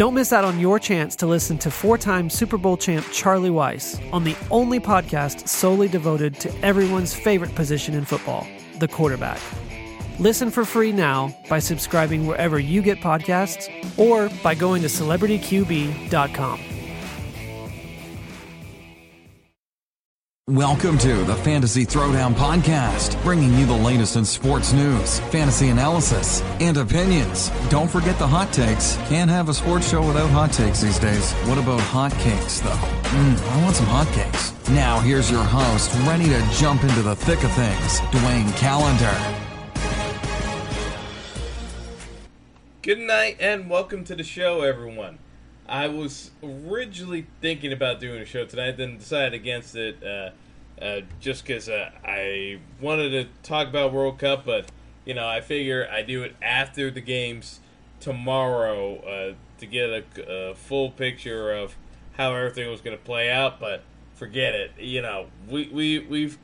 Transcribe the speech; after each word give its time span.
Don't 0.00 0.14
miss 0.14 0.32
out 0.32 0.46
on 0.46 0.58
your 0.58 0.78
chance 0.78 1.14
to 1.16 1.26
listen 1.26 1.58
to 1.58 1.70
four 1.70 1.98
time 1.98 2.30
Super 2.30 2.56
Bowl 2.56 2.78
champ 2.78 3.04
Charlie 3.12 3.50
Weis 3.50 4.00
on 4.14 4.24
the 4.24 4.34
only 4.50 4.80
podcast 4.80 5.46
solely 5.46 5.88
devoted 5.88 6.40
to 6.40 6.50
everyone's 6.64 7.12
favorite 7.12 7.54
position 7.54 7.92
in 7.92 8.06
football, 8.06 8.46
the 8.78 8.88
quarterback. 8.88 9.38
Listen 10.18 10.50
for 10.50 10.64
free 10.64 10.90
now 10.90 11.36
by 11.50 11.58
subscribing 11.58 12.26
wherever 12.26 12.58
you 12.58 12.80
get 12.80 12.96
podcasts 13.00 13.68
or 13.98 14.30
by 14.42 14.54
going 14.54 14.80
to 14.80 14.88
celebrityqb.com. 14.88 16.79
Welcome 20.50 20.98
to 20.98 21.22
the 21.22 21.36
Fantasy 21.36 21.86
Throwdown 21.86 22.34
Podcast, 22.34 23.22
bringing 23.22 23.56
you 23.56 23.66
the 23.66 23.72
latest 23.72 24.16
in 24.16 24.24
sports 24.24 24.72
news, 24.72 25.20
fantasy 25.30 25.68
analysis, 25.68 26.42
and 26.58 26.76
opinions. 26.76 27.52
Don't 27.68 27.88
forget 27.88 28.18
the 28.18 28.26
hot 28.26 28.52
takes. 28.52 28.96
Can't 29.06 29.30
have 29.30 29.48
a 29.48 29.54
sports 29.54 29.88
show 29.88 30.04
without 30.04 30.28
hot 30.30 30.50
takes 30.50 30.80
these 30.80 30.98
days. 30.98 31.30
What 31.44 31.56
about 31.56 31.78
hot 31.78 32.10
cakes, 32.14 32.58
though? 32.58 32.70
Mmm, 32.70 33.48
I 33.48 33.62
want 33.62 33.76
some 33.76 33.86
hot 33.86 34.08
cakes. 34.08 34.52
Now, 34.70 34.98
here's 34.98 35.30
your 35.30 35.44
host, 35.44 35.94
ready 36.04 36.24
to 36.24 36.44
jump 36.54 36.82
into 36.82 37.02
the 37.02 37.14
thick 37.14 37.44
of 37.44 37.52
things, 37.52 38.00
Dwayne 38.10 38.52
Calendar. 38.56 39.14
Good 42.82 42.98
night 42.98 43.36
and 43.38 43.70
welcome 43.70 44.02
to 44.02 44.16
the 44.16 44.24
show, 44.24 44.62
everyone. 44.62 45.20
I 45.70 45.86
was 45.86 46.32
originally 46.42 47.28
thinking 47.40 47.72
about 47.72 48.00
doing 48.00 48.20
a 48.20 48.24
show 48.24 48.44
tonight, 48.44 48.72
then 48.72 48.98
decided 48.98 49.34
against 49.34 49.76
it 49.76 50.02
uh, 50.02 50.30
uh, 50.82 51.02
just 51.20 51.46
because 51.46 51.68
uh, 51.68 51.90
I 52.04 52.58
wanted 52.80 53.10
to 53.10 53.48
talk 53.48 53.68
about 53.68 53.92
World 53.92 54.18
Cup, 54.18 54.44
but 54.44 54.66
you 55.04 55.14
know 55.14 55.28
I 55.28 55.40
figure 55.40 55.88
I 55.90 56.02
do 56.02 56.24
it 56.24 56.34
after 56.42 56.90
the 56.90 57.00
games 57.00 57.60
tomorrow 58.00 58.96
uh, 58.96 59.34
to 59.58 59.66
get 59.66 59.90
a, 59.90 60.50
a, 60.50 60.54
full 60.56 60.90
picture 60.90 61.52
of 61.52 61.76
how 62.16 62.34
everything 62.34 62.68
was 62.68 62.80
going 62.80 62.96
to 62.98 63.04
play 63.04 63.30
out. 63.30 63.60
But 63.60 63.84
forget 64.16 64.54
it. 64.56 64.72
You 64.76 65.02
know 65.02 65.26
we 65.48 65.68
we 65.68 66.00
we've 66.00 66.36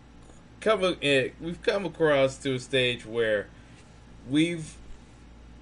come 0.61 0.97
eh, 1.03 1.31
we've 1.41 1.63
come 1.63 1.85
across 1.85 2.39
to 2.39 2.55
a 2.55 2.61
stage 2.61 3.05
where 3.05 3.49
we've 4.31 4.77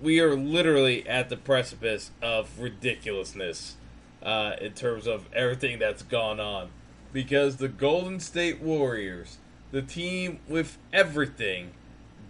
we 0.00 0.20
are 0.20 0.34
literally 0.36 1.06
at 1.08 1.28
the 1.28 1.36
precipice 1.36 2.10
of 2.20 2.60
ridiculousness 2.60 3.76
uh, 4.22 4.56
in 4.60 4.72
terms 4.72 5.06
of 5.06 5.28
everything 5.32 5.78
that's 5.78 6.02
gone 6.02 6.40
on. 6.40 6.70
Because 7.12 7.56
the 7.56 7.68
Golden 7.68 8.18
State 8.18 8.60
Warriors, 8.60 9.38
the 9.70 9.82
team 9.82 10.40
with 10.48 10.78
everything, 10.92 11.72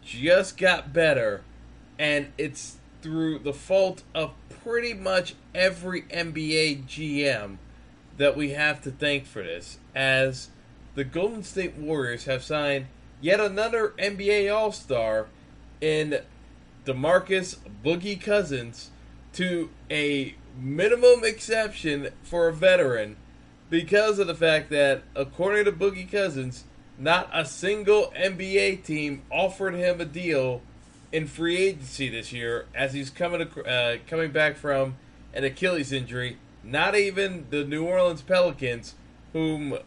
just 0.05 0.59
got 0.59 0.93
better, 0.93 1.43
and 1.99 2.29
it's 2.37 2.77
through 3.01 3.39
the 3.39 3.53
fault 3.53 4.03
of 4.15 4.33
pretty 4.63 4.95
much 4.95 5.35
every 5.55 6.03
NBA 6.03 6.85
GM 6.85 7.57
that 8.17 8.37
we 8.37 8.51
have 8.51 8.83
to 8.83 8.91
thank 8.91 9.27
for 9.27 9.43
this, 9.43 9.79
as 9.95 10.49
the 10.95 11.05
Golden 11.05 11.43
State 11.43 11.77
Warriors 11.77 12.25
have 12.27 12.43
signed 12.43 12.87
yet 13.21 13.41
another 13.41 13.95
NBA 13.99 14.55
All 14.55 14.71
Star 14.71 15.27
in 15.81 16.21
DeMarcus 16.85 17.57
Boogie 17.85 18.21
Cousins 18.21 18.91
to 19.33 19.71
a 19.91 20.35
minimum 20.59 21.25
exception 21.25 22.11
for 22.23 22.49
a 22.49 22.53
veteran 22.53 23.17
because 23.71 24.19
of 24.19 24.27
the 24.27 24.35
fact 24.35 24.71
that, 24.71 25.03
according 25.17 25.65
to 25.65 25.73
Boogie 25.73 26.11
Cousins, 26.11 26.65
not 26.99 27.29
a 27.33 27.45
single 27.45 28.13
NBA 28.17 28.85
team 28.85 29.23
offered 29.31 29.75
him 29.75 30.01
a 30.01 30.05
deal 30.05 30.63
in 31.11 31.27
free 31.27 31.57
agency 31.57 32.09
this 32.09 32.33
year 32.33 32.67
as 32.75 32.93
he's 32.93 33.11
coming 33.11 33.43
uh, 33.43 33.97
coming 34.07 34.31
back 34.31 34.57
from 34.57 34.97
an 35.33 35.45
Achilles 35.45 35.93
injury. 35.93 36.39
Not 36.63 36.95
even 36.95 37.47
the 37.51 37.65
New 37.65 37.85
Orleans 37.85 38.23
Pelicans, 38.23 38.95
whom 39.33 39.79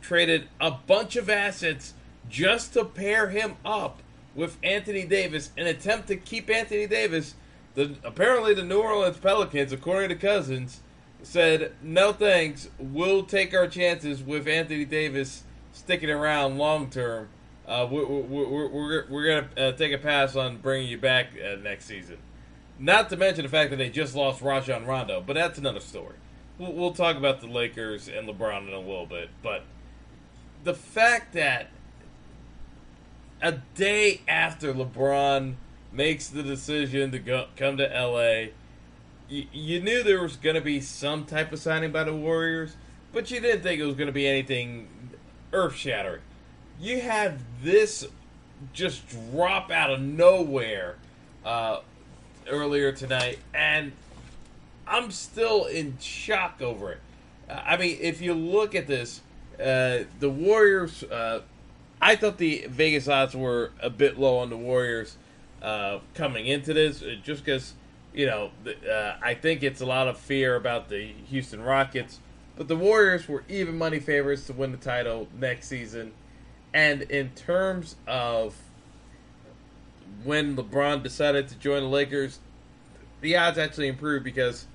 traded 0.00 0.48
a 0.60 0.70
bunch 0.70 1.16
of 1.16 1.28
assets 1.28 1.94
just 2.28 2.72
to 2.74 2.84
pair 2.84 3.28
him 3.28 3.56
up 3.64 4.01
with 4.34 4.58
Anthony 4.62 5.04
Davis, 5.04 5.50
an 5.56 5.66
attempt 5.66 6.08
to 6.08 6.16
keep 6.16 6.50
Anthony 6.50 6.86
Davis. 6.86 7.34
The 7.74 7.96
apparently 8.04 8.54
the 8.54 8.64
New 8.64 8.80
Orleans 8.80 9.18
Pelicans, 9.18 9.72
according 9.72 10.10
to 10.10 10.14
Cousins, 10.14 10.80
said 11.22 11.72
no 11.82 12.12
thanks. 12.12 12.68
We'll 12.78 13.22
take 13.22 13.54
our 13.54 13.66
chances 13.66 14.22
with 14.22 14.46
Anthony 14.46 14.84
Davis 14.84 15.44
sticking 15.72 16.10
around 16.10 16.58
long 16.58 16.90
term. 16.90 17.28
Uh, 17.66 17.86
we're, 17.90 18.04
we're, 18.04 18.68
we're, 18.68 19.06
we're 19.08 19.40
to 19.42 19.68
uh, 19.68 19.72
take 19.72 19.92
a 19.92 19.98
pass 19.98 20.36
on 20.36 20.58
bringing 20.58 20.88
you 20.88 20.98
back 20.98 21.28
uh, 21.38 21.56
next 21.56 21.86
season. 21.86 22.18
Not 22.78 23.08
to 23.10 23.16
mention 23.16 23.44
the 23.44 23.48
fact 23.48 23.70
that 23.70 23.76
they 23.76 23.88
just 23.88 24.14
lost 24.14 24.42
Rajon 24.42 24.84
Rondo, 24.84 25.22
but 25.24 25.34
that's 25.34 25.58
another 25.58 25.80
story. 25.80 26.16
We'll, 26.58 26.72
we'll 26.72 26.92
talk 26.92 27.16
about 27.16 27.40
the 27.40 27.46
Lakers 27.46 28.08
and 28.08 28.28
LeBron 28.28 28.66
in 28.66 28.74
a 28.74 28.80
little 28.80 29.06
bit, 29.06 29.30
but 29.42 29.64
the 30.64 30.74
fact 30.74 31.32
that 31.34 31.68
a 33.42 33.52
day 33.74 34.20
after 34.28 34.72
LeBron 34.72 35.54
makes 35.90 36.28
the 36.28 36.42
decision 36.42 37.10
to 37.10 37.18
go 37.18 37.46
come 37.56 37.76
to 37.76 37.84
LA, 37.84 38.52
you, 39.28 39.46
you 39.52 39.80
knew 39.80 40.02
there 40.02 40.22
was 40.22 40.36
going 40.36 40.54
to 40.54 40.62
be 40.62 40.80
some 40.80 41.24
type 41.24 41.52
of 41.52 41.58
signing 41.58 41.90
by 41.90 42.04
the 42.04 42.14
Warriors, 42.14 42.76
but 43.12 43.30
you 43.30 43.40
didn't 43.40 43.62
think 43.62 43.80
it 43.80 43.84
was 43.84 43.96
going 43.96 44.06
to 44.06 44.12
be 44.12 44.26
anything 44.26 44.88
earth 45.52 45.74
shattering. 45.74 46.22
You 46.80 47.00
had 47.00 47.40
this 47.62 48.06
just 48.72 49.02
drop 49.08 49.70
out 49.70 49.90
of 49.90 50.00
nowhere 50.00 50.96
uh, 51.44 51.80
earlier 52.48 52.92
tonight, 52.92 53.40
and 53.52 53.92
I'm 54.86 55.10
still 55.10 55.66
in 55.66 55.98
shock 56.00 56.62
over 56.62 56.92
it. 56.92 57.00
I 57.50 57.76
mean, 57.76 57.98
if 58.00 58.22
you 58.22 58.34
look 58.34 58.74
at 58.74 58.86
this, 58.86 59.20
uh, 59.58 60.04
the 60.20 60.30
Warriors 60.30 61.02
uh, 61.04 61.42
I 62.02 62.16
thought 62.16 62.36
the 62.36 62.66
Vegas 62.68 63.06
odds 63.06 63.36
were 63.36 63.70
a 63.80 63.88
bit 63.88 64.18
low 64.18 64.38
on 64.38 64.50
the 64.50 64.56
Warriors 64.56 65.16
uh, 65.62 66.00
coming 66.14 66.46
into 66.46 66.74
this, 66.74 67.00
uh, 67.00 67.14
just 67.22 67.44
because 67.44 67.74
you 68.12 68.26
know 68.26 68.50
uh, 68.90 69.14
I 69.22 69.34
think 69.34 69.62
it's 69.62 69.80
a 69.80 69.86
lot 69.86 70.08
of 70.08 70.18
fear 70.18 70.56
about 70.56 70.88
the 70.88 71.12
Houston 71.28 71.62
Rockets, 71.62 72.18
but 72.56 72.66
the 72.66 72.74
Warriors 72.74 73.28
were 73.28 73.44
even 73.48 73.78
money 73.78 74.00
favorites 74.00 74.48
to 74.48 74.52
win 74.52 74.72
the 74.72 74.78
title 74.78 75.28
next 75.38 75.68
season, 75.68 76.12
and 76.74 77.02
in 77.02 77.30
terms 77.30 77.94
of 78.08 78.56
when 80.24 80.56
LeBron 80.56 81.04
decided 81.04 81.46
to 81.48 81.54
join 81.54 81.82
the 81.84 81.88
Lakers, 81.88 82.40
the 83.20 83.36
odds 83.36 83.58
actually 83.58 83.86
improved 83.86 84.24
because 84.24 84.66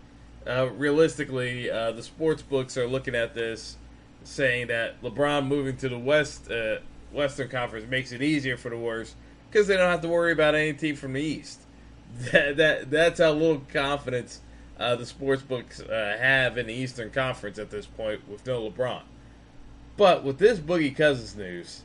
uh, 0.47 0.69
realistically, 0.69 1.69
uh, 1.69 1.91
the 1.91 2.03
sports 2.03 2.41
books 2.41 2.77
are 2.77 2.87
looking 2.87 3.15
at 3.15 3.35
this 3.35 3.75
saying 4.23 4.67
that 4.67 5.01
LeBron 5.01 5.45
moving 5.45 5.75
to 5.75 5.89
the 5.89 5.99
West 5.99 6.49
uh, 6.49 6.77
Western 7.17 7.49
Conference 7.49 7.89
makes 7.89 8.11
it 8.11 8.21
easier 8.21 8.55
for 8.55 8.69
the 8.69 8.77
Warriors 8.77 9.15
because 9.49 9.67
they 9.67 9.75
don't 9.75 9.89
have 9.89 10.01
to 10.01 10.07
worry 10.07 10.31
about 10.31 10.55
any 10.55 10.71
team 10.73 10.95
from 10.95 11.13
the 11.13 11.21
East. 11.21 11.61
That, 12.31 12.55
that 12.55 12.89
that's 12.89 13.19
how 13.19 13.33
little 13.33 13.61
confidence 13.71 14.39
uh, 14.79 14.95
the 14.95 15.05
sports 15.05 15.41
books 15.41 15.81
uh, 15.81 16.17
have 16.17 16.57
in 16.57 16.65
the 16.67 16.73
Eastern 16.73 17.11
Conference 17.11 17.59
at 17.59 17.69
this 17.69 17.85
point 17.85 18.27
with 18.29 18.47
no 18.47 18.69
LeBron. 18.69 19.01
But 19.97 20.23
with 20.23 20.37
this 20.37 20.57
Boogie 20.57 20.95
Cousins 20.95 21.35
news, 21.35 21.81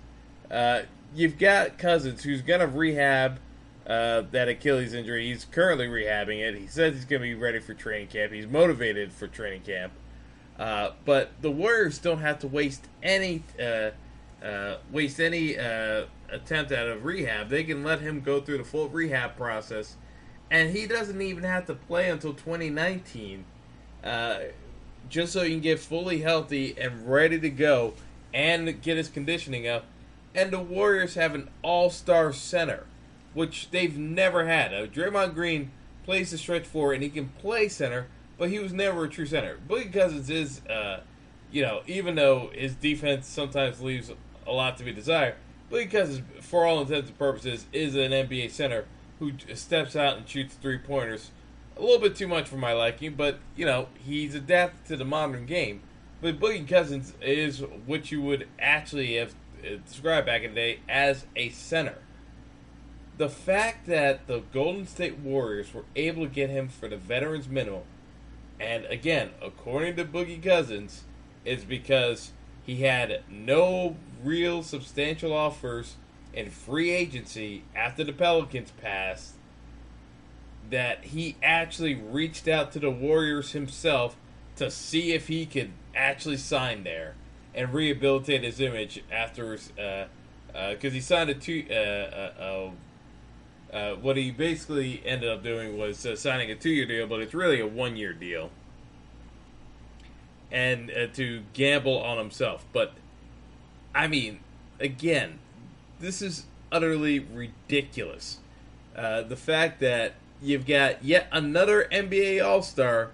uh, 0.49 0.83
you've 1.13 1.39
got 1.39 1.77
Cousins 1.77 2.23
who's 2.23 2.41
going 2.41 2.61
to 2.61 2.69
rehab 2.69 3.41
uh, 3.85 4.23
that 4.31 4.49
Achilles 4.49 4.95
injury. 4.95 5.27
He's 5.27 5.45
currently 5.45 5.89
rehabbing 5.89 6.39
it. 6.39 6.57
He 6.57 6.69
says 6.69 6.95
he's 6.95 7.05
going 7.05 7.21
to 7.21 7.29
be 7.29 7.35
ready 7.35 7.59
for 7.59 7.75
training 7.75 8.07
camp. 8.07 8.33
He's 8.33 8.47
motivated 8.47 9.13
for 9.13 9.27
training 9.27 9.63
camp. 9.63 9.93
Uh, 10.57 10.93
but 11.05 11.33
the 11.41 11.51
Warriors 11.51 11.99
don't 11.99 12.21
have 12.21 12.39
to 12.39 12.47
waste 12.47 12.87
any 13.03 13.43
uh, 14.43 14.77
waste 14.91 15.21
any 15.21 15.59
uh, 15.59 16.05
attempt 16.31 16.73
at 16.73 16.89
a 16.89 16.99
rehab. 16.99 17.49
They 17.49 17.65
can 17.65 17.85
let 17.85 18.01
him 18.01 18.21
go 18.21 18.41
through 18.41 18.59
the 18.59 18.65
full 18.65 18.89
rehab 18.89 19.37
process, 19.37 19.97
and 20.51 20.71
he 20.71 20.87
doesn't 20.87 21.21
even 21.21 21.45
have 21.45 21.67
to 21.67 21.75
play 21.75 22.11
until 22.11 22.35
2019, 22.35 23.45
uh, 24.03 24.39
just 25.09 25.33
so 25.33 25.43
he 25.43 25.51
can 25.51 25.61
get 25.61 25.79
fully 25.79 26.21
healthy 26.21 26.75
and 26.79 27.09
ready 27.09 27.39
to 27.39 27.51
go 27.51 27.95
and 28.35 28.81
get 28.83 28.97
his 28.97 29.09
conditioning 29.09 29.69
up. 29.69 29.85
And 30.35 30.51
the 30.51 30.59
Warriors 30.59 31.15
have 31.15 31.35
an 31.35 31.51
all-star 31.63 32.33
center, 32.33 32.87
which 33.35 33.71
they've 33.71 33.97
never 33.97 34.47
had. 34.47 34.73
Uh, 34.73 34.87
Draymond 34.87 35.35
Green 35.35 35.71
plays 36.05 36.31
the 36.31 36.39
stretch 36.39 36.67
four, 36.67 36.93
and 36.93 37.03
he 37.03 37.11
can 37.11 37.29
play 37.29 37.69
center, 37.69 38.09
but 38.39 38.49
he 38.49 38.59
was 38.59 38.73
never 38.73 39.05
a 39.05 39.09
true 39.09 39.27
center. 39.27 39.59
Boogie 39.69 39.93
Cousins 39.93 40.31
is, 40.31 40.65
uh, 40.67 41.01
you 41.51 41.63
know, 41.63 41.83
even 41.87 42.15
though 42.15 42.51
his 42.55 42.75
defense 42.75 43.27
sometimes 43.27 43.81
leaves 43.81 44.11
a 44.47 44.53
lot 44.53 44.77
to 44.79 44.85
be 44.85 44.93
desired. 44.93 45.35
But 45.71 45.79
because, 45.79 46.21
for 46.41 46.67
all 46.67 46.81
intents 46.81 47.09
and 47.09 47.19
purposes, 47.19 47.67
is 47.73 47.95
an 47.95 48.13
NBA 48.13 48.51
center 48.51 48.85
who 49.19 49.33
steps 49.55 49.97
out 49.97 50.17
and 50.17 50.29
shoots 50.29 50.55
three 50.55 50.79
pointers. 50.79 51.31
A 51.77 51.81
little 51.81 51.99
bit 51.99 52.17
too 52.17 52.29
much 52.29 52.49
for 52.49 52.57
my 52.57 52.73
liking, 52.73 53.15
but 53.15 53.39
you 53.57 53.65
know 53.65 53.89
he's 54.05 54.35
adapted 54.35 54.85
to 54.89 54.97
the 54.97 55.05
modern 55.05 55.47
game. 55.47 55.81
But 56.21 56.39
Boogie 56.39 56.69
Cousins 56.69 57.15
is 57.21 57.61
what 57.87 58.13
you 58.13 58.21
would 58.23 58.47
actually 58.59 59.17
have 59.17 59.35
uh, 59.65 59.77
described 59.85 60.27
back 60.27 60.43
in 60.43 60.55
the 60.55 60.61
day 60.61 60.79
as 60.89 61.27
a 61.35 61.49
center. 61.49 61.99
The 63.19 63.29
fact 63.29 63.87
that 63.87 64.27
the 64.27 64.43
Golden 64.53 64.87
State 64.87 65.19
Warriors 65.19 65.73
were 65.75 65.85
able 65.97 66.25
to 66.25 66.31
get 66.31 66.51
him 66.51 66.69
for 66.69 66.89
the 66.89 66.97
veterans 66.97 67.49
minimum 67.49 67.83
And 68.59 68.85
again, 68.87 69.31
according 69.41 69.97
to 69.97 70.05
Boogie 70.05 70.43
Cousins, 70.43 71.05
it's 71.45 71.65
because 71.65 72.33
he 72.65 72.77
had 72.83 73.23
no 73.31 73.97
real 74.23 74.63
substantial 74.63 75.33
offers 75.33 75.97
in 76.33 76.51
free 76.51 76.91
agency 76.91 77.65
after 77.75 78.05
the 78.05 78.13
Pelicans 78.13 78.71
passed 78.81 79.35
that 80.71 81.05
he 81.05 81.37
actually 81.43 81.95
reached 81.95 82.49
out 82.49 82.73
to 82.73 82.79
the 82.79 82.91
Warriors 82.91 83.53
himself 83.53 84.17
to 84.57 84.71
see 84.71 85.13
if 85.13 85.29
he 85.29 85.45
could 85.45 85.71
actually 85.95 86.37
sign 86.37 86.85
there 86.85 87.15
and 87.55 87.75
rehabilitate 87.75 88.43
his 88.43 88.61
image 88.61 89.03
after 89.11 89.57
because 89.57 90.09
uh, 90.55 90.59
uh, 90.59 90.75
he 90.91 91.01
signed 91.01 91.31
a 91.31 91.35
two 91.35 91.65
uh, 91.71 91.75
uh, 91.75 92.33
uh, 92.41 92.71
uh, 93.77 93.95
what 93.97 94.17
he 94.17 94.31
basically 94.31 95.03
ended 95.05 95.31
up 95.31 95.43
doing 95.43 95.79
was 95.79 96.07
signing 96.17 96.51
a 96.51 96.55
two-year 96.55 96.85
deal, 96.85 97.07
but 97.07 97.21
it's 97.21 97.33
really 97.33 97.61
a 97.61 97.67
one-year 97.67 98.13
deal, 98.13 98.51
and 100.53 100.91
uh, 100.91 101.07
to 101.15 101.43
gamble 101.55 101.99
on 101.99 102.19
himself. 102.19 102.65
But 102.73 102.93
I 103.95 104.07
mean, 104.07 104.41
again, 104.79 105.39
this 105.99 106.23
is 106.23 106.45
utterly 106.71 107.19
ridiculous. 107.19 108.39
Uh, 108.95 109.23
the 109.23 109.37
fact 109.37 109.81
that 109.81 110.15
you've 110.43 110.67
got 110.67 111.03
yet 111.03 111.27
another 111.33 111.89
NBA 111.91 112.45
All 112.45 112.63
Star 112.63 113.11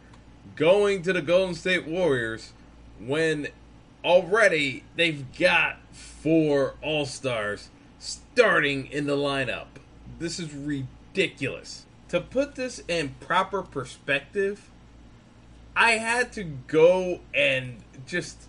going 0.56 1.02
to 1.02 1.12
the 1.12 1.22
Golden 1.22 1.54
State 1.54 1.86
Warriors 1.86 2.52
when 2.98 3.48
already 4.04 4.82
they've 4.96 5.24
got 5.38 5.78
four 5.92 6.74
All 6.82 7.06
Stars 7.06 7.68
starting 7.98 8.86
in 8.86 9.06
the 9.06 9.16
lineup. 9.16 9.66
This 10.18 10.40
is 10.40 10.52
ridiculous. 10.52 11.84
To 12.08 12.20
put 12.20 12.54
this 12.54 12.82
in 12.88 13.14
proper 13.20 13.62
perspective, 13.62 14.70
I 15.78 15.92
had 15.92 16.32
to 16.32 16.42
go 16.42 17.20
and 17.32 17.76
just 18.04 18.48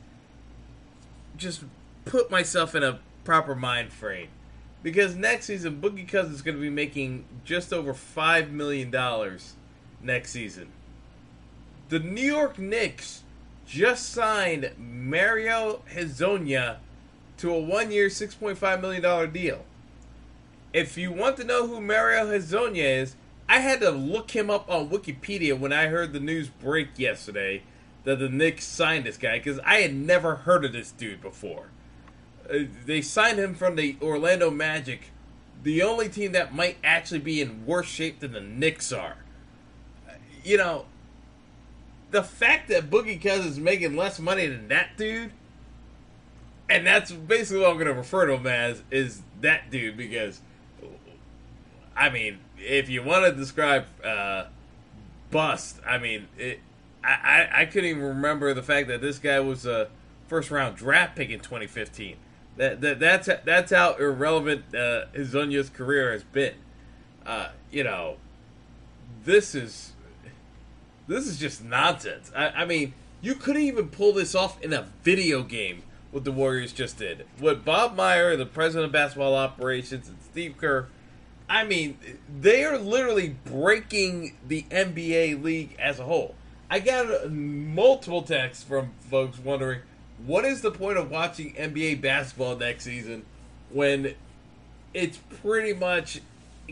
just 1.37 1.63
put 2.03 2.31
myself 2.31 2.73
in 2.73 2.81
a 2.81 2.99
proper 3.23 3.55
mind 3.55 3.93
frame. 3.93 4.29
Because 4.81 5.15
next 5.15 5.45
season 5.45 5.79
Boogie 5.79 6.07
Cousins 6.07 6.37
is 6.37 6.41
going 6.41 6.57
to 6.57 6.61
be 6.61 6.71
making 6.71 7.25
just 7.45 7.71
over 7.71 7.93
5 7.93 8.49
million 8.49 8.89
dollars 8.89 9.53
next 10.01 10.31
season. 10.31 10.69
The 11.89 11.99
New 11.99 12.25
York 12.25 12.57
Knicks 12.57 13.21
just 13.67 14.09
signed 14.09 14.71
Mario 14.77 15.83
Hezonja 15.93 16.77
to 17.37 17.53
a 17.53 17.59
one-year, 17.59 18.07
$6.5 18.07 18.81
million 18.81 19.31
deal. 19.31 19.65
If 20.73 20.97
you 20.97 21.11
want 21.11 21.37
to 21.37 21.43
know 21.43 21.67
who 21.67 21.79
Mario 21.79 22.25
Hezonja 22.25 23.01
is, 23.01 23.15
I 23.49 23.59
had 23.59 23.81
to 23.81 23.89
look 23.89 24.31
him 24.31 24.51
up 24.51 24.69
on 24.69 24.89
Wikipedia 24.89 25.57
when 25.57 25.73
I 25.73 25.87
heard 25.87 26.13
the 26.13 26.19
news 26.19 26.49
break 26.49 26.99
yesterday 26.99 27.63
that 28.03 28.19
the 28.19 28.29
Knicks 28.29 28.63
signed 28.63 29.05
this 29.05 29.17
guy 29.17 29.39
because 29.39 29.59
I 29.65 29.81
had 29.81 29.93
never 29.93 30.35
heard 30.35 30.63
of 30.63 30.71
this 30.71 30.91
dude 30.91 31.19
before. 31.19 31.69
Uh, 32.47 32.59
they 32.85 33.01
signed 33.01 33.39
him 33.39 33.55
from 33.55 33.75
the 33.75 33.97
Orlando 34.03 34.51
Magic, 34.51 35.11
the 35.63 35.81
only 35.81 36.09
team 36.09 36.31
that 36.33 36.53
might 36.53 36.77
actually 36.83 37.19
be 37.19 37.41
in 37.41 37.65
worse 37.65 37.87
shape 37.87 38.19
than 38.19 38.33
the 38.33 38.41
Knicks 38.41 38.91
are. 38.91 39.17
You 40.43 40.57
know, 40.57 40.85
the 42.11 42.23
fact 42.23 42.69
that 42.69 42.91
Boogie 42.91 43.21
Cousins 43.21 43.53
is 43.53 43.59
making 43.59 43.95
less 43.95 44.19
money 44.19 44.45
than 44.45 44.67
that 44.67 44.95
dude, 44.95 45.31
and 46.69 46.85
that's 46.85 47.11
basically 47.11 47.61
what 47.61 47.71
I'm 47.71 47.77
going 47.77 47.87
to 47.87 47.93
refer 47.93 48.27
to 48.27 48.33
him 48.33 48.45
as, 48.45 48.83
is 48.91 49.23
that 49.41 49.71
dude 49.71 49.97
because, 49.97 50.41
I 51.95 52.09
mean, 52.09 52.39
if 52.59 52.89
you 52.89 53.03
want 53.03 53.25
to 53.25 53.31
describe 53.31 53.85
uh, 54.03 54.45
bust, 55.31 55.79
I 55.85 55.97
mean, 55.97 56.27
it, 56.37 56.59
I, 57.03 57.09
I, 57.53 57.61
I 57.61 57.65
couldn't 57.65 57.89
even 57.89 58.03
remember 58.03 58.53
the 58.53 58.63
fact 58.63 58.87
that 58.87 59.01
this 59.01 59.19
guy 59.19 59.39
was 59.39 59.65
a 59.65 59.89
first 60.27 60.51
round 60.51 60.77
draft 60.77 61.15
pick 61.15 61.29
in 61.29 61.39
2015. 61.39 62.15
That, 62.57 62.81
that 62.81 62.99
that's 62.99 63.29
that's 63.45 63.71
how 63.71 63.95
irrelevant 63.95 64.75
uh, 64.75 65.05
Hezonja's 65.13 65.69
career 65.69 66.11
has 66.11 66.23
been. 66.23 66.55
Uh, 67.25 67.49
you 67.71 67.83
know, 67.83 68.17
this 69.23 69.55
is 69.55 69.93
this 71.07 71.25
is 71.25 71.39
just 71.39 71.63
nonsense. 71.63 72.31
I, 72.35 72.49
I 72.49 72.65
mean, 72.65 72.93
you 73.21 73.35
couldn't 73.35 73.61
even 73.61 73.87
pull 73.87 74.13
this 74.13 74.35
off 74.35 74.61
in 74.61 74.73
a 74.73 74.87
video 75.03 75.43
game. 75.43 75.83
What 76.11 76.23
the 76.23 76.31
Warriors 76.31 76.73
just 76.73 76.97
did. 76.97 77.25
What 77.37 77.63
Bob 77.63 77.95
Meyer, 77.95 78.35
the 78.35 78.45
president 78.45 78.85
of 78.87 78.91
basketball 78.91 79.35
operations, 79.35 80.07
and 80.09 80.17
Steve 80.23 80.55
Kerr. 80.57 80.87
I 81.49 81.63
mean, 81.63 81.97
they 82.39 82.63
are 82.63 82.77
literally 82.77 83.35
breaking 83.45 84.35
the 84.47 84.63
NBA 84.69 85.43
league 85.43 85.75
as 85.79 85.99
a 85.99 86.03
whole. 86.03 86.35
I 86.69 86.79
got 86.79 87.31
multiple 87.31 88.21
texts 88.21 88.63
from 88.63 88.91
folks 89.09 89.39
wondering 89.39 89.81
what 90.25 90.45
is 90.45 90.61
the 90.61 90.69
point 90.69 90.99
of 90.99 91.09
watching 91.09 91.53
NBA 91.55 92.01
basketball 92.01 92.55
next 92.55 92.83
season 92.83 93.25
when 93.71 94.13
it's 94.93 95.17
pretty 95.41 95.73
much 95.73 96.21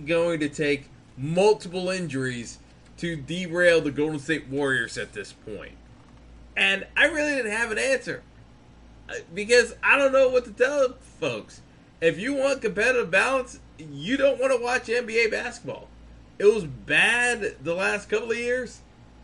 going 0.05 0.39
to 0.41 0.49
take 0.49 0.89
multiple 1.17 1.89
injuries 1.89 2.59
to 2.97 3.15
derail 3.15 3.81
the 3.81 3.91
Golden 3.91 4.19
State 4.19 4.47
Warriors 4.47 4.97
at 4.99 5.13
this 5.13 5.33
point? 5.33 5.73
And 6.55 6.85
I 6.95 7.05
really 7.05 7.35
didn't 7.35 7.51
have 7.51 7.71
an 7.71 7.79
answer 7.79 8.21
uh, 9.09 9.13
because 9.33 9.75
I 9.81 9.97
don't 9.97 10.11
know 10.11 10.29
what 10.29 10.45
to 10.45 10.51
tell 10.51 10.93
folks. 11.19 11.61
If 11.99 12.19
you 12.19 12.35
want 12.35 12.61
competitive 12.61 13.09
balance, 13.09 13.59
you 13.79 14.17
don't 14.17 14.39
want 14.39 14.51
to 14.53 14.63
watch 14.63 14.83
NBA 14.83 15.31
basketball. 15.31 15.87
It 16.39 16.45
was 16.45 16.65
bad 16.65 17.55
the 17.63 17.73
last 17.73 18.09
couple 18.09 18.31
of 18.31 18.37
years. 18.37 18.81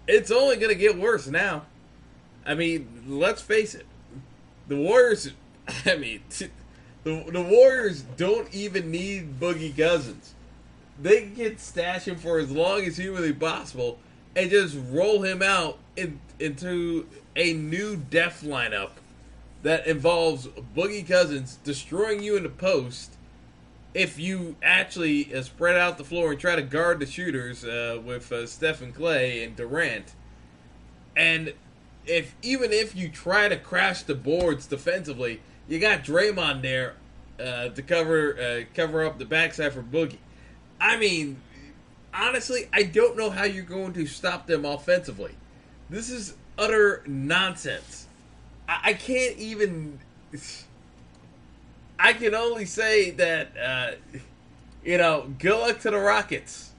It's 0.08 0.32
only 0.32 0.58
going 0.58 0.70
to 0.70 0.76
get 0.76 0.98
worse 0.98 1.28
now. 1.28 1.64
I 2.46 2.56
mean, 2.56 3.06
let's 3.08 3.42
face 3.42 3.76
it 3.76 3.86
the 4.68 4.76
Warriors. 4.76 5.32
I 5.86 5.96
mean, 5.96 6.22
the 7.04 7.24
the 7.32 7.42
Warriors 7.42 8.02
don't 8.18 8.54
even 8.54 8.92
need 8.92 9.40
Boogie 9.40 9.76
Cousins. 9.76 10.34
They 11.02 11.30
can 11.30 11.58
stash 11.58 12.08
him 12.08 12.18
for 12.18 12.40
as 12.40 12.52
long 12.52 12.82
as 12.82 12.98
humanly 12.98 13.34
possible 13.34 13.98
and 14.36 14.50
just 14.50 14.78
roll 14.90 15.24
him 15.24 15.42
out 15.42 15.80
in, 15.96 16.20
into 16.40 17.08
a 17.36 17.54
new 17.54 17.96
death 17.96 18.44
lineup 18.44 18.92
that 19.64 19.88
involves 19.88 20.48
Boogie 20.76 21.08
Cousins 21.08 21.58
destroying 21.64 22.22
you 22.22 22.38
in 22.38 22.44
the 22.44 22.50
post. 22.50 23.16
If 23.94 24.20
you 24.20 24.56
actually 24.64 25.34
uh, 25.34 25.44
spread 25.44 25.78
out 25.78 25.98
the 25.98 26.04
floor 26.04 26.32
and 26.32 26.40
try 26.40 26.56
to 26.56 26.64
guard 26.64 27.00
the 27.00 27.06
shooters 27.06 27.64
uh, 27.64 28.02
with 28.04 28.32
uh, 28.32 28.48
Stephen 28.48 28.92
Klay 28.92 29.46
and 29.46 29.56
Durant, 29.56 30.14
and 31.16 31.54
if 32.06 32.36
even 32.42 32.72
if 32.72 32.96
you 32.96 33.10
try 33.10 33.48
to 33.48 33.58
crash 33.58 34.04
the 34.04 34.16
boards 34.16 34.66
defensively, 34.66 35.42
you 35.68 35.80
got 35.80 36.04
Draymond 36.04 36.62
there 36.62 36.96
uh, 37.40 37.70
to 37.70 37.82
cover 37.82 38.38
uh, 38.40 38.64
cover 38.74 39.06
up 39.06 39.20
the 39.20 39.26
backside 39.26 39.74
for 39.74 39.84
Boogie. 39.84 40.18
I 40.80 40.98
mean, 40.98 41.40
honestly, 42.14 42.70
I 42.74 42.84
don't 42.84 43.16
know 43.18 43.30
how 43.30 43.46
you're 43.46 43.64
going 43.64 43.94
to 43.94 44.06
stop 44.06 44.48
them 44.48 44.66
offensively. 44.66 45.36
This 45.90 46.10
is 46.10 46.36
utter 46.58 47.04
nonsense. 47.08 48.08
I, 48.68 48.80
I 48.86 48.94
can't 48.94 49.38
even. 49.38 50.00
I 52.04 52.12
can 52.12 52.36
only 52.36 52.66
say 52.66 53.12
that 53.12 53.52
uh, 53.58 53.92
you 54.84 54.98
know, 54.98 55.34
good 55.40 55.58
luck 55.58 55.80
to 55.80 55.92
the 55.92 55.98
Rockets. 55.98 56.72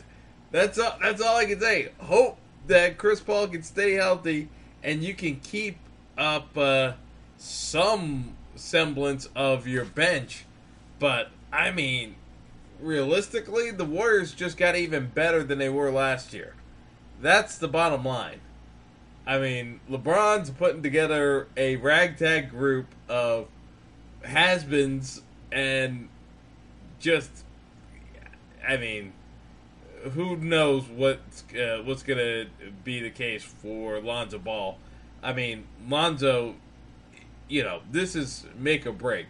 that's 0.50 0.78
all. 0.78 0.98
That's 1.00 1.20
all 1.20 1.36
I 1.36 1.44
can 1.44 1.60
say. 1.60 1.90
Hope 1.98 2.38
that 2.66 2.96
Chris 2.96 3.20
Paul 3.20 3.48
can 3.48 3.62
stay 3.62 3.92
healthy 3.92 4.48
and 4.82 5.04
you 5.04 5.12
can 5.12 5.36
keep 5.40 5.76
up 6.16 6.56
uh, 6.56 6.92
some 7.36 8.34
semblance 8.56 9.28
of 9.36 9.66
your 9.66 9.84
bench. 9.84 10.46
But 10.98 11.30
I 11.52 11.70
mean, 11.72 12.16
realistically, 12.80 13.70
the 13.72 13.84
Warriors 13.84 14.32
just 14.32 14.56
got 14.56 14.76
even 14.76 15.08
better 15.08 15.44
than 15.44 15.58
they 15.58 15.68
were 15.68 15.90
last 15.90 16.32
year. 16.32 16.54
That's 17.20 17.58
the 17.58 17.68
bottom 17.68 18.02
line. 18.02 18.40
I 19.26 19.38
mean, 19.38 19.80
LeBron's 19.90 20.48
putting 20.48 20.82
together 20.82 21.48
a 21.54 21.76
ragtag 21.76 22.48
group 22.50 22.86
of 23.10 23.46
has-beens 24.22 25.22
and 25.52 26.08
just, 26.98 27.44
I 28.66 28.76
mean, 28.76 29.12
who 30.12 30.36
knows 30.36 30.84
what's 30.88 31.44
uh, 31.54 31.82
what's 31.84 32.02
gonna 32.02 32.46
be 32.84 33.00
the 33.00 33.10
case 33.10 33.42
for 33.42 34.00
Lonzo 34.00 34.38
Ball? 34.38 34.78
I 35.22 35.32
mean, 35.32 35.66
Lonzo, 35.86 36.54
you 37.48 37.62
know, 37.62 37.82
this 37.90 38.16
is 38.16 38.46
make 38.58 38.86
or 38.86 38.92
break. 38.92 39.26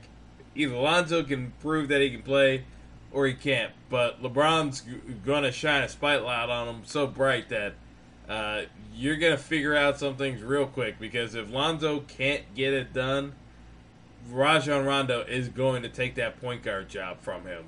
Either 0.54 0.76
Lonzo 0.76 1.22
can 1.22 1.52
prove 1.60 1.88
that 1.88 2.00
he 2.00 2.10
can 2.10 2.22
play, 2.22 2.64
or 3.12 3.26
he 3.26 3.34
can't. 3.34 3.72
But 3.88 4.22
LeBron's 4.22 4.82
gonna 5.24 5.52
shine 5.52 5.82
a 5.82 5.88
spotlight 5.88 6.48
on 6.48 6.68
him 6.68 6.82
so 6.84 7.06
bright 7.06 7.48
that 7.48 7.74
uh, 8.28 8.62
you're 8.94 9.16
gonna 9.16 9.38
figure 9.38 9.74
out 9.74 9.98
some 9.98 10.16
things 10.16 10.42
real 10.42 10.66
quick. 10.66 10.98
Because 11.00 11.34
if 11.34 11.50
Lonzo 11.50 12.00
can't 12.00 12.42
get 12.54 12.72
it 12.72 12.92
done, 12.92 13.34
Rajon 14.28 14.84
Rondo 14.84 15.22
is 15.22 15.48
going 15.48 15.82
to 15.82 15.88
take 15.88 16.14
that 16.16 16.40
point 16.40 16.62
guard 16.62 16.88
job 16.88 17.20
from 17.20 17.46
him, 17.46 17.64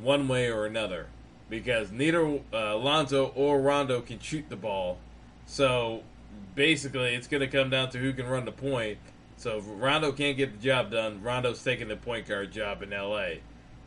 one 0.00 0.28
way 0.28 0.50
or 0.50 0.66
another 0.66 1.06
because 1.48 1.92
neither 1.92 2.40
uh, 2.52 2.76
Lonzo 2.76 3.26
or 3.34 3.60
Rondo 3.60 4.00
can 4.00 4.18
shoot 4.18 4.46
the 4.48 4.56
ball. 4.56 4.98
So 5.46 6.02
basically 6.54 7.14
it's 7.14 7.26
going 7.26 7.42
to 7.42 7.46
come 7.46 7.70
down 7.70 7.90
to 7.90 7.98
who 7.98 8.12
can 8.12 8.26
run 8.26 8.44
the 8.44 8.52
point. 8.52 8.98
So 9.36 9.58
if 9.58 9.64
Rondo 9.66 10.12
can't 10.12 10.36
get 10.36 10.52
the 10.52 10.64
job 10.64 10.90
done, 10.90 11.22
Rondo's 11.22 11.62
taking 11.62 11.88
the 11.88 11.96
point 11.96 12.26
guard 12.26 12.52
job 12.52 12.82
in 12.82 12.90
LA. 12.90 13.40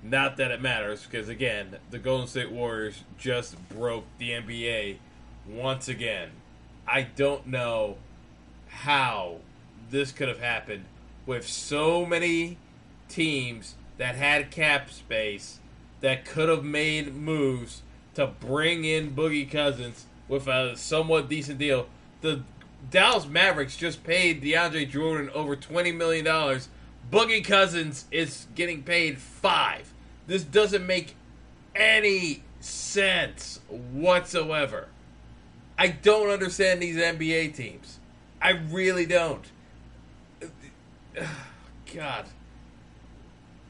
Not 0.04 0.38
that 0.38 0.52
it 0.52 0.62
matters, 0.62 1.06
because 1.06 1.28
again, 1.28 1.78
the 1.90 1.98
Golden 1.98 2.28
State 2.28 2.52
Warriors 2.52 3.04
just 3.18 3.58
broke 3.70 4.06
the 4.20 4.32
NBA 4.32 4.98
once 5.50 5.88
again. 5.88 6.30
I 6.88 7.02
don't 7.02 7.48
know 7.48 7.98
how 8.70 9.38
this 9.90 10.12
could 10.12 10.28
have 10.28 10.40
happened 10.40 10.86
with 11.27 11.48
so 11.48 12.05
many 12.05 12.57
teams 13.10 13.75
that 13.98 14.15
had 14.15 14.50
cap 14.50 14.89
space 14.89 15.60
that 16.01 16.25
could 16.25 16.50
have 16.50 16.63
made 16.63 17.13
moves 17.13 17.84
to 18.15 18.25
bring 18.25 18.86
in 18.86 19.12
Boogie 19.12 19.50
Cousins 19.50 20.05
with 20.27 20.48
a 20.48 20.75
somewhat 20.75 21.29
decent 21.29 21.60
deal. 21.60 21.88
The 22.22 22.41
Dallas 22.89 23.27
Mavericks 23.27 23.77
just 23.77 24.03
paid 24.03 24.41
DeAndre 24.41 24.89
Jordan 24.89 25.29
over 25.34 25.55
$20 25.55 25.96
million. 25.96 26.25
Boogie 26.25 27.43
Cousins 27.43 28.05
is 28.12 28.48
getting 28.55 28.84
paid 28.84 29.17
five. 29.17 29.93
This 30.25 30.43
doesn't 30.43 30.86
make 30.86 31.15
any 31.75 32.43
sense 32.60 33.60
whatsoever. 33.69 34.88
I 35.77 35.88
don't 35.88 36.29
understand 36.29 36.81
these 36.81 36.98
NBA 36.98 37.55
teams. 37.55 38.00
I 38.41 38.51
really 38.51 39.05
don't. 39.05 39.46
God. 41.96 42.26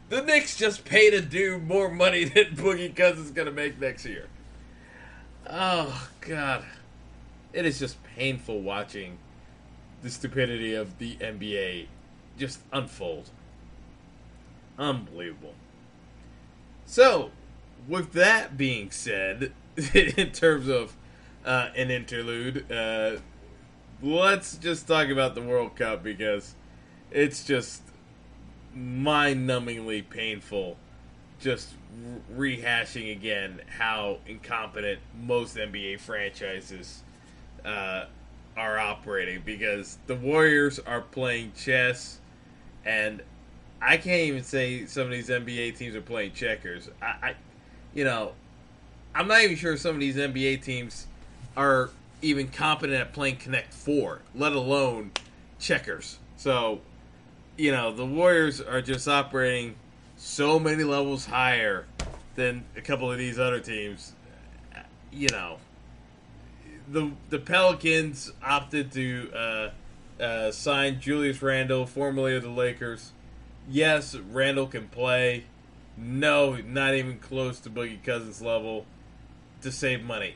The 0.10 0.22
Knicks 0.22 0.56
just 0.56 0.86
paid 0.86 1.14
a 1.14 1.22
dude 1.22 1.68
more 1.68 1.92
money 1.92 2.24
than 2.26 2.56
Boogie 2.56 2.96
Cousins 2.96 3.28
is 3.28 3.32
going 3.32 3.48
to 3.48 3.52
make 3.52 3.80
next 3.80 4.06
year. 4.06 4.28
Oh, 5.50 6.10
God. 6.22 6.64
It 7.54 7.66
is 7.66 7.80
just 7.80 7.98
painful 8.16 8.62
watching 8.62 9.18
the 10.02 10.10
stupidity 10.10 10.74
of 10.74 10.98
the 11.00 11.16
NBA 11.16 11.88
just 12.38 12.60
unfold. 12.72 13.30
Unbelievable. 14.78 15.56
So, 16.86 17.32
with 17.88 18.14
that 18.14 18.58
being 18.58 18.92
said, 18.92 19.52
in 19.94 20.32
terms 20.32 20.68
of 20.68 20.96
uh, 21.46 21.70
an 21.76 21.90
interlude, 21.90 22.72
uh, 22.72 23.18
let's 24.02 24.58
just 24.58 24.88
talk 24.88 25.10
about 25.10 25.36
the 25.36 25.42
World 25.42 25.76
Cup 25.76 26.04
because 26.04 26.56
it's 27.12 27.44
just 27.44 27.82
mind-numbingly 28.74 30.08
painful 30.10 30.78
just 31.40 31.74
rehashing 32.36 33.12
again 33.12 33.62
how 33.78 34.18
incompetent 34.26 35.00
most 35.24 35.56
NBA 35.56 36.00
franchises 36.00 37.04
uh, 37.64 38.06
are 38.56 38.80
operating 38.80 39.42
because 39.46 39.98
the 40.08 40.16
Warriors 40.16 40.80
are 40.80 41.02
playing 41.02 41.52
chess, 41.56 42.20
and 42.86 43.22
I 43.82 43.98
can't 43.98 44.22
even 44.22 44.44
say 44.44 44.86
some 44.86 45.04
of 45.04 45.12
these 45.12 45.30
NBA 45.30 45.78
teams 45.78 45.96
are 45.96 46.02
playing 46.02 46.34
checkers. 46.34 46.90
I, 47.02 47.06
I 47.06 47.36
you 47.94 48.04
know, 48.04 48.34
I'm 49.14 49.28
not 49.28 49.42
even 49.42 49.56
sure 49.56 49.78
some 49.78 49.96
of 49.96 50.00
these 50.00 50.16
NBA 50.16 50.64
teams 50.64 51.08
are 51.56 51.92
even 52.22 52.48
competent 52.48 53.00
at 53.00 53.14
playing 53.14 53.38
Connect 53.38 53.74
Four, 53.74 54.22
let 54.34 54.54
alone 54.54 55.12
checkers. 55.60 56.18
So 56.36 56.82
you 57.58 57.72
know, 57.72 57.92
the 57.92 58.06
Warriors 58.06 58.62
are 58.62 58.82
just 58.82 59.08
operating 59.08 59.76
so 60.16 60.60
many 60.60 60.84
levels 60.84 61.26
higher 61.26 61.86
than 62.36 62.66
a 62.76 62.82
couple 62.82 63.12
of 63.12 63.18
these 63.18 63.40
other 63.40 63.60
teams. 63.60 64.14
You 65.12 65.30
know, 65.30 65.58
the 66.88 67.12
the 67.30 67.40
Pelicans 67.40 68.32
opted 68.44 68.92
to 68.94 69.32
uh, 69.34 69.70
uh, 70.22 70.52
sign 70.52 71.00
Julius 71.00 71.42
Randle, 71.42 71.86
formerly 71.86 72.36
of 72.36 72.44
the 72.44 72.50
Lakers. 72.50 73.12
Yes, 73.70 74.16
Randle 74.16 74.68
can 74.68 74.88
play. 74.88 75.46
No, 75.98 76.56
not 76.58 76.94
even 76.94 77.18
close 77.18 77.60
to 77.62 77.70
Boogie 77.70 78.04
Cousins 78.04 78.42
level 78.42 78.86
to 79.62 79.72
save 79.72 80.04
money. 80.04 80.36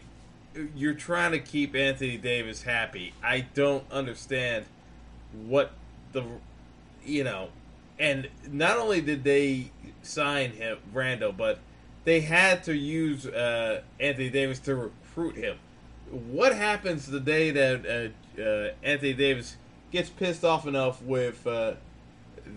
You're 0.75 0.95
trying 0.95 1.31
to 1.31 1.39
keep 1.39 1.75
Anthony 1.75 2.17
Davis 2.17 2.63
happy. 2.63 3.13
I 3.23 3.41
don't 3.41 3.89
understand 3.91 4.65
what 5.31 5.71
the 6.13 6.23
you 7.05 7.23
know, 7.23 7.49
and 7.99 8.27
not 8.49 8.77
only 8.77 9.01
did 9.01 9.23
they 9.23 9.71
sign 10.01 10.51
him 10.51 10.77
Randle, 10.93 11.31
but 11.31 11.59
they 12.03 12.21
had 12.21 12.63
to 12.65 12.75
use 12.75 13.25
uh, 13.25 13.81
Anthony 13.99 14.29
Davis 14.29 14.59
to 14.59 14.75
recruit 14.75 15.35
him. 15.35 15.57
What 16.09 16.55
happens 16.55 17.05
the 17.05 17.19
day 17.19 17.51
that 17.51 18.13
uh, 18.37 18.41
uh, 18.41 18.71
Anthony 18.83 19.13
Davis 19.13 19.57
gets 19.91 20.09
pissed 20.09 20.43
off 20.43 20.65
enough 20.65 21.01
with 21.01 21.45
uh, 21.45 21.73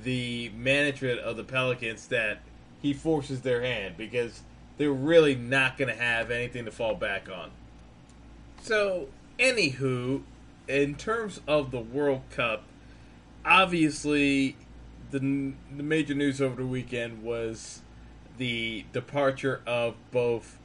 the 0.03 0.51
management 0.57 1.21
of 1.21 1.37
the 1.37 1.45
Pelicans 1.45 2.07
that 2.09 2.41
he 2.81 2.93
forces 2.93 3.43
their 3.43 3.63
hand 3.63 3.97
because 3.97 4.43
they're 4.77 4.93
really 4.93 5.35
not 5.35 5.77
going 5.77 5.95
to 5.95 6.01
have 6.01 6.31
anything 6.31 6.65
to 6.65 6.71
fall 6.71 6.95
back 6.95 7.29
on. 7.31 7.51
So, 8.63 9.09
anywho, 9.39 10.23
in 10.69 10.95
terms 10.95 11.41
of 11.47 11.71
the 11.71 11.81
World 11.81 12.23
Cup, 12.31 12.65
obviously, 13.45 14.57
the, 15.11 15.19
the 15.19 15.83
major 15.83 16.15
news 16.15 16.41
over 16.41 16.57
the 16.57 16.67
weekend 16.67 17.23
was 17.23 17.83
the 18.37 18.85
departure 18.93 19.61
of 19.67 19.95
both 20.11 20.59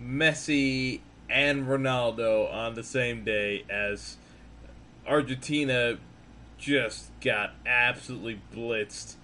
Messi 0.00 1.00
and 1.30 1.66
Ronaldo 1.66 2.52
on 2.52 2.74
the 2.74 2.82
same 2.82 3.24
day 3.24 3.64
as 3.70 4.16
Argentina 5.06 5.98
just 6.58 7.10
got 7.20 7.54
absolutely 7.66 8.40
blitzed 8.54 9.14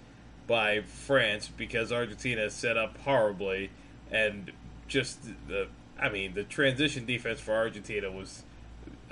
by 0.46 0.80
France 0.80 1.48
because 1.56 1.92
Argentina 1.92 2.50
set 2.50 2.76
up 2.76 2.98
horribly 2.98 3.70
and 4.10 4.50
just 4.88 5.20
the 5.48 5.68
I 5.98 6.08
mean 6.08 6.34
the 6.34 6.42
transition 6.42 7.06
defense 7.06 7.40
for 7.40 7.54
Argentina 7.54 8.10
was 8.10 8.42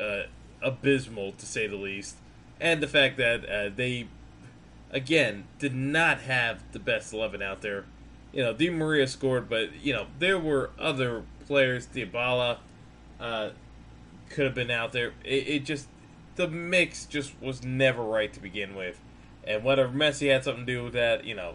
uh, 0.00 0.22
abysmal 0.60 1.32
to 1.32 1.46
say 1.46 1.66
the 1.66 1.76
least 1.76 2.16
and 2.60 2.82
the 2.82 2.88
fact 2.88 3.16
that 3.18 3.48
uh, 3.48 3.70
they 3.74 4.08
again 4.90 5.44
did 5.58 5.74
not 5.74 6.22
have 6.22 6.62
the 6.72 6.78
best 6.78 7.12
eleven 7.12 7.42
out 7.42 7.62
there. 7.62 7.84
You 8.32 8.42
know, 8.42 8.52
Di 8.52 8.70
Maria 8.70 9.06
scored, 9.06 9.48
but 9.48 9.74
you 9.82 9.92
know 9.92 10.06
there 10.18 10.38
were 10.38 10.70
other 10.78 11.22
players. 11.46 11.86
Dybala 11.86 12.58
uh, 13.20 13.50
could 14.28 14.44
have 14.44 14.54
been 14.54 14.70
out 14.70 14.92
there. 14.92 15.12
It, 15.24 15.48
it, 15.48 15.64
just 15.64 15.88
the 16.36 16.48
mix 16.48 17.06
just 17.06 17.32
was 17.40 17.64
never 17.64 18.02
right 18.02 18.32
to 18.32 18.40
begin 18.40 18.74
with, 18.74 19.00
and 19.44 19.64
whether 19.64 19.88
Messi 19.88 20.30
had 20.30 20.44
something 20.44 20.66
to 20.66 20.72
do 20.72 20.84
with 20.84 20.92
that, 20.92 21.24
you 21.24 21.34
know, 21.34 21.54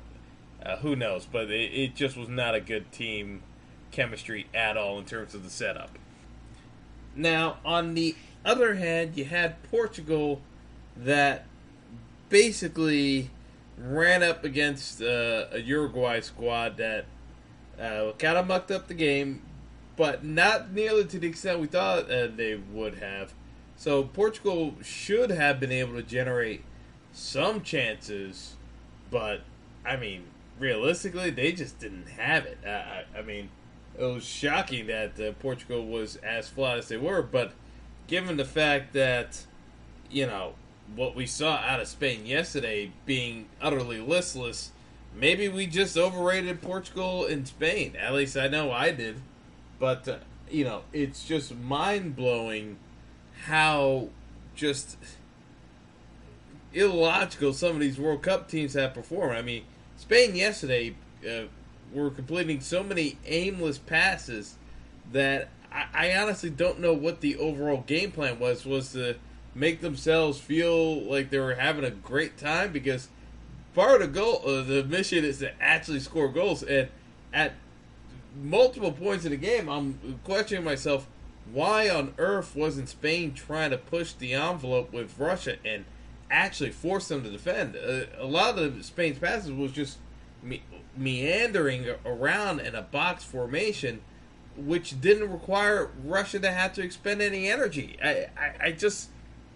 uh, 0.65 0.77
who 0.77 0.95
knows? 0.95 1.27
But 1.31 1.51
it, 1.51 1.73
it 1.73 1.95
just 1.95 2.17
was 2.17 2.29
not 2.29 2.55
a 2.55 2.61
good 2.61 2.91
team 2.91 3.43
chemistry 3.91 4.47
at 4.53 4.75
all 4.75 4.97
in 4.97 5.05
terms 5.05 5.35
of 5.35 5.43
the 5.43 5.49
setup. 5.49 5.91
Now, 7.15 7.57
on 7.63 7.93
the 7.93 8.15
other 8.43 8.75
hand, 8.75 9.15
you 9.15 9.25
had 9.25 9.61
Portugal 9.63 10.41
that 10.97 11.45
basically 12.29 13.29
ran 13.77 14.23
up 14.23 14.43
against 14.43 15.01
uh, 15.01 15.45
a 15.51 15.59
Uruguay 15.59 16.19
squad 16.21 16.77
that 16.77 17.05
uh, 17.79 18.11
kind 18.19 18.37
of 18.37 18.47
mucked 18.47 18.71
up 18.71 18.87
the 18.87 18.93
game, 18.93 19.41
but 19.95 20.23
not 20.23 20.71
nearly 20.71 21.05
to 21.05 21.19
the 21.19 21.27
extent 21.27 21.59
we 21.59 21.67
thought 21.67 22.09
uh, 22.09 22.27
they 22.27 22.55
would 22.55 22.95
have. 22.95 23.33
So 23.75 24.03
Portugal 24.03 24.75
should 24.81 25.31
have 25.31 25.59
been 25.59 25.71
able 25.71 25.95
to 25.95 26.03
generate 26.03 26.63
some 27.11 27.61
chances, 27.61 28.55
but 29.09 29.41
I 29.85 29.97
mean, 29.97 30.23
realistically, 30.59 31.29
they 31.29 31.51
just 31.51 31.79
didn't 31.79 32.07
have 32.07 32.45
it. 32.45 32.59
I, 32.65 33.03
I 33.17 33.21
mean, 33.21 33.49
it 33.97 34.03
was 34.03 34.25
shocking 34.25 34.87
that 34.87 35.19
uh, 35.19 35.33
Portugal 35.33 35.85
was 35.85 36.15
as 36.17 36.47
flat 36.49 36.77
as 36.77 36.87
they 36.87 36.97
were, 36.97 37.21
but 37.21 37.53
given 38.07 38.37
the 38.37 38.45
fact 38.45 38.93
that 38.93 39.45
you 40.09 40.25
know 40.25 40.53
what 40.95 41.15
we 41.15 41.25
saw 41.25 41.55
out 41.57 41.79
of 41.79 41.87
Spain 41.87 42.25
yesterday 42.25 42.91
being 43.05 43.47
utterly 43.61 43.99
listless, 43.99 44.71
maybe 45.15 45.47
we 45.47 45.65
just 45.65 45.97
overrated 45.97 46.61
Portugal 46.61 47.25
and 47.25 47.47
Spain. 47.47 47.95
At 47.99 48.13
least 48.13 48.37
I 48.37 48.47
know 48.47 48.71
I 48.71 48.91
did. 48.91 49.21
But, 49.79 50.07
uh, 50.07 50.17
you 50.49 50.63
know, 50.63 50.83
it's 50.93 51.25
just 51.25 51.55
mind 51.55 52.15
blowing 52.15 52.77
how 53.45 54.09
just 54.55 54.97
illogical 56.73 57.53
some 57.53 57.71
of 57.71 57.79
these 57.79 57.99
World 57.99 58.23
Cup 58.23 58.47
teams 58.47 58.73
have 58.73 58.93
performed. 58.93 59.35
I 59.35 59.41
mean, 59.41 59.63
Spain 59.97 60.35
yesterday 60.35 60.95
uh, 61.27 61.43
were 61.93 62.09
completing 62.09 62.59
so 62.61 62.83
many 62.83 63.17
aimless 63.25 63.77
passes 63.77 64.57
that 65.11 65.49
I, 65.71 65.85
I 65.93 66.17
honestly 66.17 66.49
don't 66.49 66.79
know 66.79 66.93
what 66.93 67.21
the 67.21 67.37
overall 67.37 67.83
game 67.85 68.11
plan 68.11 68.39
was. 68.39 68.65
Was 68.65 68.93
to 68.93 69.15
make 69.55 69.81
themselves 69.81 70.39
feel 70.39 71.01
like 71.03 71.29
they 71.29 71.39
were 71.39 71.55
having 71.55 71.83
a 71.83 71.91
great 71.91 72.37
time 72.37 72.71
because 72.71 73.09
part 73.75 74.01
of 74.01 74.13
the 74.13 74.19
goal, 74.19 74.41
uh, 74.45 74.63
the 74.63 74.83
mission 74.83 75.23
is 75.23 75.39
to 75.39 75.61
actually 75.61 75.99
score 75.99 76.27
goals. 76.27 76.63
And 76.63 76.89
at 77.33 77.53
multiple 78.41 78.91
points 78.91 79.25
in 79.25 79.31
the 79.31 79.37
game, 79.37 79.69
I'm 79.69 80.19
questioning 80.23 80.63
myself: 80.63 81.07
why 81.51 81.89
on 81.89 82.13
earth 82.17 82.55
wasn't 82.55 82.89
Spain 82.89 83.33
trying 83.33 83.71
to 83.71 83.77
push 83.77 84.13
the 84.13 84.33
envelope 84.33 84.91
with 84.93 85.17
Russia 85.19 85.57
and 85.63 85.85
actually 86.31 86.71
force 86.71 87.07
them 87.07 87.23
to 87.23 87.29
defend? 87.29 87.75
Uh, 87.75 88.05
a 88.17 88.25
lot 88.25 88.57
of 88.57 88.83
Spain's 88.83 89.19
passes 89.19 89.51
was 89.51 89.71
just 89.71 89.97
me- 90.41 90.63
meandering 90.97 91.87
around 92.05 92.59
in 92.59 92.73
a 92.73 92.81
box 92.81 93.23
formation, 93.23 94.01
which 94.57 94.99
didn't 94.99 95.31
require 95.31 95.91
Russia 96.03 96.39
to 96.39 96.51
have 96.51 96.73
to 96.73 96.81
expend 96.81 97.21
any 97.21 97.49
energy. 97.49 97.97
I, 98.03 98.27
I, 98.37 98.53
I 98.67 98.71
just 98.71 99.09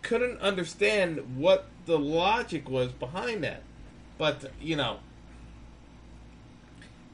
couldn't 0.08 0.40
understand 0.40 1.38
what 1.38 1.66
the 1.86 2.00
logic 2.00 2.70
was 2.70 2.94
behind 2.94 3.44
that. 3.44 3.62
But, 4.18 4.52
you 4.62 4.78
know, 4.78 5.00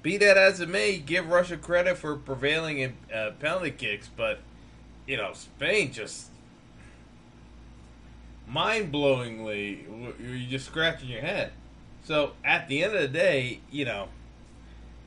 be 0.03 0.17
that 0.17 0.37
as 0.37 0.59
it 0.59 0.69
may, 0.69 0.97
give 0.97 1.27
Russia 1.27 1.57
credit 1.57 1.97
for 1.97 2.15
prevailing 2.15 2.77
in 2.77 2.95
uh, 3.13 3.31
penalty 3.39 3.71
kicks, 3.71 4.09
but, 4.15 4.39
you 5.07 5.17
know, 5.17 5.33
Spain 5.33 5.91
just 5.91 6.29
mind 8.47 8.93
blowingly, 8.93 9.85
you're 10.19 10.49
just 10.49 10.67
scratching 10.67 11.09
your 11.09 11.21
head. 11.21 11.51
So 12.03 12.33
at 12.45 12.67
the 12.67 12.83
end 12.83 12.93
of 12.93 13.01
the 13.01 13.07
day, 13.07 13.61
you 13.71 13.85
know, 13.85 14.09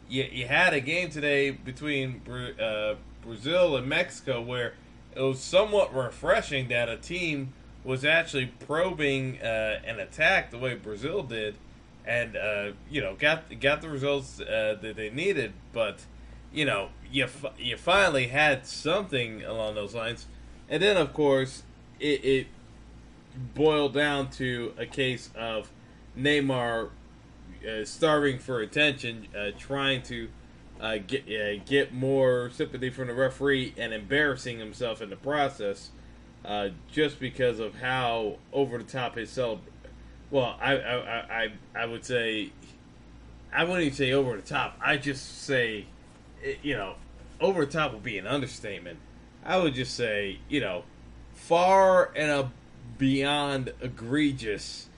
you, 0.09 0.25
you 0.25 0.49
had 0.49 0.75
a 0.75 0.81
game 0.81 1.11
today 1.11 1.53
between 1.53 2.23
uh, 2.61 2.95
Brazil 3.23 3.77
and 3.77 3.89
Mexico 3.89 4.43
where 4.43 4.75
it 5.15 5.21
was 5.21 5.41
somewhat 5.41 5.95
refreshing 5.95 6.69
that 6.69 6.89
a 6.89 6.97
team 6.97 7.53
was 7.87 8.05
actually 8.05 8.47
probing 8.47 9.41
uh, 9.41 9.81
an 9.87 10.01
attack 10.01 10.51
the 10.51 10.59
way 10.59 10.75
Brazil 10.75 11.23
did, 11.23 11.55
and 12.05 12.37
uh, 12.37 12.73
you 12.91 13.01
know 13.01 13.15
got 13.15 13.61
got 13.61 13.81
the 13.81 13.89
results 13.89 14.41
uh, 14.41 14.77
that 14.83 14.97
they 14.97 15.09
needed. 15.09 15.53
But 15.73 16.05
you 16.53 16.65
know 16.65 16.89
you 17.11 17.29
you 17.59 17.77
finally 17.77 18.27
had 18.27 18.67
something 18.67 19.45
along 19.45 19.77
those 19.77 19.95
lines, 19.95 20.27
and 20.69 20.83
then 20.83 20.97
of 20.97 21.15
course 21.15 21.63
it, 22.01 22.25
it 22.25 22.47
boiled 23.55 23.95
down 23.95 24.31
to 24.31 24.75
a 24.77 24.87
case 24.87 25.31
of 25.37 25.71
Neymar 26.19 26.91
uh, 27.67 27.85
starving 27.85 28.41
for 28.41 28.61
attention, 28.61 29.29
uh, 29.37 29.51
trying 29.57 30.03
to 30.03 30.29
uh, 30.81 30.99
get 31.07 31.27
get 31.67 31.95
more 31.95 32.51
sympathy 32.51 32.91
from 32.91 33.07
the 33.07 33.15
referee, 33.15 33.75
and 33.79 33.95
embarrassing 33.95 34.59
himself 34.59 35.01
in 35.01 35.09
the 35.09 35.17
process, 35.17 35.91
uh, 36.47 36.69
just 36.93 37.19
because 37.19 37.59
of 37.59 37.75
how 37.75 38.37
over 38.53 38.79
the 38.79 38.85
top 38.85 39.17
his 39.17 39.31
celebration. 39.31 39.73
Well, 40.31 40.57
I, 40.61 40.77
I 40.77 41.43
I 41.45 41.53
I 41.75 41.87
would 41.87 42.05
say, 42.05 42.53
I 43.53 43.65
wouldn't 43.65 43.83
even 43.83 43.97
say 43.97 44.13
over 44.13 44.37
the 44.37 44.43
top. 44.43 44.77
I 44.81 44.97
just 44.97 45.43
say, 45.43 45.87
you 46.63 46.77
know, 46.77 46.95
over 47.41 47.65
the 47.65 47.73
top 47.73 47.93
would 47.93 48.03
be 48.03 48.19
an 48.19 48.27
understatement. 48.27 48.99
I 49.45 49.59
would 49.59 49.75
just 49.75 49.95
say, 49.95 50.39
you 50.49 50.61
know, 50.61 50.85
far 51.35 52.13
and 52.17 52.51
beyond 52.99 53.73
egregious 53.81 54.89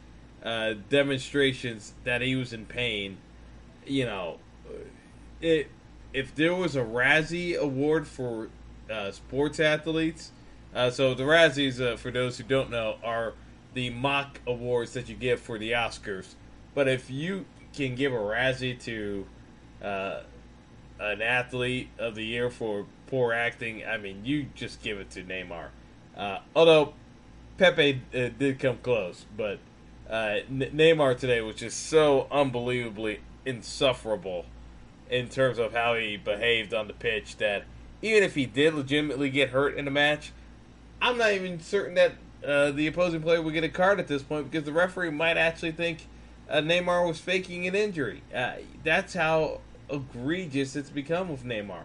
uh, 0.42 0.74
demonstrations 0.88 1.94
that 2.04 2.22
he 2.22 2.36
was 2.36 2.52
in 2.52 2.66
pain. 2.66 3.18
You 3.86 4.06
know, 4.06 4.38
it 5.40 5.70
if 6.12 6.34
there 6.34 6.54
was 6.54 6.76
a 6.76 6.82
Razzie 6.82 7.56
Award 7.56 8.06
for 8.06 8.48
uh, 8.90 9.10
sports 9.12 9.60
athletes, 9.60 10.32
uh, 10.74 10.90
so 10.90 11.14
the 11.14 11.24
Razzies, 11.24 11.80
uh, 11.80 11.96
for 11.96 12.10
those 12.10 12.38
who 12.38 12.44
don't 12.44 12.70
know, 12.70 12.96
are 13.02 13.34
the 13.74 13.90
mock 13.90 14.40
awards 14.46 14.92
that 14.94 15.08
you 15.08 15.14
give 15.14 15.40
for 15.40 15.58
the 15.58 15.72
Oscars. 15.72 16.34
But 16.74 16.88
if 16.88 17.10
you 17.10 17.46
can 17.72 17.94
give 17.94 18.12
a 18.12 18.16
Razzie 18.16 18.78
to 18.82 19.26
uh, 19.82 20.20
an 21.00 21.22
athlete 21.22 21.88
of 21.98 22.14
the 22.14 22.24
year 22.24 22.50
for 22.50 22.86
poor 23.06 23.32
acting, 23.32 23.84
I 23.84 23.96
mean, 23.96 24.24
you 24.24 24.46
just 24.54 24.82
give 24.82 24.98
it 24.98 25.10
to 25.10 25.22
Neymar. 25.22 25.68
Uh, 26.16 26.38
although 26.54 26.94
Pepe 27.56 28.02
uh, 28.14 28.28
did 28.38 28.58
come 28.58 28.78
close, 28.78 29.26
but 29.36 29.58
uh, 30.10 30.38
Neymar 30.50 31.18
today 31.18 31.40
was 31.40 31.56
just 31.56 31.86
so 31.86 32.26
unbelievably 32.30 33.20
insufferable 33.44 34.46
in 35.10 35.28
terms 35.28 35.58
of 35.58 35.72
how 35.72 35.94
he 35.94 36.16
behaved 36.16 36.74
on 36.74 36.86
the 36.86 36.92
pitch 36.92 37.36
that 37.38 37.64
even 38.02 38.22
if 38.22 38.34
he 38.34 38.46
did 38.46 38.74
legitimately 38.74 39.30
get 39.30 39.50
hurt 39.50 39.76
in 39.76 39.84
the 39.84 39.90
match, 39.90 40.32
I'm 41.00 41.18
not 41.18 41.32
even 41.32 41.60
certain 41.60 41.94
that 41.94 42.12
uh, 42.46 42.70
the 42.70 42.86
opposing 42.86 43.22
player 43.22 43.42
would 43.42 43.54
get 43.54 43.64
a 43.64 43.68
card 43.68 44.00
at 44.00 44.08
this 44.08 44.22
point 44.22 44.50
because 44.50 44.64
the 44.64 44.72
referee 44.72 45.10
might 45.10 45.36
actually 45.36 45.72
think 45.72 46.06
uh, 46.48 46.58
Neymar 46.58 47.06
was 47.06 47.20
faking 47.20 47.66
an 47.66 47.74
injury. 47.74 48.22
Uh, 48.34 48.54
that's 48.84 49.14
how 49.14 49.60
egregious 49.90 50.76
it's 50.76 50.90
become 50.90 51.28
with 51.28 51.44
Neymar. 51.44 51.82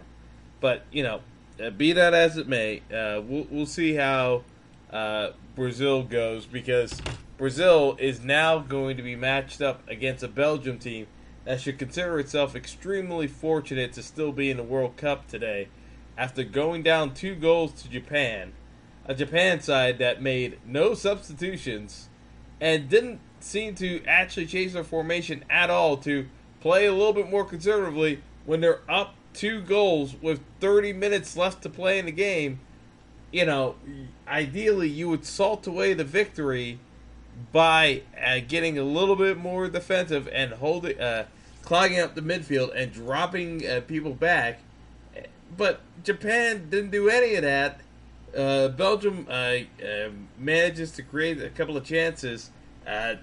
But 0.60 0.84
you 0.92 1.04
know, 1.04 1.22
uh, 1.64 1.70
be 1.70 1.94
that 1.94 2.14
as 2.14 2.38
it 2.38 2.48
may, 2.48 2.80
uh, 2.94 3.22
we'll 3.22 3.48
we'll 3.50 3.66
see 3.66 3.96
how 3.96 4.44
uh, 4.92 5.32
Brazil 5.56 6.04
goes 6.04 6.46
because 6.46 7.02
Brazil 7.38 7.98
is 8.00 8.24
now 8.24 8.60
going 8.60 8.98
to 8.98 9.04
be 9.04 9.16
matched 9.16 9.62
up 9.62 9.88
against 9.90 10.24
a 10.24 10.28
Belgium 10.28 10.80
team 10.80 11.08
that 11.46 11.60
should 11.60 11.78
consider 11.78 12.20
itself 12.20 12.56
extremely 12.56 13.28
fortunate 13.28 13.92
to 13.94 14.04
still 14.04 14.32
be 14.32 14.50
in 14.50 14.58
the 14.58 14.64
World 14.64 14.96
Cup 14.96 15.28
today 15.28 15.68
after 16.18 16.44
going 16.44 16.84
down 16.84 17.14
two 17.14 17.36
goals 17.36 17.74
to 17.74 17.90
Japan. 17.90 18.54
A 19.06 19.14
Japan 19.14 19.60
side 19.60 19.98
that 20.00 20.22
made 20.22 20.60
no 20.66 20.94
substitutions 20.94 22.08
and 22.62 22.88
didn't 22.88 23.20
seem 23.42 23.76
to 23.76 24.04
actually 24.06 24.46
change 24.46 24.74
their 24.74 24.84
formation 24.84 25.44
at 25.50 25.70
all 25.70 25.98
to 25.98 26.28
play 26.62 26.86
a 26.86 26.94
little 26.94 27.12
bit 27.12 27.30
more 27.30 27.44
conservatively 27.44 28.22
when 28.46 28.62
they're 28.62 28.80
up 28.90 29.16
two 29.34 29.62
goals 29.62 30.16
with 30.22 30.40
30 30.62 30.94
minutes 30.94 31.36
left 31.36 31.62
to 31.64 31.70
play 31.70 32.00
in 32.00 32.06
the 32.06 32.12
game. 32.12 32.62
You 33.32 33.46
know, 33.46 33.76
ideally 34.28 34.88
you 34.88 35.10
would 35.10 35.26
salt 35.26 35.68
away 35.68 35.94
the 35.94 36.04
victory 36.04 36.80
by 37.52 38.04
uh, 38.24 38.40
getting 38.48 38.78
a 38.78 38.84
little 38.84 39.16
bit 39.16 39.38
more 39.38 39.68
defensive 39.68 40.30
and 40.32 40.54
holding, 40.54 41.00
uh, 41.00 41.26
clogging 41.64 42.00
up 42.00 42.16
the 42.16 42.22
midfield 42.22 42.72
and 42.76 42.94
dropping 42.94 43.68
uh, 43.68 43.82
people 43.88 44.14
back. 44.14 44.60
But 45.58 45.82
Japan 46.04 46.70
didn't 46.70 46.92
do 46.92 47.10
any 47.10 47.36
of 47.36 47.42
that. 47.42 47.82
Uh, 48.36 48.68
Belgium 48.70 49.28
uh, 49.30 49.32
uh, 49.34 50.10
manages 50.38 50.92
to 50.92 51.04
create 51.04 51.42
a 51.42 51.50
couple 51.50 51.78
of 51.78 51.84
chances, 51.84 52.50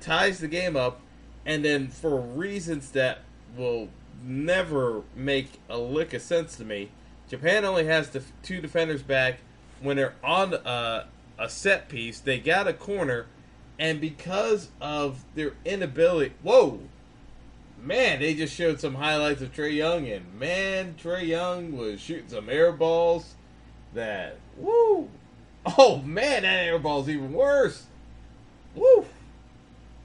ties 0.00 0.38
the 0.38 0.48
game 0.48 0.76
up, 0.76 1.00
and 1.44 1.64
then 1.64 1.88
for 1.88 2.20
reasons 2.20 2.90
that 2.92 3.18
will 3.56 3.88
never 4.22 5.02
make 5.16 5.52
a 5.68 5.78
lick 5.78 6.14
of 6.14 6.22
sense 6.22 6.56
to 6.56 6.64
me, 6.64 6.90
Japan 7.28 7.64
only 7.64 7.86
has 7.86 8.16
two 8.42 8.60
defenders 8.60 9.02
back 9.02 9.40
when 9.80 9.96
they're 9.96 10.14
on 10.22 10.54
a 10.54 11.06
set 11.48 11.88
piece. 11.88 12.20
They 12.20 12.38
got 12.38 12.68
a 12.68 12.72
corner 12.72 13.26
and 13.80 13.98
because 13.98 14.68
of 14.78 15.24
their 15.34 15.54
inability, 15.64 16.34
whoa, 16.42 16.80
man, 17.82 18.20
they 18.20 18.34
just 18.34 18.54
showed 18.54 18.78
some 18.78 18.96
highlights 18.96 19.40
of 19.40 19.54
Trae 19.54 19.74
Young, 19.74 20.06
and 20.06 20.38
man, 20.38 20.96
Trae 21.02 21.26
Young 21.26 21.74
was 21.74 21.98
shooting 21.98 22.28
some 22.28 22.50
air 22.50 22.72
balls 22.72 23.36
that, 23.94 24.38
woo, 24.57 25.09
oh 25.79 26.03
man, 26.05 26.42
that 26.42 26.66
air 26.66 26.79
ball's 26.79 27.09
even 27.09 27.33
worse. 27.33 27.87
Woo, 28.74 29.07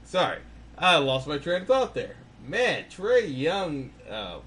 sorry, 0.04 0.38
I 0.78 0.96
lost 0.98 1.26
my 1.26 1.38
train 1.38 1.62
of 1.62 1.68
thought 1.68 1.94
there. 1.94 2.16
Man, 2.46 2.84
Trae 2.90 3.36
Young, 3.36 3.90
uh, 4.08 4.38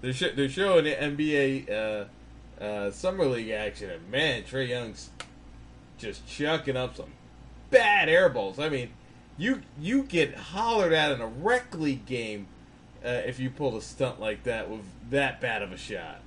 they're, 0.00 0.12
sh- 0.12 0.34
they're 0.34 0.48
showing 0.48 0.84
the 0.84 0.94
NBA 0.94 1.70
uh, 1.70 2.62
uh, 2.62 2.90
Summer 2.90 3.26
League 3.26 3.50
action, 3.50 3.90
and 3.90 4.10
man, 4.10 4.42
Trae 4.42 4.68
Young's 4.68 5.10
just 5.98 6.26
chucking 6.26 6.76
up 6.76 6.96
some 6.96 7.12
bad 7.70 8.08
airballs. 8.08 8.58
I 8.58 8.68
mean, 8.68 8.90
you 9.38 9.62
you 9.78 10.02
get 10.02 10.34
hollered 10.34 10.92
at 10.92 11.12
in 11.12 11.20
a 11.20 11.26
rec 11.26 11.74
league 11.74 12.06
game 12.06 12.46
uh, 13.04 13.08
if 13.08 13.38
you 13.38 13.50
pull 13.50 13.76
a 13.76 13.82
stunt 13.82 14.20
like 14.20 14.44
that 14.44 14.70
with 14.70 14.82
that 15.10 15.40
bad 15.40 15.62
of 15.62 15.72
a 15.72 15.76
shot. 15.76 16.20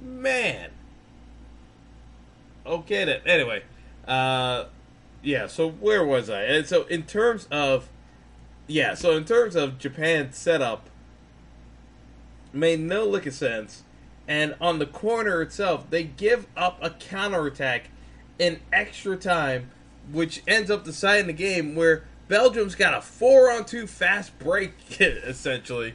Man. 0.00 0.70
Okay 2.66 3.04
then. 3.04 3.20
Anyway, 3.26 3.62
uh, 4.06 4.66
yeah. 5.22 5.46
So 5.46 5.70
where 5.70 6.04
was 6.04 6.30
I? 6.30 6.42
And 6.42 6.66
so 6.66 6.84
in 6.84 7.02
terms 7.04 7.48
of, 7.50 7.88
yeah. 8.66 8.94
So 8.94 9.16
in 9.16 9.24
terms 9.24 9.56
of 9.56 9.78
Japan's 9.78 10.36
setup, 10.36 10.88
made 12.52 12.80
no 12.80 13.04
lick 13.04 13.26
of 13.26 13.34
sense. 13.34 13.82
And 14.28 14.54
on 14.60 14.78
the 14.78 14.86
corner 14.86 15.42
itself, 15.42 15.90
they 15.90 16.04
give 16.04 16.46
up 16.56 16.78
a 16.80 16.90
counterattack 16.90 17.90
in 18.38 18.60
extra 18.72 19.16
time 19.16 19.70
which 20.10 20.42
ends 20.46 20.70
up 20.70 20.84
deciding 20.84 21.26
the 21.26 21.32
game 21.32 21.74
where 21.74 22.04
Belgium's 22.28 22.74
got 22.74 22.94
a 22.94 23.00
four 23.00 23.50
on 23.50 23.64
two 23.64 23.86
fast 23.86 24.36
break, 24.38 24.72
essentially, 25.00 25.94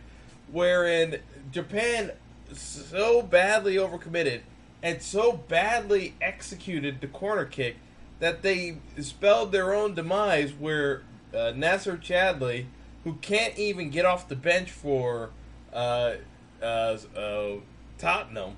wherein 0.51 1.17
Japan 1.51 2.11
so 2.53 3.21
badly 3.21 3.75
overcommitted 3.75 4.41
and 4.83 5.01
so 5.01 5.33
badly 5.33 6.15
executed 6.21 7.01
the 7.01 7.07
corner 7.07 7.45
kick 7.45 7.77
that 8.19 8.41
they 8.41 8.77
spelled 8.99 9.51
their 9.51 9.73
own 9.73 9.93
demise 9.93 10.53
where 10.53 11.03
uh, 11.33 11.51
Nacer 11.53 12.01
Chadli, 12.01 12.65
who 13.03 13.13
can't 13.15 13.57
even 13.57 13.89
get 13.89 14.05
off 14.05 14.27
the 14.27 14.35
bench 14.35 14.71
for 14.71 15.31
uh, 15.73 16.13
uh, 16.61 16.97
uh 17.15 17.51
Tottenham, 17.97 18.55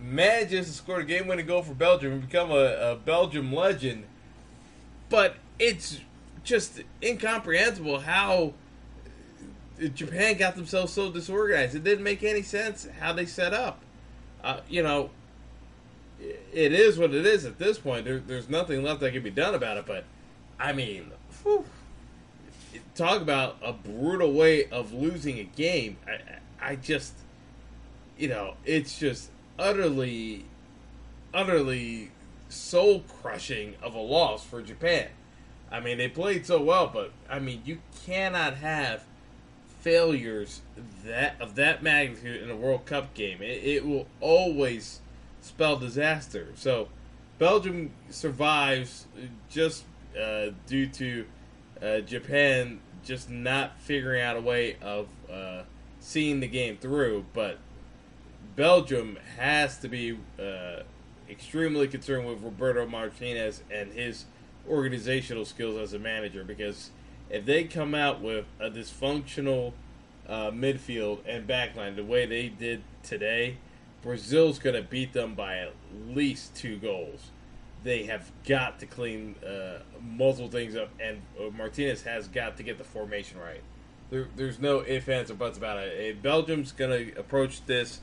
manages 0.00 0.66
to 0.66 0.72
score 0.72 1.00
a 1.00 1.04
game-winning 1.04 1.46
goal 1.46 1.62
for 1.62 1.74
Belgium 1.74 2.12
and 2.12 2.20
become 2.22 2.50
a, 2.50 2.92
a 2.92 2.96
Belgium 2.96 3.52
legend. 3.52 4.04
But 5.08 5.36
it's 5.58 6.00
just 6.44 6.82
incomprehensible 7.02 8.00
how 8.00 8.54
Japan 9.94 10.36
got 10.36 10.56
themselves 10.56 10.92
so 10.92 11.10
disorganized. 11.10 11.74
It 11.74 11.84
didn't 11.84 12.04
make 12.04 12.22
any 12.22 12.42
sense 12.42 12.88
how 13.00 13.12
they 13.12 13.26
set 13.26 13.52
up. 13.52 13.80
Uh, 14.42 14.60
you 14.68 14.82
know, 14.82 15.10
it 16.52 16.72
is 16.72 16.98
what 16.98 17.14
it 17.14 17.26
is 17.26 17.44
at 17.44 17.58
this 17.58 17.78
point. 17.78 18.04
There, 18.04 18.18
there's 18.18 18.48
nothing 18.48 18.82
left 18.82 19.00
that 19.00 19.12
can 19.12 19.22
be 19.22 19.30
done 19.30 19.54
about 19.54 19.76
it. 19.76 19.86
But 19.86 20.04
I 20.58 20.72
mean, 20.72 21.10
whew, 21.42 21.64
talk 22.94 23.20
about 23.20 23.56
a 23.62 23.72
brutal 23.72 24.32
way 24.32 24.66
of 24.66 24.92
losing 24.92 25.38
a 25.38 25.44
game. 25.44 25.96
I, 26.06 26.72
I 26.72 26.76
just, 26.76 27.14
you 28.16 28.28
know, 28.28 28.54
it's 28.64 28.98
just 28.98 29.30
utterly, 29.58 30.44
utterly 31.34 32.10
soul 32.48 33.02
crushing 33.20 33.74
of 33.82 33.94
a 33.94 34.00
loss 34.00 34.44
for 34.44 34.62
Japan. 34.62 35.08
I 35.70 35.80
mean, 35.80 35.96
they 35.96 36.08
played 36.08 36.46
so 36.46 36.60
well, 36.62 36.90
but 36.92 37.12
I 37.30 37.38
mean, 37.38 37.62
you 37.64 37.78
cannot 38.04 38.56
have 38.56 39.04
failures 39.80 40.60
that 41.04 41.34
of 41.40 41.56
that 41.56 41.82
magnitude 41.82 42.42
in 42.42 42.50
a 42.50 42.56
World 42.56 42.84
Cup 42.86 43.14
game. 43.14 43.40
It, 43.40 43.64
it 43.64 43.86
will 43.86 44.06
always 44.20 45.00
spell 45.42 45.76
disaster. 45.76 46.48
So, 46.54 46.88
Belgium 47.38 47.90
survives 48.08 49.06
just 49.50 49.84
uh, 50.20 50.46
due 50.66 50.86
to 50.86 51.26
uh, 51.82 52.00
Japan 52.00 52.80
just 53.04 53.28
not 53.28 53.78
figuring 53.80 54.22
out 54.22 54.36
a 54.36 54.40
way 54.40 54.76
of 54.80 55.08
uh, 55.30 55.62
seeing 56.00 56.40
the 56.40 56.46
game 56.46 56.76
through. 56.76 57.26
But 57.34 57.58
Belgium 58.56 59.18
has 59.36 59.78
to 59.78 59.88
be 59.88 60.18
uh, 60.38 60.82
extremely 61.28 61.88
concerned 61.88 62.26
with 62.26 62.42
Roberto 62.42 62.86
Martinez 62.86 63.62
and 63.70 63.92
his 63.92 64.26
organizational 64.68 65.44
skills 65.44 65.76
as 65.78 65.92
a 65.92 65.98
manager 65.98 66.44
because 66.44 66.90
if 67.30 67.44
they 67.44 67.64
come 67.64 67.94
out 67.94 68.20
with 68.20 68.44
a 68.60 68.70
dysfunctional 68.70 69.72
uh, 70.28 70.50
midfield 70.50 71.18
and 71.26 71.48
backline 71.48 71.96
the 71.96 72.04
way 72.04 72.26
they 72.26 72.48
did 72.48 72.82
today, 73.02 73.56
Brazil's 74.02 74.58
going 74.58 74.74
to 74.74 74.82
beat 74.82 75.12
them 75.12 75.34
by 75.34 75.58
at 75.58 75.72
least 76.08 76.54
two 76.54 76.76
goals. 76.78 77.30
They 77.84 78.04
have 78.04 78.30
got 78.46 78.78
to 78.80 78.86
clean 78.86 79.34
uh, 79.46 79.78
multiple 80.00 80.50
things 80.50 80.76
up, 80.76 80.90
and 81.00 81.20
uh, 81.38 81.50
Martinez 81.50 82.02
has 82.02 82.28
got 82.28 82.56
to 82.56 82.62
get 82.62 82.78
the 82.78 82.84
formation 82.84 83.38
right. 83.38 83.62
There, 84.10 84.28
there's 84.36 84.60
no 84.60 84.84
ifs, 84.86 85.08
ands, 85.08 85.30
or 85.30 85.34
buts 85.34 85.56
about 85.56 85.78
it. 85.78 86.22
Belgium's 86.22 86.70
going 86.72 86.90
to 86.90 87.18
approach 87.18 87.64
this 87.66 88.00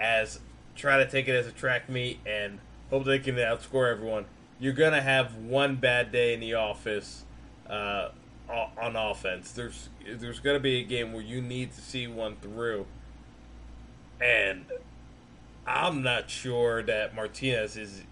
as 0.00 0.40
try 0.74 0.96
to 0.98 1.08
take 1.08 1.28
it 1.28 1.34
as 1.34 1.46
a 1.46 1.52
track 1.52 1.88
meet 1.88 2.18
and 2.26 2.58
hope 2.90 3.04
they 3.04 3.18
can 3.18 3.36
outscore 3.36 3.90
everyone. 3.90 4.24
You're 4.58 4.72
going 4.72 4.92
to 4.92 5.02
have 5.02 5.36
one 5.36 5.76
bad 5.76 6.12
day 6.12 6.34
in 6.34 6.40
the 6.40 6.54
office 6.54 7.24
uh, 7.68 8.08
on 8.48 8.96
offense. 8.96 9.52
There's 9.52 9.88
there's 10.06 10.40
going 10.40 10.56
to 10.56 10.60
be 10.60 10.80
a 10.80 10.84
game 10.84 11.12
where 11.12 11.22
you 11.22 11.40
need 11.40 11.72
to 11.72 11.80
see 11.80 12.06
one 12.06 12.36
through, 12.36 12.86
and 14.20 14.66
I'm 15.66 16.02
not 16.02 16.30
sure 16.30 16.82
that 16.82 17.14
Martinez 17.14 17.76
is 17.76 18.02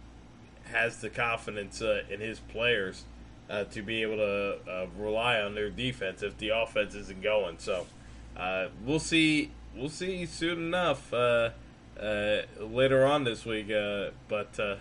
has 0.65 1.01
the 1.01 1.11
confidence 1.11 1.83
uh, 1.83 2.03
in 2.09 2.21
his 2.21 2.39
players 2.39 3.05
uh, 3.49 3.65
to 3.65 3.83
be 3.83 4.03
able 4.03 4.17
to 4.17 4.59
uh, 4.71 4.87
rely 4.97 5.41
on 5.41 5.55
their 5.55 5.69
defense 5.71 6.23
if 6.23 6.39
the 6.39 6.51
offense 6.51 6.95
isn't 6.95 7.23
going. 7.23 7.59
So 7.59 7.87
uh, 8.37 8.69
we'll 8.85 9.01
see. 9.01 9.51
We'll 9.75 9.89
see 9.89 10.27
soon 10.27 10.59
enough 10.59 11.13
uh, 11.13 11.51
uh, 12.01 12.43
later 12.61 13.05
on 13.05 13.25
this 13.25 13.45
week. 13.45 13.69
but 14.29 14.79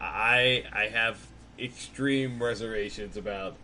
I 0.00 0.64
I 0.72 0.88
have 0.92 1.26
extreme 1.58 2.42
reservations 2.42 3.16
about 3.16 3.56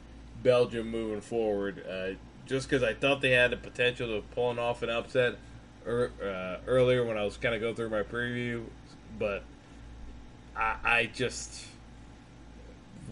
Belgium 0.43 0.91
moving 0.91 1.21
forward. 1.21 2.17
just 2.47 2.69
because 2.69 2.83
I 2.83 2.95
thought 2.95 3.21
they 3.21 3.33
had 3.33 3.51
the 3.51 3.57
potential 3.57 4.15
of 4.15 4.31
pulling 4.31 4.59
off 4.59 4.83
an 4.83 4.91
upset 4.91 5.37
er, 5.87 6.61
earlier 6.67 7.05
when 7.05 7.17
I 7.17 7.25
was 7.25 7.37
kind 7.37 7.55
of 7.55 7.61
going 7.61 7.75
through 7.75 7.91
my 7.91 8.03
preview, 8.03 8.65
but 9.19 9.43
I, 10.57 10.77
I 10.85 11.11
just 11.13 11.67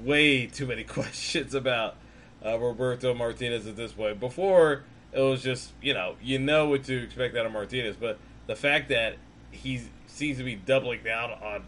way 0.02 0.46
too 0.46 0.66
many 0.66 0.84
questions 0.84 1.54
about 1.54 1.96
uh, 2.44 2.58
Roberto 2.58 3.14
Martinez 3.14 3.66
at 3.66 3.76
this 3.76 3.92
point. 3.92 4.20
Before 4.20 4.82
it 5.12 5.20
was 5.20 5.42
just 5.42 5.72
you 5.80 5.94
know 5.94 6.16
you 6.22 6.38
know 6.38 6.68
what 6.68 6.84
to 6.84 7.02
expect 7.02 7.36
out 7.36 7.46
of 7.46 7.52
Martinez, 7.52 7.96
but 7.96 8.18
the 8.46 8.56
fact 8.56 8.88
that 8.88 9.16
he 9.50 9.82
seems 10.06 10.38
to 10.38 10.44
be 10.44 10.56
doubling 10.56 11.02
down 11.02 11.30
on 11.30 11.64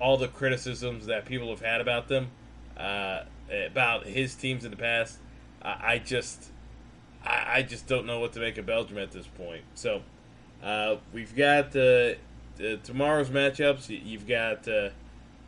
all 0.00 0.16
the 0.16 0.28
criticisms 0.28 1.06
that 1.06 1.24
people 1.24 1.48
have 1.50 1.60
had 1.60 1.80
about 1.80 2.08
them, 2.08 2.28
uh, 2.76 3.22
about 3.50 4.06
his 4.06 4.34
teams 4.34 4.64
in 4.64 4.70
the 4.70 4.76
past, 4.76 5.18
I, 5.62 5.94
I 5.94 5.98
just 5.98 6.50
I, 7.24 7.44
I, 7.56 7.62
just 7.62 7.86
don't 7.86 8.06
know 8.06 8.20
what 8.20 8.32
to 8.34 8.40
make 8.40 8.58
of 8.58 8.66
Belgium 8.66 8.98
at 8.98 9.12
this 9.12 9.26
point. 9.26 9.62
So 9.74 10.02
uh, 10.62 10.96
we've 11.12 11.34
got 11.34 11.74
uh, 11.76 12.14
tomorrow's 12.82 13.30
matchups. 13.30 13.88
You've 13.88 14.26
got 14.26 14.66
uh, 14.68 14.90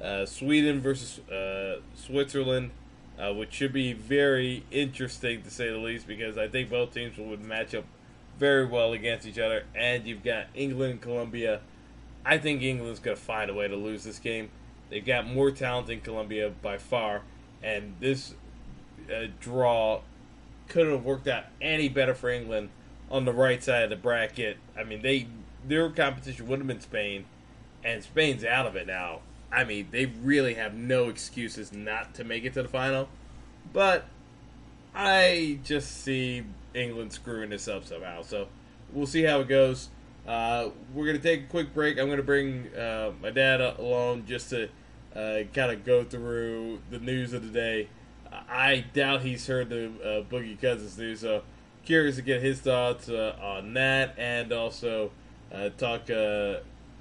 uh, 0.03 0.27
Sweden 0.27 0.81
versus 0.81 1.19
uh, 1.31 1.81
Switzerland, 1.95 2.71
uh, 3.19 3.33
which 3.33 3.53
should 3.53 3.73
be 3.73 3.92
very 3.92 4.64
interesting 4.71 5.42
to 5.42 5.51
say 5.51 5.71
the 5.71 5.79
least, 5.79 6.07
because 6.07 6.37
I 6.37 6.49
think 6.49 6.71
both 6.71 6.92
teams 6.92 7.16
would 7.19 7.40
match 7.40 7.75
up 7.75 7.85
very 8.38 8.66
well 8.66 8.92
against 8.92 9.27
each 9.27 9.38
other. 9.38 9.64
And 9.75 10.07
you've 10.07 10.25
got 10.25 10.47
England 10.55 10.92
and 10.92 11.01
Colombia. 11.01 11.61
I 12.25 12.38
think 12.38 12.62
England's 12.62 13.01
going 13.01 13.16
to 13.16 13.23
find 13.23 13.51
a 13.51 13.55
way 13.55 13.69
to 13.69 13.77
lose 13.77 14.05
this 14.05 14.19
game. 14.19 14.51
They've 14.90 15.05
got 15.05 15.27
more 15.27 15.51
talent 15.51 15.88
in 15.88 16.01
Colombia 16.01 16.53
by 16.62 16.79
far, 16.79 17.23
and 17.62 17.95
this 18.01 18.35
uh, 19.12 19.27
draw 19.40 20.01
couldn't 20.69 20.92
have 20.92 21.05
worked 21.05 21.29
out 21.29 21.45
any 21.61 21.88
better 21.88 22.14
for 22.14 22.31
England 22.31 22.71
on 23.11 23.25
the 23.25 23.33
right 23.33 23.62
side 23.62 23.85
of 23.85 23.90
the 23.90 23.97
bracket. 23.97 24.59
I 24.79 24.85
mean, 24.85 25.03
they 25.03 25.29
their 25.66 25.90
competition 25.90 26.47
would 26.49 26.59
have 26.59 26.69
been 26.69 26.81
Spain, 26.81 27.25
and 27.85 28.03
Spain's 28.03 28.45
out 28.45 28.66
of 28.66 28.77
it 28.77 28.87
now. 28.87 29.21
I 29.51 29.64
mean, 29.64 29.88
they 29.90 30.07
really 30.07 30.55
have 30.55 30.75
no 30.75 31.09
excuses 31.09 31.73
not 31.73 32.14
to 32.14 32.25
make 32.25 32.45
it 32.45 32.55
to 32.55 32.62
the 32.62 32.69
final. 32.69 33.09
But 33.73 34.05
I 34.95 35.59
just 35.64 36.03
see 36.03 36.45
England 36.75 37.12
screwing 37.12 37.51
this 37.51 37.69
up 37.69 37.85
somehow. 37.85 38.23
So 38.23 38.49
we'll 38.92 39.07
see 39.07 39.23
how 39.23 39.40
it 39.40 39.49
goes. 39.49 39.88
Uh, 40.27 40.71
we're 40.92 41.07
to 41.16 41.23
take 41.23 41.45
a 41.45 41.47
quick 41.47 41.73
break. 41.73 41.99
I'm 41.99 42.07
to 42.16 42.23
bring 42.23 42.75
uh, 42.75 43.12
my 43.23 43.31
dad 43.31 43.61
along 43.61 44.27
just 44.27 44.51
to 44.51 44.69
uh, 45.14 45.45
kind 45.55 45.73
of 45.73 45.85
go 45.85 46.05
through 46.05 46.81
the 46.90 46.99
news 46.99 47.33
of 47.33 47.42
the 47.42 47.53
day. 47.53 47.88
I 48.49 48.85
doubt 48.92 49.23
he's 49.23 49.47
heard 49.47 49.71
the 49.71 49.87
uh, 49.87 50.23
Boogie 50.31 50.61
Cousins 50.61 50.99
news, 50.99 51.21
so 51.21 51.42
curious 51.87 52.16
to 52.16 52.22
get 52.22 52.42
his 52.42 52.61
thoughts 52.61 53.09
uh, 53.09 53.37
on 53.40 53.72
that 53.75 54.14
and 54.18 54.53
also 54.53 55.11
uh, 55.53 55.70
talk 55.79 56.07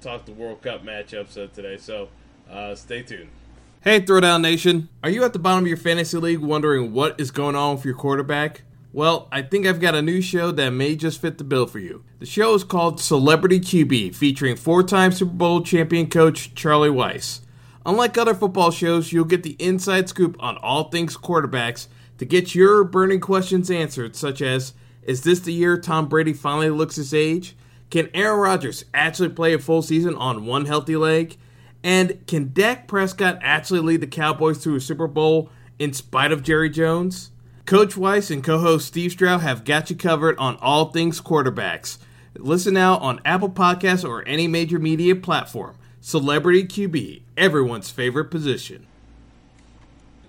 talk 0.00 0.24
the 0.24 0.32
World 0.32 0.62
Cup 0.62 0.84
matchups 0.84 1.34
today. 1.52 1.76
So 1.76 2.08
uh, 2.50 2.74
stay 2.74 3.02
tuned. 3.02 3.28
Hey, 3.82 4.00
Throwdown 4.00 4.40
Nation. 4.40 4.88
Are 5.02 5.10
you 5.10 5.22
at 5.24 5.32
the 5.32 5.38
bottom 5.38 5.64
of 5.64 5.68
your 5.68 5.76
fantasy 5.76 6.16
league 6.16 6.40
wondering 6.40 6.92
what 6.92 7.20
is 7.20 7.30
going 7.30 7.54
on 7.54 7.76
with 7.76 7.84
your 7.84 7.94
quarterback? 7.94 8.62
Well, 8.92 9.28
I 9.30 9.42
think 9.42 9.66
I've 9.66 9.80
got 9.80 9.94
a 9.94 10.02
new 10.02 10.20
show 10.22 10.50
that 10.52 10.70
may 10.70 10.96
just 10.96 11.20
fit 11.20 11.38
the 11.38 11.44
bill 11.44 11.66
for 11.66 11.78
you. 11.78 12.02
The 12.18 12.26
show 12.26 12.54
is 12.54 12.64
called 12.64 12.98
Celebrity 12.98 13.60
QB, 13.60 14.14
featuring 14.14 14.56
four 14.56 14.82
time 14.82 15.12
Super 15.12 15.34
Bowl 15.34 15.60
champion 15.60 16.08
coach 16.08 16.54
Charlie 16.54 16.88
Weis. 16.88 17.40
Unlike 17.84 18.18
other 18.18 18.34
football 18.34 18.70
shows, 18.70 19.12
you'll 19.12 19.24
get 19.24 19.42
the 19.42 19.54
inside 19.60 20.08
scoop 20.08 20.36
on 20.40 20.56
all 20.56 20.84
things 20.84 21.16
quarterbacks 21.16 21.88
to 22.18 22.24
get 22.24 22.54
your 22.54 22.84
burning 22.84 23.20
questions 23.20 23.70
answered, 23.70 24.16
such 24.16 24.40
as 24.42 24.74
Is 25.02 25.22
this 25.22 25.40
the 25.40 25.52
year 25.52 25.78
Tom 25.78 26.08
Brady 26.08 26.32
finally 26.32 26.70
looks 26.70 26.96
his 26.96 27.14
age? 27.14 27.56
Can 27.90 28.10
Aaron 28.14 28.40
Rodgers 28.40 28.84
actually 28.92 29.28
play 29.28 29.54
a 29.54 29.58
full 29.58 29.82
season 29.82 30.14
on 30.16 30.46
one 30.46 30.66
healthy 30.66 30.96
leg? 30.96 31.36
And 31.84 32.26
can 32.26 32.52
Dak 32.52 32.88
Prescott 32.88 33.38
actually 33.42 33.80
lead 33.80 34.00
the 34.00 34.06
Cowboys 34.08 34.58
to 34.64 34.74
a 34.74 34.80
Super 34.80 35.06
Bowl 35.06 35.50
in 35.78 35.92
spite 35.92 36.32
of 36.32 36.42
Jerry 36.42 36.68
Jones? 36.68 37.30
Coach 37.64 37.94
Weis 37.94 38.30
and 38.30 38.42
co 38.42 38.58
host 38.58 38.86
Steve 38.86 39.12
Stroud 39.12 39.40
have 39.40 39.64
got 39.64 39.90
you 39.90 39.96
covered 39.96 40.38
on 40.38 40.56
all 40.56 40.86
things 40.86 41.20
quarterbacks. 41.20 41.98
Listen 42.36 42.74
now 42.74 42.96
on 42.98 43.20
Apple 43.24 43.50
Podcasts 43.50 44.08
or 44.08 44.26
any 44.26 44.46
major 44.46 44.78
media 44.78 45.16
platform. 45.16 45.76
Celebrity 46.00 46.64
QB, 46.64 47.22
everyone's 47.36 47.90
favorite 47.90 48.30
position. 48.30 48.86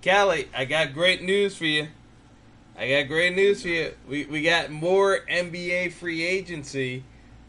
Callie, 0.02 0.48
I 0.54 0.64
got 0.64 0.94
great 0.94 1.22
news 1.22 1.56
for 1.56 1.64
you. 1.64 1.88
I 2.76 2.88
got 2.88 3.08
great 3.08 3.34
news 3.34 3.62
for 3.62 3.68
you. 3.68 3.92
We, 4.08 4.24
we 4.26 4.42
got 4.42 4.70
more 4.70 5.20
NBA 5.28 5.92
free 5.92 6.22
agency. 6.22 7.02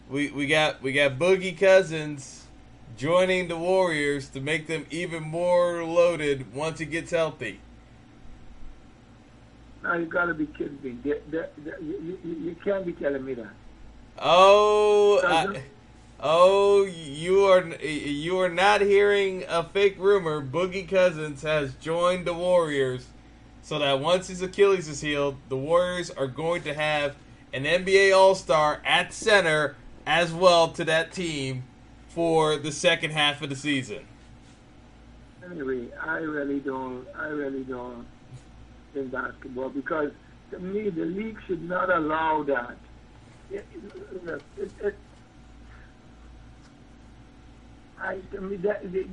We 0.10 0.32
we 0.32 0.48
got 0.48 0.82
we 0.82 0.92
got 0.92 1.20
Boogie 1.20 1.58
Cousins 1.58 2.48
joining 2.98 3.48
the 3.48 3.58
Warriors 3.58 4.28
to 4.30 4.42
make 4.42 4.66
them 4.66 4.88
even 4.90 5.22
more 5.22 5.84
loaded 5.84 6.54
once 6.54 6.80
he 6.80 6.86
gets 6.86 7.12
healthy. 7.12 7.60
No, 9.84 9.94
you 9.94 10.08
gotta 10.08 10.34
be 10.34 10.48
kidding 10.48 10.80
me. 10.84 10.98
They, 11.04 11.20
they, 11.30 11.46
they, 11.64 11.72
you, 11.82 12.20
you, 12.24 12.34
you, 12.34 12.56
can't 12.64 12.86
be 12.86 12.94
telling 12.94 13.24
me 13.24 13.36
that. 13.36 13.52
Oh, 14.18 15.22
I, 15.24 15.62
Oh, 16.22 16.84
you 16.84 17.46
are 17.46 17.66
you 17.82 18.40
are 18.40 18.50
not 18.50 18.82
hearing 18.82 19.46
a 19.48 19.64
fake 19.64 19.96
rumor. 19.98 20.42
Boogie 20.42 20.88
Cousins 20.88 21.44
has 21.44 21.74
joined 21.76 22.26
the 22.26 22.34
Warriors, 22.34 23.08
so 23.62 23.80
that 23.80 24.02
once 24.02 24.28
his 24.28 24.42
Achilles 24.42 24.90
is 24.90 25.00
healed, 25.00 25.38
the 25.48 25.56
Warriors 25.56 26.12
are 26.12 26.28
going 26.28 26.64
to 26.64 26.74
have 26.74 27.16
an 27.54 27.64
NBA 27.64 28.14
All 28.14 28.36
Star 28.36 28.82
at 28.84 29.14
center 29.14 29.78
as 30.06 30.34
well 30.34 30.68
to 30.74 30.84
that 30.84 31.14
team 31.14 31.64
for 32.10 32.58
the 32.58 32.74
second 32.74 33.12
half 33.12 33.42
of 33.42 33.50
the 33.50 33.56
season. 33.56 34.06
Anyway, 35.50 35.88
I 36.02 36.18
really 36.18 36.60
don't. 36.60 37.08
I 37.16 37.28
really 37.28 37.64
don't 37.64 38.06
in 38.94 39.08
basketball 39.08 39.70
because 39.70 40.12
to 40.52 40.60
me 40.60 40.90
the 40.90 41.06
league 41.06 41.38
should 41.48 41.64
not 41.64 41.90
allow 41.90 42.44
that. 42.44 42.76
It, 43.52 43.66
it, 44.58 44.72
it, 44.82 44.96
I, 48.02 48.18
I 48.36 48.40
mean 48.40 48.62
that 48.62 48.84
it, 48.84 49.08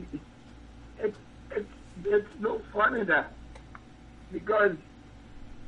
it, 1.01 1.15
it, 1.51 1.67
it's 2.05 2.29
no 2.41 2.61
fun 2.73 2.97
in 2.97 3.07
that 3.09 3.33
because 4.33 4.77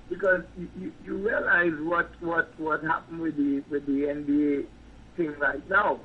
because 0.09 0.43
you, 0.79 0.93
you 1.05 1.17
realize 1.17 1.73
what, 1.83 2.11
what, 2.21 2.49
what 2.59 2.83
happened 2.83 3.21
with 3.21 3.37
the 3.37 3.63
with 3.71 3.87
the 3.87 4.05
NBA 4.05 4.67
thing 5.17 5.35
right 5.39 5.69
now. 5.69 6.01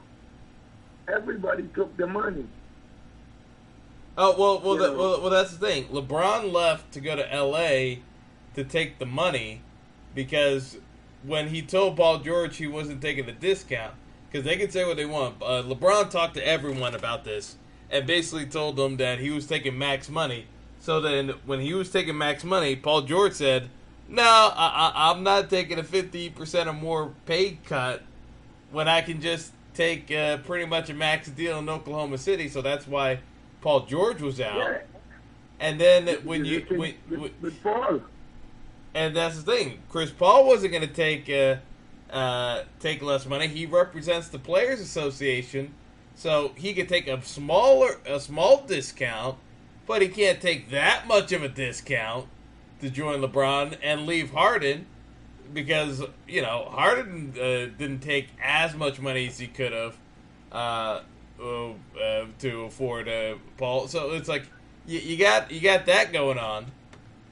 Everybody 1.07 1.63
took 1.75 1.95
the 1.97 2.07
money. 2.07 2.45
Oh 4.17 4.35
well, 4.37 4.61
well, 4.61 4.75
the, 4.77 4.97
well, 4.97 5.21
well, 5.21 5.29
that's 5.29 5.55
the 5.55 5.65
thing. 5.65 5.85
LeBron 5.85 6.51
left 6.51 6.91
to 6.93 6.99
go 6.99 7.15
to 7.15 7.33
L.A. 7.33 8.01
to 8.55 8.63
take 8.63 8.99
the 8.99 9.05
money 9.05 9.61
because 10.13 10.77
when 11.23 11.49
he 11.49 11.61
told 11.61 11.97
Paul 11.97 12.19
George 12.19 12.57
he 12.57 12.67
wasn't 12.67 13.01
taking 13.01 13.25
the 13.25 13.31
discount, 13.31 13.95
because 14.33 14.45
they 14.45 14.57
can 14.57 14.71
say 14.71 14.83
what 14.83 14.97
they 14.97 15.05
want. 15.05 15.35
Uh, 15.43 15.61
LeBron 15.61 16.09
talked 16.09 16.33
to 16.33 16.45
everyone 16.45 16.95
about 16.95 17.23
this 17.23 17.55
and 17.91 18.07
basically 18.07 18.47
told 18.47 18.75
them 18.75 18.97
that 18.97 19.19
he 19.19 19.29
was 19.29 19.45
taking 19.45 19.77
max 19.77 20.09
money. 20.09 20.47
So 20.79 20.99
then, 20.99 21.29
when 21.45 21.59
he 21.59 21.73
was 21.73 21.91
taking 21.91 22.17
max 22.17 22.43
money, 22.43 22.75
Paul 22.75 23.03
George 23.03 23.33
said, 23.33 23.69
"No, 24.09 24.23
I, 24.23 24.91
I, 24.95 25.11
I'm 25.11 25.23
not 25.23 25.49
taking 25.49 25.77
a 25.77 25.83
fifty 25.83 26.29
percent 26.29 26.67
or 26.67 26.73
more 26.73 27.13
pay 27.25 27.59
cut 27.63 28.01
when 28.71 28.87
I 28.87 29.01
can 29.01 29.21
just 29.21 29.53
take 29.75 30.11
uh, 30.11 30.37
pretty 30.37 30.65
much 30.65 30.89
a 30.89 30.93
max 30.93 31.29
deal 31.29 31.59
in 31.59 31.69
Oklahoma 31.69 32.17
City." 32.17 32.49
So 32.49 32.61
that's 32.61 32.87
why 32.87 33.19
Paul 33.61 33.85
George 33.85 34.21
was 34.21 34.41
out. 34.41 34.57
Yeah. 34.57 34.77
And 35.59 35.79
then 35.79 36.07
when 36.25 36.43
you 36.43 36.65
when, 36.69 36.95
when, 37.07 38.01
and 38.95 39.15
that's 39.15 39.41
the 39.41 39.51
thing. 39.51 39.79
Chris 39.89 40.11
Paul 40.11 40.47
wasn't 40.47 40.73
going 40.73 40.87
to 40.87 40.93
take 40.93 41.29
uh, 41.29 41.61
uh, 42.13 42.63
take 42.79 43.01
less 43.01 43.25
money. 43.25 43.47
He 43.47 43.65
represents 43.65 44.29
the 44.29 44.39
Players 44.39 44.79
Association, 44.79 45.73
so 46.15 46.51
he 46.55 46.73
could 46.73 46.87
take 46.87 47.07
a 47.07 47.21
smaller 47.23 47.97
a 48.05 48.19
small 48.19 48.63
discount, 48.65 49.37
but 49.87 50.01
he 50.01 50.07
can't 50.07 50.39
take 50.39 50.69
that 50.69 51.07
much 51.07 51.31
of 51.31 51.43
a 51.43 51.49
discount 51.49 52.27
to 52.81 52.89
join 52.89 53.21
LeBron 53.21 53.77
and 53.81 54.05
leave 54.05 54.31
Harden 54.31 54.85
because 55.53 56.01
you 56.27 56.41
know 56.41 56.67
Harden 56.69 57.33
uh, 57.35 57.69
didn't 57.77 57.99
take 57.99 58.27
as 58.41 58.75
much 58.75 58.99
money 58.99 59.27
as 59.27 59.39
he 59.39 59.47
could 59.47 59.73
have 59.73 59.97
uh, 60.51 61.01
uh, 61.41 62.25
to 62.39 62.61
afford 62.61 63.09
Paul. 63.57 63.87
So 63.87 64.11
it's 64.11 64.29
like 64.29 64.43
you, 64.85 64.99
you 64.99 65.17
got 65.17 65.51
you 65.51 65.59
got 65.59 65.87
that 65.87 66.13
going 66.13 66.37
on 66.37 66.67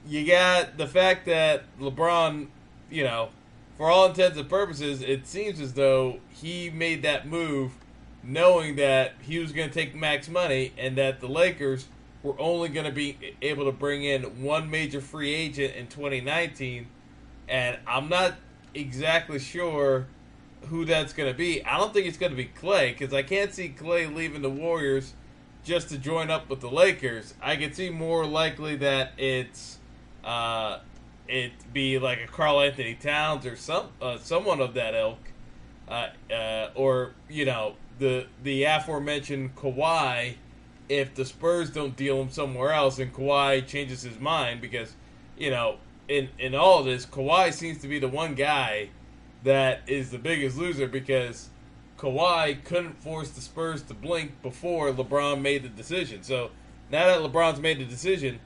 you 0.07 0.25
got 0.25 0.77
the 0.77 0.87
fact 0.87 1.25
that 1.27 1.63
LeBron, 1.79 2.47
you 2.89 3.03
know, 3.03 3.29
for 3.81 3.89
all 3.89 4.05
intents 4.05 4.37
and 4.37 4.47
purposes, 4.47 5.01
it 5.01 5.25
seems 5.25 5.59
as 5.59 5.73
though 5.73 6.19
he 6.29 6.69
made 6.69 7.01
that 7.01 7.27
move 7.27 7.71
knowing 8.21 8.75
that 8.75 9.13
he 9.23 9.39
was 9.39 9.51
going 9.51 9.67
to 9.67 9.73
take 9.73 9.95
max 9.95 10.29
money 10.29 10.71
and 10.77 10.95
that 10.99 11.19
the 11.19 11.27
Lakers 11.27 11.87
were 12.21 12.39
only 12.39 12.69
going 12.69 12.85
to 12.85 12.91
be 12.91 13.17
able 13.41 13.65
to 13.65 13.71
bring 13.71 14.03
in 14.03 14.43
one 14.43 14.69
major 14.69 15.01
free 15.01 15.33
agent 15.33 15.73
in 15.73 15.87
2019. 15.87 16.85
And 17.49 17.79
I'm 17.87 18.07
not 18.07 18.35
exactly 18.75 19.39
sure 19.39 20.05
who 20.67 20.85
that's 20.85 21.11
going 21.11 21.31
to 21.31 21.35
be. 21.35 21.65
I 21.65 21.79
don't 21.79 21.91
think 21.91 22.05
it's 22.05 22.19
going 22.19 22.33
to 22.33 22.37
be 22.37 22.51
Klay 22.55 22.95
because 22.95 23.15
I 23.15 23.23
can't 23.23 23.51
see 23.51 23.75
Klay 23.75 24.13
leaving 24.13 24.43
the 24.43 24.49
Warriors 24.51 25.15
just 25.63 25.89
to 25.89 25.97
join 25.97 26.29
up 26.29 26.51
with 26.51 26.61
the 26.61 26.69
Lakers. 26.69 27.33
I 27.41 27.55
could 27.55 27.75
see 27.75 27.89
more 27.89 28.27
likely 28.27 28.75
that 28.75 29.13
it's 29.17 29.79
uh, 30.23 30.81
it 31.31 31.51
be 31.73 31.97
like 31.97 32.19
a 32.21 32.27
Karl 32.27 32.61
Anthony 32.61 32.95
Towns 32.95 33.45
or 33.45 33.55
some 33.55 33.87
uh, 34.01 34.17
someone 34.17 34.59
of 34.59 34.73
that 34.73 34.93
ilk, 34.93 35.31
uh, 35.87 36.09
uh, 36.31 36.69
or 36.75 37.13
you 37.29 37.45
know 37.45 37.75
the 37.99 38.27
the 38.43 38.63
aforementioned 38.63 39.55
Kawhi, 39.55 40.35
if 40.89 41.15
the 41.15 41.25
Spurs 41.25 41.69
don't 41.69 41.95
deal 41.95 42.21
him 42.21 42.29
somewhere 42.29 42.71
else 42.71 42.99
and 42.99 43.13
Kawhi 43.13 43.65
changes 43.65 44.01
his 44.01 44.19
mind 44.19 44.61
because 44.61 44.93
you 45.37 45.49
know 45.49 45.77
in 46.07 46.29
in 46.37 46.53
all 46.53 46.83
this 46.83 47.05
Kawhi 47.05 47.53
seems 47.53 47.79
to 47.79 47.87
be 47.87 47.97
the 47.97 48.09
one 48.09 48.35
guy 48.35 48.89
that 49.43 49.81
is 49.87 50.11
the 50.11 50.19
biggest 50.19 50.57
loser 50.57 50.87
because 50.87 51.49
Kawhi 51.97 52.63
couldn't 52.65 53.01
force 53.01 53.29
the 53.29 53.41
Spurs 53.41 53.81
to 53.83 53.93
blink 53.93 54.41
before 54.41 54.91
LeBron 54.91 55.41
made 55.41 55.63
the 55.63 55.69
decision. 55.69 56.23
So 56.23 56.51
now 56.91 57.07
that 57.07 57.19
LeBron's 57.19 57.59
made 57.59 57.79
the 57.79 57.85
decision 57.85 58.39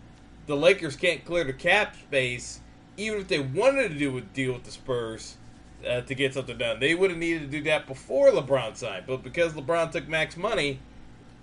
the 0.46 0.56
Lakers 0.56 0.96
can't 0.96 1.26
clear 1.26 1.44
the 1.44 1.54
cap 1.54 1.96
space, 1.96 2.60
even 2.98 3.20
if 3.20 3.28
they 3.28 3.40
wanted 3.40 3.90
to 3.90 3.96
do 3.96 4.18
a 4.18 4.22
deal 4.22 4.54
with 4.54 4.64
the 4.64 4.72
Spurs 4.72 5.38
uh, 5.88 6.02
to 6.02 6.16
get 6.16 6.34
something 6.34 6.58
done. 6.58 6.80
They 6.80 6.96
would 6.96 7.10
have 7.12 7.20
needed 7.20 7.42
to 7.42 7.48
do 7.48 7.64
that 7.64 7.88
before 7.88 8.32
LeBron 8.32 8.76
signed. 8.76 9.06
But 9.08 9.24
because 9.24 9.54
LeBron 9.54 9.92
took 9.92 10.08
max 10.08 10.38
money, 10.38 10.80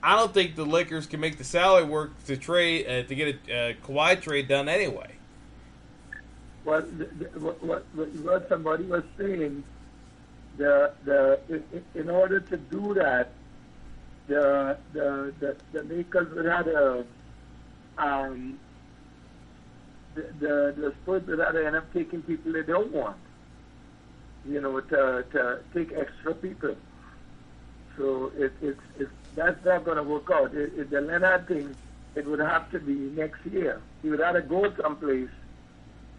I 0.02 0.16
don't 0.16 0.34
think 0.34 0.56
the 0.56 0.66
Lakers 0.66 1.06
can 1.06 1.20
make 1.20 1.38
the 1.38 1.44
salary 1.44 1.84
work 1.84 2.10
to 2.26 2.36
trade 2.36 2.86
uh, 2.86 3.06
to 3.06 3.14
get 3.14 3.36
a 3.48 3.52
uh, 3.52 3.72
Kawhi 3.86 4.20
trade 4.20 4.48
done 4.48 4.68
anyway. 4.68 5.12
What, 6.64 6.82
what, 7.40 7.62
what, 7.62 7.84
what 7.94 8.48
somebody 8.48 8.84
was 8.84 9.04
saying, 9.18 9.64
the 10.56 10.92
the 11.04 11.40
in, 11.94 12.08
order 12.08 12.40
to 12.40 12.56
do 12.56 12.94
that, 12.94 13.30
the 14.28 14.76
the 14.92 15.32
the, 15.40 15.56
the 15.72 15.82
Lakers 15.82 16.32
would 16.34 16.44
have 16.46 16.66
a 16.68 17.04
um, 17.98 18.58
the, 20.14 20.22
the, 20.40 20.74
the 20.76 20.94
Spurs 21.02 21.26
would 21.26 21.38
rather 21.38 21.66
end 21.66 21.76
up 21.76 21.92
taking 21.92 22.22
people 22.22 22.52
they 22.52 22.62
don't 22.62 22.92
want, 22.92 23.16
you 24.46 24.60
know, 24.60 24.80
to, 24.80 25.24
to 25.32 25.60
take 25.74 25.92
extra 25.92 26.34
people. 26.34 26.76
So 27.96 28.32
it, 28.36 28.52
it's, 28.60 28.80
it's, 28.98 29.10
that's 29.34 29.64
not 29.64 29.84
going 29.84 29.96
to 29.96 30.02
work 30.02 30.30
out. 30.30 30.54
It, 30.54 30.72
it, 30.76 30.90
the 30.90 31.00
Leonard 31.00 31.48
thing, 31.48 31.74
it 32.14 32.26
would 32.26 32.40
have 32.40 32.70
to 32.72 32.78
be 32.78 32.94
next 32.94 33.44
year. 33.46 33.80
He 34.02 34.10
would 34.10 34.20
rather 34.20 34.40
go 34.42 34.72
someplace 34.80 35.30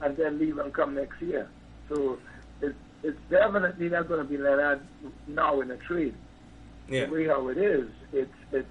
and 0.01 0.17
then 0.17 0.39
leave 0.39 0.57
and 0.57 0.73
come 0.73 0.95
next 0.95 1.21
year. 1.21 1.47
So 1.89 2.17
it's, 2.61 2.75
it's 3.03 3.19
definitely 3.29 3.89
not 3.89 4.07
going 4.07 4.19
to 4.19 4.29
be 4.29 4.37
Leonard 4.37 4.81
now 5.27 5.61
in 5.61 5.71
a 5.71 5.77
trade. 5.77 6.15
Yeah. 6.89 7.05
The 7.05 7.11
way 7.11 7.27
how 7.27 7.47
it 7.47 7.57
is, 7.57 7.89
it's, 8.11 8.33
it's, 8.51 8.67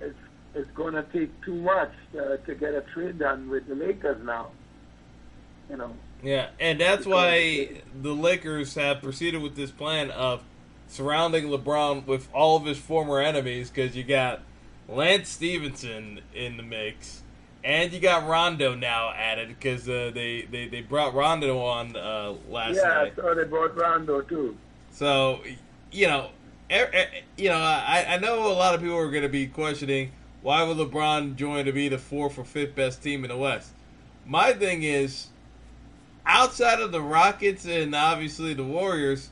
it's 0.00 0.18
it's 0.54 0.70
going 0.72 0.94
to 0.94 1.02
take 1.04 1.40
too 1.42 1.54
much 1.54 1.92
uh, 2.14 2.36
to 2.36 2.54
get 2.54 2.74
a 2.74 2.82
trade 2.92 3.18
done 3.18 3.48
with 3.48 3.66
the 3.66 3.74
Lakers 3.74 4.22
now. 4.24 4.48
You 5.70 5.76
know. 5.76 5.94
Yeah, 6.22 6.50
and 6.60 6.80
that's 6.80 7.04
why 7.04 7.82
the 8.00 8.14
Lakers 8.14 8.74
have 8.76 9.02
proceeded 9.02 9.42
with 9.42 9.56
this 9.56 9.70
plan 9.70 10.10
of 10.10 10.42
surrounding 10.86 11.46
LeBron 11.46 12.06
with 12.06 12.28
all 12.32 12.56
of 12.56 12.64
his 12.64 12.78
former 12.78 13.20
enemies 13.20 13.70
because 13.70 13.96
you 13.96 14.04
got 14.04 14.40
Lance 14.88 15.30
Stephenson 15.30 16.20
in 16.34 16.58
the 16.58 16.62
mix, 16.62 17.22
and 17.64 17.92
you 17.92 17.98
got 17.98 18.28
Rondo 18.28 18.74
now 18.74 19.12
added 19.16 19.48
because 19.48 19.88
uh, 19.88 20.12
they, 20.14 20.42
they 20.42 20.68
they 20.68 20.80
brought 20.82 21.14
Rondo 21.14 21.58
on 21.58 21.96
uh, 21.96 22.34
last 22.48 22.76
yeah, 22.76 22.82
night. 22.82 23.14
Yeah, 23.16 23.24
so 23.24 23.34
they 23.34 23.44
brought 23.44 23.76
Rondo 23.76 24.20
too. 24.20 24.56
So 24.92 25.40
you 25.90 26.06
know, 26.06 26.30
er, 26.70 26.90
er, 26.94 27.06
you 27.36 27.48
know, 27.48 27.56
I, 27.56 28.04
I 28.10 28.18
know 28.18 28.46
a 28.46 28.54
lot 28.54 28.74
of 28.74 28.80
people 28.80 28.96
are 28.96 29.10
going 29.10 29.22
to 29.24 29.28
be 29.28 29.46
questioning 29.46 30.12
why 30.42 30.62
would 30.64 30.76
LeBron 30.76 31.36
join 31.36 31.64
to 31.64 31.72
be 31.72 31.88
the 31.88 31.98
fourth 31.98 32.38
or 32.38 32.44
fifth 32.44 32.74
best 32.74 33.02
team 33.02 33.24
in 33.24 33.30
the 33.30 33.36
West? 33.36 33.70
My 34.26 34.52
thing 34.52 34.82
is, 34.82 35.28
outside 36.26 36.80
of 36.80 36.92
the 36.92 37.00
Rockets 37.00 37.64
and 37.64 37.94
obviously 37.94 38.54
the 38.54 38.64
Warriors, 38.64 39.30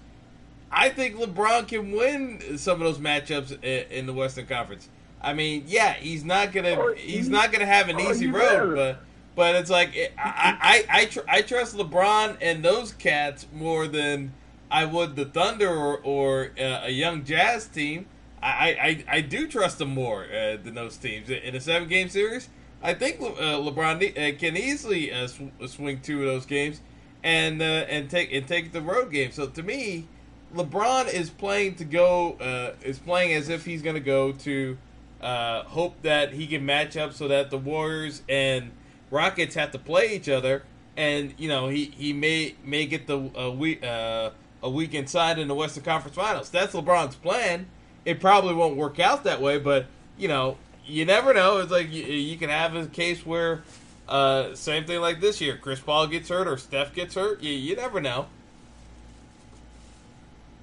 I 0.70 0.88
think 0.88 1.16
LeBron 1.16 1.68
can 1.68 1.92
win 1.92 2.58
some 2.58 2.80
of 2.80 2.86
those 2.86 2.98
matchups 2.98 3.62
in 3.62 4.06
the 4.06 4.12
Western 4.12 4.46
Conference. 4.46 4.88
I 5.20 5.34
mean, 5.34 5.64
yeah, 5.66 5.94
he's 5.94 6.24
not 6.24 6.52
gonna 6.52 6.76
oh, 6.78 6.94
he's 6.94 7.28
not 7.28 7.52
gonna 7.52 7.66
have 7.66 7.88
an 7.88 7.96
oh, 7.98 8.10
easy 8.10 8.28
road, 8.28 8.76
but 8.76 9.00
but 9.34 9.54
it's 9.56 9.68
like 9.68 9.94
I 10.16 10.84
I 10.88 11.00
I, 11.00 11.04
tr- 11.06 11.28
I 11.28 11.42
trust 11.42 11.76
LeBron 11.76 12.38
and 12.40 12.64
those 12.64 12.92
cats 12.92 13.46
more 13.52 13.86
than 13.86 14.32
I 14.70 14.84
would 14.84 15.16
the 15.16 15.26
Thunder 15.26 15.68
or, 15.68 15.98
or 15.98 16.52
uh, 16.58 16.82
a 16.84 16.90
young 16.90 17.24
Jazz 17.24 17.66
team. 17.66 18.06
I, 18.42 18.48
I, 18.48 19.04
I 19.16 19.20
do 19.20 19.46
trust 19.46 19.78
them 19.78 19.90
more 19.90 20.24
uh, 20.24 20.56
than 20.56 20.74
those 20.74 20.96
teams 20.96 21.28
in 21.28 21.54
a 21.54 21.60
seven 21.60 21.88
game 21.88 22.08
series. 22.08 22.48
I 22.82 22.94
think 22.94 23.20
Le- 23.20 23.32
uh, 23.32 23.58
LeBron 23.58 23.96
uh, 24.12 24.38
can 24.38 24.56
easily 24.56 25.12
uh, 25.12 25.26
sw- 25.26 25.42
swing 25.66 26.00
two 26.00 26.20
of 26.20 26.26
those 26.26 26.46
games 26.46 26.80
and 27.22 27.60
uh, 27.60 27.64
and 27.64 28.08
take 28.08 28.32
and 28.32 28.46
take 28.46 28.72
the 28.72 28.80
road 28.80 29.10
game. 29.10 29.32
So 29.32 29.46
to 29.46 29.62
me, 29.62 30.06
LeBron 30.54 31.12
is 31.12 31.30
playing 31.30 31.74
to 31.76 31.84
go 31.84 32.32
uh, 32.40 32.72
is 32.82 32.98
playing 32.98 33.34
as 33.34 33.48
if 33.48 33.64
he's 33.64 33.82
going 33.82 33.94
to 33.94 34.00
go 34.00 34.32
to 34.32 34.78
uh, 35.20 35.64
hope 35.64 36.00
that 36.02 36.32
he 36.32 36.46
can 36.46 36.64
match 36.64 36.96
up 36.96 37.12
so 37.12 37.28
that 37.28 37.50
the 37.50 37.58
Warriors 37.58 38.22
and 38.28 38.70
Rockets 39.10 39.54
have 39.56 39.72
to 39.72 39.78
play 39.78 40.14
each 40.14 40.28
other, 40.28 40.62
and 40.96 41.34
you 41.36 41.48
know 41.48 41.68
he, 41.68 41.86
he 41.86 42.12
may 42.12 42.54
may 42.64 42.86
get 42.86 43.06
the 43.06 43.30
a 43.34 43.50
week 43.50 43.84
uh, 43.84 44.30
a 44.62 44.70
week 44.70 44.94
inside 44.94 45.38
in 45.38 45.48
the 45.48 45.54
Western 45.54 45.84
Conference 45.84 46.16
Finals. 46.16 46.48
That's 46.48 46.74
LeBron's 46.74 47.16
plan. 47.16 47.66
It 48.04 48.20
probably 48.20 48.54
won't 48.54 48.76
work 48.76 48.98
out 48.98 49.24
that 49.24 49.40
way, 49.40 49.58
but 49.58 49.86
you 50.16 50.28
know 50.28 50.56
you 50.90 51.04
never 51.04 51.32
know. 51.32 51.58
It's 51.58 51.70
like 51.70 51.90
you, 51.92 52.02
you 52.04 52.36
can 52.36 52.50
have 52.50 52.74
a 52.74 52.86
case 52.86 53.24
where 53.24 53.62
uh, 54.08 54.54
same 54.54 54.84
thing 54.84 55.00
like 55.00 55.20
this 55.20 55.40
year, 55.40 55.56
Chris 55.56 55.80
Paul 55.80 56.06
gets 56.08 56.28
hurt 56.28 56.48
or 56.48 56.56
Steph 56.58 56.94
gets 56.94 57.14
hurt. 57.14 57.42
You, 57.42 57.52
you 57.52 57.76
never 57.76 58.00
know. 58.00 58.26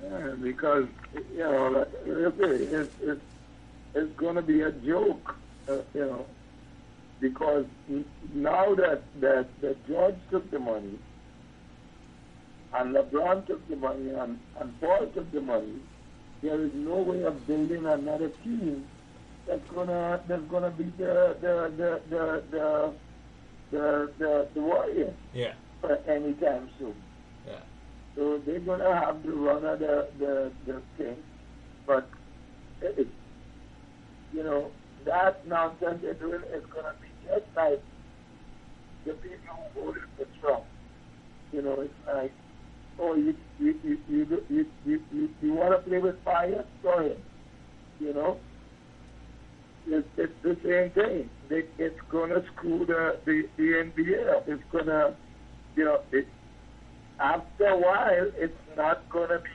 Yeah, 0.04 0.32
because 0.41 0.88
you 1.34 1.39
know, 1.39 1.86
it's 2.06 2.91
it's, 3.02 3.21
it's 3.95 4.12
going 4.13 4.36
to 4.36 4.41
be 4.41 4.62
a 4.62 4.71
joke, 4.71 5.36
uh, 5.67 5.78
you 5.93 6.02
know, 6.02 6.26
because 7.19 7.65
now 8.34 8.76
that 8.76 9.02
that 9.19 9.47
that 9.62 9.88
George 9.88 10.15
took 10.30 10.50
the 10.52 10.60
money, 10.60 11.00
and 12.73 12.95
LeBron 12.95 13.47
took 13.47 13.67
the 13.67 13.76
money, 13.76 14.10
and 14.12 14.39
and 14.60 14.82
Paul 14.82 15.08
took 15.08 15.32
the 15.32 15.41
money, 15.41 15.80
there 16.41 16.62
is 16.62 16.71
no 16.73 16.95
way 16.95 17.23
of 17.23 17.45
building 17.47 17.86
another 17.86 18.30
team 18.43 18.86
that's 19.47 19.67
gonna 19.73 20.21
that's 20.28 20.43
gonna 20.43 20.71
be 20.71 20.86
the 20.97 21.38
the 21.41 21.71
the 21.78 22.02
the 22.10 22.43
the 22.52 22.93
the, 23.71 24.12
the, 24.17 24.47
the 24.54 24.62
Warriors. 24.62 25.13
Yeah. 25.34 25.54
Anytime 26.08 26.69
soon. 26.80 26.95
Yeah. 27.45 27.60
So 28.15 28.39
they're 28.45 28.60
gonna 28.60 28.93
have 28.93 29.23
to 29.23 29.32
run 29.32 29.65
of 29.65 29.80
the 29.80 30.08
the 30.19 30.52
the 30.65 30.82
thing, 30.97 31.17
but 31.86 32.10
it, 32.82 33.08
you 34.34 34.43
know 34.43 34.71
that 35.06 35.47
nonsense 35.47 36.00
they're 36.02 36.13
doing 36.15 36.41
is 36.54 36.63
gonna 36.73 36.93
be 37.02 37.08
just 37.28 37.45
like 37.56 37.82
the 39.06 39.13
people 39.13 39.56
who 39.73 39.86
voted 39.86 40.04
for 40.17 40.26
Trump. 40.41 40.63
You 41.52 41.62
know, 41.62 41.82
it's 41.82 41.93
like, 42.13 42.34
oh, 42.99 43.15
you 43.15 43.36
you 43.60 43.79
you 43.83 43.97
you 44.10 44.43
you 44.49 44.65
you, 44.86 45.01
you, 45.13 45.29
you 45.41 45.53
want 45.53 45.71
to 45.71 45.89
play 45.89 45.99
with 45.99 46.21
fire? 46.23 46.63
Go 46.83 46.93
ahead. 46.93 47.17
You 47.99 48.13
know, 48.13 48.38
it's, 49.89 50.07
it's 50.17 50.33
the 50.43 50.57
same 50.63 50.89
thing. 50.91 51.29
It, 51.49 51.69
it's 51.77 51.99
to 52.12 52.43
screw 52.53 52.86
the, 52.86 53.17
the, 53.25 53.47
the 53.57 53.63
NBA 53.63 54.36
up. 54.36 54.47
It's 54.47 54.62
to, 54.71 55.13
you 55.75 55.86
know, 55.86 56.01
it, 56.12 56.27
after 57.19 57.67
a 57.67 57.77
while, 57.77 58.31
it's 58.38 58.53
not 58.75 59.10
to 59.10 59.39
be 59.39 59.49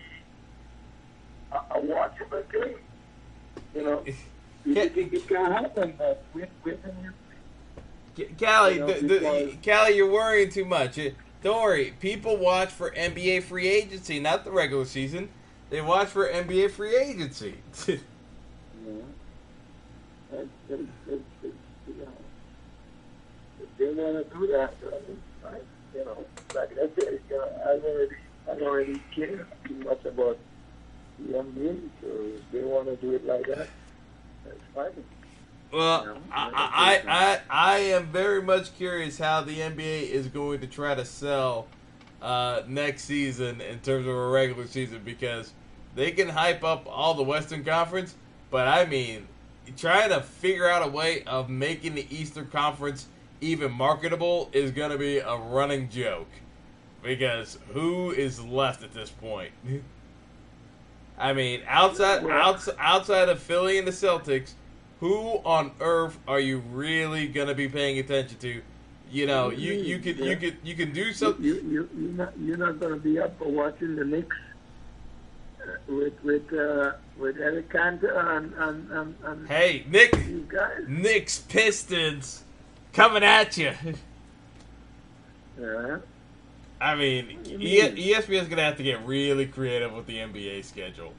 a, 1.53 1.57
a 1.57 1.81
watchable 1.81 2.51
game. 2.51 2.79
You 3.75 3.85
know, 3.85 4.05
you 4.65 4.75
think 4.89 5.13
it 5.13 5.29
can 5.29 5.53
happen, 5.53 5.95
but 5.99 6.25
with, 6.35 6.49
with 6.65 6.79
you, 8.17 8.29
Callie, 8.39 8.75
You 8.75 8.81
know, 8.81 8.87
the, 8.87 9.07
the, 9.07 9.57
Callie, 9.65 9.97
you're 9.97 10.11
worrying 10.11 10.51
too 10.51 10.65
much. 10.65 10.99
It- 10.99 11.17
Don't 11.43 11.63
worry. 11.63 11.95
People 12.01 12.37
watch 12.37 12.71
for 12.71 12.91
NBA 12.93 13.43
free 13.43 13.69
agency, 13.69 14.21
not 14.21 14.45
the 14.45 14.53
regular 14.53 14.85
season. 14.85 15.29
They 15.71 15.81
watch 15.81 16.09
for 16.09 16.29
NBA 16.29 16.71
free 16.71 16.97
agency. 16.97 17.55
it's, 17.89 17.99
you 21.87 21.95
know, 21.99 22.09
they 23.79 23.87
want 23.95 24.31
to 24.31 24.39
do 24.39 24.47
that, 24.49 24.75
I, 25.47 25.57
you 25.95 26.05
know, 26.05 26.25
like 26.55 26.73
I 26.73 26.89
said, 27.01 27.21
you 27.29 27.37
know, 27.37 27.49
I 27.65 27.67
don't 27.69 27.83
really, 27.83 28.17
I 28.51 28.55
don't 28.55 28.73
really 28.73 29.03
care 29.15 29.47
too 29.67 29.75
much 29.85 30.05
about 30.05 30.39
the 31.19 31.33
NBA. 31.35 31.81
So 32.01 32.07
if 32.09 32.53
they 32.53 32.63
want 32.63 32.87
to 32.89 32.97
do 32.97 33.15
it 33.15 33.27
like 33.27 33.47
that, 33.47 33.69
that's 34.45 34.59
fine. 34.75 35.05
Well, 35.73 36.19
I 36.31 36.51
I, 36.53 37.03
I, 37.09 37.41
I 37.51 37.79
am 37.79 38.07
very 38.07 38.43
much 38.43 38.77
curious 38.77 39.19
how 39.19 39.41
the 39.41 39.59
NBA 39.59 40.11
is 40.11 40.27
going 40.29 40.61
to 40.61 40.67
try 40.67 40.95
to 40.95 41.05
sell 41.05 41.67
uh, 42.21 42.63
next 42.69 43.05
season 43.05 43.61
in 43.61 43.81
terms 43.81 44.07
of 44.07 44.15
a 44.15 44.29
regular 44.29 44.67
season 44.67 45.01
because 45.05 45.53
they 45.95 46.11
can 46.11 46.29
hype 46.29 46.63
up 46.63 46.87
all 46.87 47.15
the 47.15 47.23
Western 47.23 47.65
Conference, 47.65 48.15
but 48.51 48.69
I 48.69 48.85
mean, 48.85 49.27
trying 49.77 50.11
to 50.11 50.21
figure 50.21 50.69
out 50.69 50.87
a 50.87 50.91
way 50.91 51.23
of 51.25 51.49
making 51.49 51.95
the 51.95 52.07
Eastern 52.15 52.47
Conference 52.49 53.07
even 53.41 53.73
marketable 53.73 54.51
is 54.53 54.71
going 54.71 54.91
to 54.91 54.99
be 54.99 55.19
a 55.19 55.37
running 55.37 55.89
joke 55.89 56.29
because 57.03 57.59
who 57.73 58.13
is 58.13 58.41
left 58.45 58.83
at 58.83 58.93
this 58.93 59.11
point? 59.11 59.53
I 61.19 61.33
mean, 61.33 61.63
outside 61.67 62.25
outside 62.25 62.75
outside 62.79 63.29
of 63.29 63.41
Philly 63.41 63.79
and 63.79 63.87
the 63.87 63.93
Celtics, 63.93 64.55
who 65.03 65.41
on 65.45 65.73
earth 65.81 66.17
are 66.29 66.39
you 66.39 66.59
really 66.71 67.27
gonna 67.27 67.55
be 67.55 67.69
paying 67.69 67.99
attention 67.99 68.39
to? 68.39 68.63
You 69.11 69.27
know, 69.27 69.51
you 69.51 69.73
you 69.73 69.99
could 69.99 70.17
you 70.17 70.37
could 70.37 70.59
you 70.63 70.77
can 70.77 70.93
do 70.93 71.13
something. 71.13 71.45
you, 71.45 71.55
you, 71.57 71.89
you're 71.99 72.13
not, 72.13 72.33
you're 72.39 72.57
not 72.57 72.79
going 72.79 72.93
to 72.95 73.01
be 73.01 73.19
up 73.19 73.37
for 73.37 73.49
watching 73.49 73.97
the 73.97 74.05
Knicks 74.05 74.37
uh, 75.61 75.73
with 75.89 76.15
with 76.23 76.53
uh, 76.53 76.93
with 77.19 77.37
Enes 77.37 77.65
Kanter 77.65 78.17
and 78.37 78.55
and, 78.55 78.91
and, 78.93 79.15
and 79.25 79.49
Hey, 79.49 79.85
Nick. 79.89 80.15
Knicks 80.87 81.41
Pistons 81.41 82.45
coming 82.93 83.25
at 83.25 83.57
you. 83.59 83.73
Yeah. 85.61 85.99
I 86.81 86.95
mean, 86.95 87.39
E- 87.47 88.13
ESPN's 88.13 88.49
gonna 88.49 88.63
have 88.63 88.77
to 88.77 88.83
get 88.85 89.05
really 89.05 89.47
creative 89.47 89.93
with 89.93 90.07
the 90.07 90.19
NBA 90.19 90.65
schedule, 90.65 91.13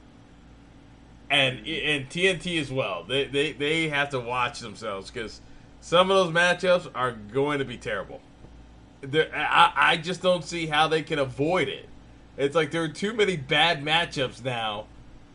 and 1.30 1.58
and 1.66 2.08
TNT 2.08 2.60
as 2.60 2.70
well. 2.70 3.04
They 3.04 3.24
they 3.24 3.52
they 3.52 3.88
have 3.88 4.10
to 4.10 4.20
watch 4.20 4.60
themselves 4.60 5.10
because 5.10 5.40
some 5.80 6.10
of 6.10 6.16
those 6.16 6.34
matchups 6.34 6.90
are 6.94 7.12
going 7.12 7.58
to 7.58 7.64
be 7.64 7.76
terrible. 7.76 8.20
There- 9.00 9.34
I 9.34 9.72
I 9.76 9.96
just 9.96 10.22
don't 10.22 10.44
see 10.44 10.66
how 10.66 10.88
they 10.88 11.02
can 11.02 11.18
avoid 11.18 11.68
it. 11.68 11.88
It's 12.36 12.54
like 12.54 12.70
there 12.70 12.82
are 12.82 12.88
too 12.88 13.12
many 13.12 13.36
bad 13.36 13.82
matchups 13.84 14.42
now 14.44 14.86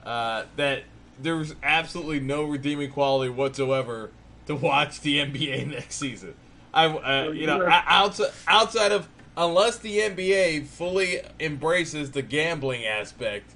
uh, 0.04 0.44
that 0.58 0.84
there's 1.22 1.56
absolutely 1.64 2.20
no 2.20 2.44
redeeming 2.44 2.92
quality 2.92 3.30
whatsoever 3.30 4.12
to 4.48 4.56
watch 4.56 5.02
the 5.02 5.20
NBA 5.20 5.68
next 5.72 5.96
season. 5.96 6.34
I 6.74 6.86
uh, 6.88 7.32
you 7.32 7.48
know 7.48 7.66
outside 7.68 8.32
outside 8.48 8.92
of 8.92 9.08
unless 9.38 9.78
the 9.78 10.00
NBA 10.00 10.66
fully 10.68 11.22
embraces 11.40 12.12
the 12.12 12.22
gambling 12.22 12.86
aspect 12.86 13.54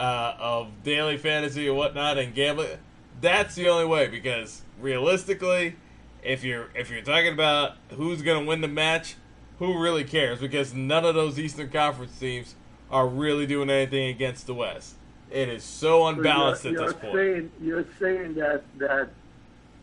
uh, 0.00 0.34
of 0.38 0.82
daily 0.82 1.18
fantasy 1.18 1.68
and 1.68 1.76
whatnot 1.76 2.16
and 2.16 2.34
gambling, 2.34 2.78
that's 3.20 3.54
the 3.54 3.68
only 3.68 3.84
way. 3.84 4.08
Because 4.08 4.62
realistically, 4.80 5.76
if 6.22 6.42
you're 6.42 6.70
if 6.74 6.90
you're 6.90 7.02
talking 7.02 7.32
about 7.32 7.76
who's 7.90 8.22
going 8.22 8.42
to 8.42 8.48
win 8.48 8.62
the 8.62 8.68
match, 8.68 9.16
who 9.58 9.78
really 9.78 10.04
cares? 10.04 10.40
Because 10.40 10.72
none 10.72 11.04
of 11.04 11.14
those 11.14 11.38
Eastern 11.38 11.68
Conference 11.68 12.18
teams 12.18 12.54
are 12.90 13.06
really 13.06 13.46
doing 13.46 13.68
anything 13.68 14.08
against 14.08 14.46
the 14.46 14.54
West. 14.54 14.94
It 15.30 15.48
is 15.48 15.62
so 15.62 16.06
unbalanced 16.06 16.64
you're, 16.64 16.80
at 16.80 16.86
this 16.86 17.02
you're 17.02 17.12
point. 17.12 17.14
Saying, 17.14 17.52
you're 17.62 17.86
saying 18.00 18.34
that 18.34 18.62
that 18.78 19.10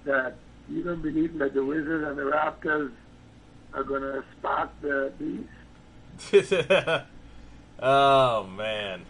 that 0.05 0.35
you 0.67 0.83
don't 0.83 1.01
believe 1.01 1.37
that 1.37 1.53
the 1.53 1.63
Wizards 1.63 2.07
and 2.07 2.17
the 2.17 2.23
Raptors 2.23 2.91
are 3.73 3.83
going 3.83 4.01
to 4.01 4.23
spot 4.37 4.73
the 4.81 5.11
beast. 5.19 5.47
oh 7.79 8.47
man. 8.47 9.03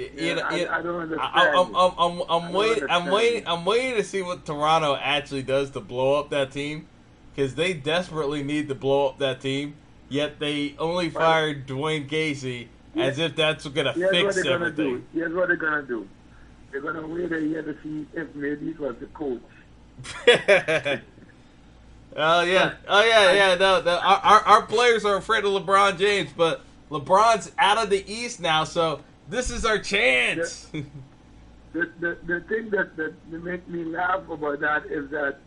Y- 0.00 0.10
Yeah, 0.16 0.22
you 0.22 0.34
know, 0.36 0.42
I, 0.42 0.78
I, 0.78 0.82
don't 0.82 1.00
understand. 1.00 1.30
I, 1.34 1.46
am. 1.48 1.74
I'm, 1.76 1.92
I'm, 1.98 2.22
I 2.22 2.24
I'm 2.36 2.52
waiting. 2.52 2.86
I'm 2.88 3.06
waiting. 3.10 3.46
I'm 3.46 3.64
waiting 3.64 3.94
to 3.96 4.04
see 4.04 4.22
what 4.22 4.44
Toronto 4.46 4.96
actually 4.96 5.42
does 5.42 5.70
to 5.70 5.80
blow 5.80 6.18
up 6.18 6.30
that 6.30 6.52
team, 6.52 6.86
because 7.34 7.54
they 7.54 7.72
desperately 7.74 8.42
need 8.42 8.68
to 8.68 8.74
blow 8.74 9.08
up 9.08 9.18
that 9.18 9.40
team. 9.40 9.74
Yet 10.08 10.40
they 10.40 10.74
only 10.78 11.08
fired 11.10 11.66
Dwane 11.66 12.08
Casey 12.08 12.68
as 12.96 13.18
if 13.18 13.36
that's 13.36 13.66
going 13.68 13.86
to 13.86 13.92
Here's 13.92 14.10
what 14.10 14.34
fix 14.34 14.34
they're 14.36 14.44
to 14.44 14.52
everything. 14.52 14.98
do. 14.98 15.04
Here's 15.12 15.32
what 15.32 15.48
they're 15.48 15.56
going 15.56 15.80
to 15.82 15.86
do. 15.86 16.08
They're 16.72 16.80
going 16.80 16.96
to 16.96 17.06
wait 17.06 17.32
a 17.32 17.40
year 17.40 17.62
to 17.62 17.76
see 17.82 18.06
if 18.14 18.34
maybe 18.34 18.70
it 18.70 18.80
was 18.80 18.96
the 18.98 19.06
coach. 19.06 19.40
oh 22.16 22.40
yeah, 22.42 22.74
oh 22.88 23.04
yeah, 23.04 23.32
yeah. 23.32 23.54
No, 23.56 23.80
the, 23.82 24.00
our, 24.02 24.16
our 24.16 24.40
our 24.40 24.62
players 24.62 25.04
are 25.04 25.16
afraid 25.16 25.44
of 25.44 25.52
LeBron 25.52 25.98
James, 25.98 26.30
but 26.36 26.62
LeBron's 26.90 27.52
out 27.58 27.78
of 27.78 27.90
the 27.90 28.02
East 28.10 28.40
now, 28.40 28.64
so 28.64 29.00
this 29.30 29.50
is 29.50 29.64
our 29.64 29.78
chance. 29.78 30.70
The, 31.72 31.88
the, 32.00 32.18
the 32.26 32.40
thing 32.48 32.70
that, 32.70 32.96
that 32.96 33.14
makes 33.30 33.66
me 33.68 33.84
laugh 33.84 34.28
about 34.28 34.58
that 34.60 34.86
is 34.86 35.08
that 35.10 35.38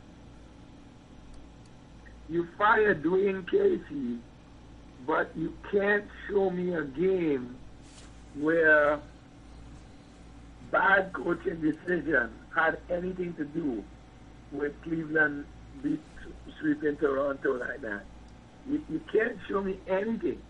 you 2.30 2.48
fire 2.58 2.96
Dwane 2.96 3.46
Casey, 3.50 4.20
but 5.06 5.30
you 5.36 5.54
can't 5.70 6.06
show 6.28 6.50
me 6.50 6.74
a 6.76 6.84
game 6.84 7.58
where 8.36 9.00
bad 10.72 11.12
coaching 11.12 11.60
decision 11.60 12.32
had 12.56 12.80
anything 12.90 13.34
to 13.34 13.44
do 13.44 13.84
with 14.52 14.82
Cleveland 14.84 15.46
beat 15.82 16.00
sweeping 16.60 16.96
Toronto 16.96 17.58
like 17.58 17.82
that. 17.82 18.04
You, 18.70 18.82
you 18.90 19.02
can't 19.12 19.38
show 19.50 19.62
me 19.62 19.78
anything. 19.88 20.42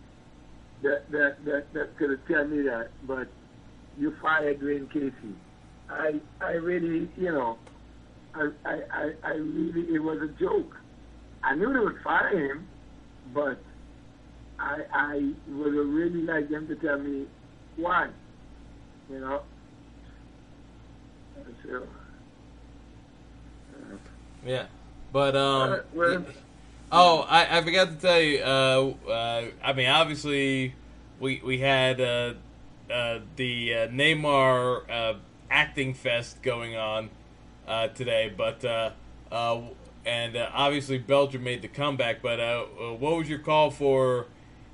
That 0.84 1.10
that 1.12 1.46
that, 1.46 1.74
that 1.74 1.98
could 1.98 2.10
have 2.12 2.20
tell 2.28 2.46
me 2.46 2.62
that, 2.64 2.90
but 3.08 3.28
you 3.98 4.14
fired 4.22 4.60
Dwane 4.60 4.92
Casey. 4.92 5.34
I 5.90 6.20
I 6.42 6.52
really 6.54 7.10
you 7.16 7.32
know 7.32 7.58
I 8.36 8.50
I 8.66 8.80
I, 8.92 9.12
I 9.24 9.32
really 9.36 9.96
it 9.96 10.00
was 10.00 10.20
a 10.22 10.40
joke. 10.40 10.76
I 11.44 11.56
knew 11.56 11.72
they 11.72 11.80
would 11.80 12.02
fire 12.04 12.30
him, 12.38 12.68
but 13.34 13.60
I 14.60 14.82
I 14.94 15.32
would 15.48 15.74
have 15.74 15.88
really 15.88 16.22
liked 16.24 16.52
them 16.52 16.68
to 16.68 16.76
tell 16.76 17.00
me 17.00 17.28
why. 17.78 18.10
You 19.10 19.20
know. 19.20 19.42
So, 21.66 21.84
uh, 23.74 23.98
Yeah, 24.46 24.66
but 25.12 25.36
um. 25.36 25.72
Uh, 25.72 25.78
well- 25.94 26.26
Oh, 26.96 27.22
I, 27.28 27.58
I 27.58 27.62
forgot 27.64 27.90
to 27.90 27.96
tell 27.96 28.22
you. 28.22 28.40
Uh, 28.44 29.10
uh, 29.10 29.46
I 29.64 29.74
mean, 29.74 29.90
obviously, 29.90 30.76
we 31.20 31.42
we 31.44 31.58
had 31.58 32.00
uh, 32.00 32.36
uh, 32.92 33.22
the 33.36 33.74
uh, 33.74 33.88
Neymar 33.88 34.84
uh, 34.88 35.14
acting 35.50 35.96
fest 35.96 36.44
going 36.44 36.78
on 36.78 37.10
today, 37.96 38.32
but 38.38 38.64
and 40.06 40.38
obviously 40.38 41.00
Belgium 41.00 41.44
made 41.44 41.64
the 41.64 41.68
comeback. 41.68 42.22
But 42.22 42.38
what 43.00 43.18
was 43.18 43.28
your 43.28 43.40
call 43.40 43.72
for 43.72 44.28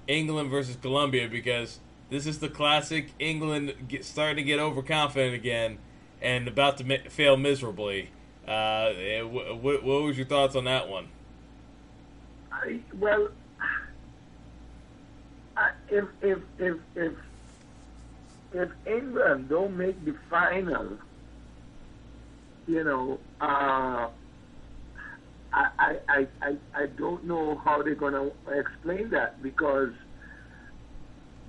England 0.06 0.50
versus 0.50 0.76
Colombia? 0.76 1.30
Because 1.30 1.80
this 2.10 2.28
is 2.28 2.40
the 2.40 2.50
classic 2.50 3.14
England 3.18 3.74
get, 3.88 4.04
starting 4.04 4.36
to 4.36 4.44
get 4.44 4.60
overconfident 4.60 5.36
again 5.36 5.78
and 6.22 6.50
about 6.50 6.80
to 6.80 6.84
mi- 6.84 7.08
fail 7.08 7.38
miserably. 7.38 8.10
Uh, 8.46 8.92
what, 9.24 9.84
what 9.84 10.04
was 10.04 10.18
your 10.18 10.28
thoughts 10.28 10.58
on 10.58 10.66
that 10.66 10.90
one? 10.90 11.08
Well, 12.98 13.30
I, 15.56 15.72
if 15.90 16.06
if 16.22 16.40
if 16.58 16.78
if 16.96 17.14
if 18.52 18.70
England 18.86 19.50
don't 19.50 19.78
make 19.78 20.04
the 20.04 20.16
final, 20.30 20.98
you 22.68 22.84
know, 22.84 23.20
uh, 23.40 24.10
I, 25.54 25.98
I 26.10 26.28
I 26.42 26.58
I 26.74 26.86
don't 26.98 27.26
know 27.26 27.56
how 27.64 27.82
they're 27.82 27.96
gonna 27.96 28.32
explain 28.52 29.10
that 29.12 29.42
because 29.42 29.94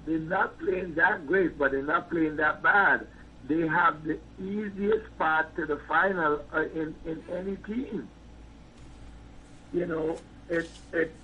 they're 0.07 0.19
not 0.19 0.59
playing 0.59 0.95
that 0.95 1.27
great, 1.27 1.59
but 1.59 1.73
they're 1.73 1.83
not 1.83 2.11
playing 2.11 2.37
that 2.37 2.63
bad. 2.63 3.07
They 3.49 3.67
have 3.67 4.05
the 4.05 4.19
easiest 4.39 5.17
path 5.19 5.47
to 5.57 5.67
the 5.67 5.81
final 5.89 6.41
uh, 6.55 6.63
in 6.63 6.95
in 7.05 7.23
any 7.33 7.57
team. 7.57 8.09
You 9.73 9.87
know, 9.87 10.19
it 10.51 10.68
it 10.92 11.14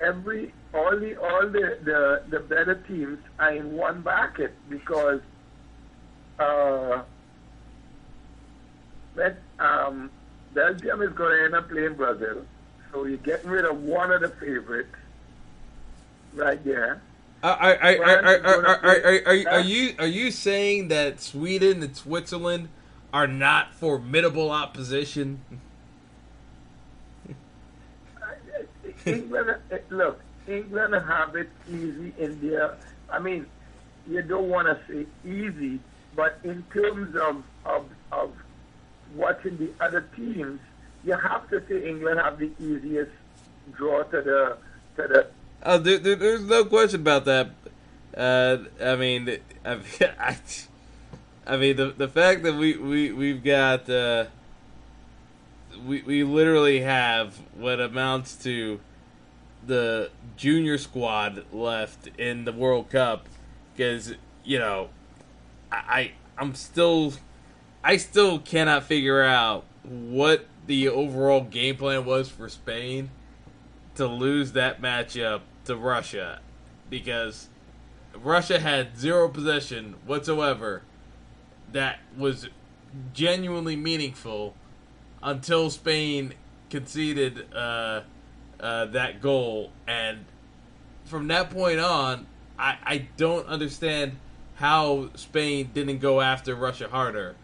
every 0.00 0.52
all 0.74 0.96
the 0.98 1.16
all 1.16 1.48
the, 1.48 1.78
the, 1.82 2.22
the 2.28 2.40
better 2.40 2.74
teams 2.74 3.18
are 3.38 3.54
in 3.54 3.72
one 3.72 4.02
bracket 4.02 4.54
because 4.68 5.20
uh, 6.38 7.02
but 9.14 9.36
um, 9.58 10.10
Belgium 10.54 11.02
is 11.02 11.10
going 11.10 11.36
to 11.36 11.44
end 11.46 11.54
up 11.54 11.68
playing 11.68 11.94
Brazil, 11.94 12.44
so 12.92 13.04
you're 13.04 13.16
getting 13.18 13.50
rid 13.50 13.64
of 13.64 13.82
one 13.82 14.12
of 14.12 14.20
the 14.20 14.28
favorites 14.28 14.94
right 16.34 16.62
there. 16.64 17.02
Are, 17.42 17.56
are, 17.56 17.76
are, 17.76 18.66
are, 18.84 19.48
are 19.48 19.60
you 19.60 19.94
are 19.98 20.06
you 20.06 20.30
saying 20.30 20.88
that 20.88 21.20
Sweden 21.20 21.82
and 21.82 21.96
Switzerland 21.96 22.68
are 23.12 23.26
not 23.26 23.74
formidable 23.74 24.50
opposition? 24.50 25.40
England, 29.06 29.56
eh, 29.70 29.78
look, 29.90 30.20
England 30.46 30.94
have 30.94 31.36
it 31.36 31.48
easy 31.68 32.12
in 32.18 32.40
their. 32.40 32.76
I 33.10 33.18
mean, 33.18 33.46
you 34.08 34.22
don't 34.22 34.48
want 34.48 34.68
to 34.68 34.78
say 34.86 35.06
easy, 35.28 35.80
but 36.14 36.38
in 36.44 36.62
terms 36.72 37.14
of, 37.16 37.42
of 37.64 37.86
of 38.12 38.32
watching 39.14 39.56
the 39.56 39.70
other 39.80 40.02
teams, 40.16 40.60
you 41.04 41.16
have 41.16 41.48
to 41.50 41.62
say 41.68 41.88
England 41.88 42.20
have 42.20 42.38
the 42.38 42.50
easiest 42.58 43.10
draw 43.72 44.02
to 44.04 44.22
the 44.22 44.56
to 44.96 45.08
the. 45.08 45.26
Oh, 45.62 45.78
there, 45.78 45.98
there, 45.98 46.16
there's 46.16 46.44
no 46.44 46.64
question 46.64 47.00
about 47.00 47.24
that. 47.24 47.50
Uh, 48.16 48.58
I 48.82 48.96
mean, 48.96 49.38
I, 49.64 49.78
I, 50.18 50.36
I 51.46 51.56
mean 51.56 51.76
the 51.76 51.90
the 51.90 52.08
fact 52.08 52.42
that 52.42 52.54
we 52.54 52.76
we 52.76 53.12
we've 53.12 53.42
got 53.42 53.88
uh, 53.88 54.26
we 55.84 56.02
we 56.02 56.24
literally 56.24 56.80
have 56.80 57.38
what 57.54 57.80
amounts 57.80 58.34
to 58.44 58.80
the 59.68 60.10
junior 60.36 60.78
squad 60.78 61.44
left 61.52 62.08
in 62.18 62.44
the 62.44 62.52
World 62.52 62.90
Cup 62.90 63.28
because 63.72 64.14
you 64.42 64.58
know 64.58 64.88
I 65.70 66.12
I'm 66.36 66.54
still 66.54 67.12
I 67.84 67.98
still 67.98 68.38
cannot 68.38 68.84
figure 68.84 69.22
out 69.22 69.64
what 69.84 70.46
the 70.66 70.88
overall 70.88 71.42
game 71.42 71.76
plan 71.76 72.04
was 72.04 72.28
for 72.28 72.48
Spain 72.48 73.10
to 73.94 74.06
lose 74.06 74.52
that 74.52 74.82
matchup 74.82 75.42
to 75.66 75.76
Russia 75.76 76.40
because 76.88 77.48
Russia 78.16 78.58
had 78.58 78.96
zero 78.98 79.28
possession 79.28 79.96
whatsoever 80.06 80.82
that 81.72 82.00
was 82.16 82.48
genuinely 83.12 83.76
meaningful 83.76 84.54
until 85.22 85.68
Spain 85.68 86.32
conceded 86.70 87.52
uh, 87.54 88.00
uh, 88.60 88.86
that 88.86 89.20
goal. 89.20 89.70
And 89.86 90.24
from 91.04 91.28
that 91.28 91.50
point 91.50 91.80
on, 91.80 92.26
I, 92.58 92.76
I 92.84 93.08
don't 93.16 93.46
understand 93.46 94.16
how 94.56 95.10
Spain 95.14 95.70
didn't 95.72 95.98
go 95.98 96.20
after 96.20 96.54
Russia 96.54 96.88
harder 96.88 97.36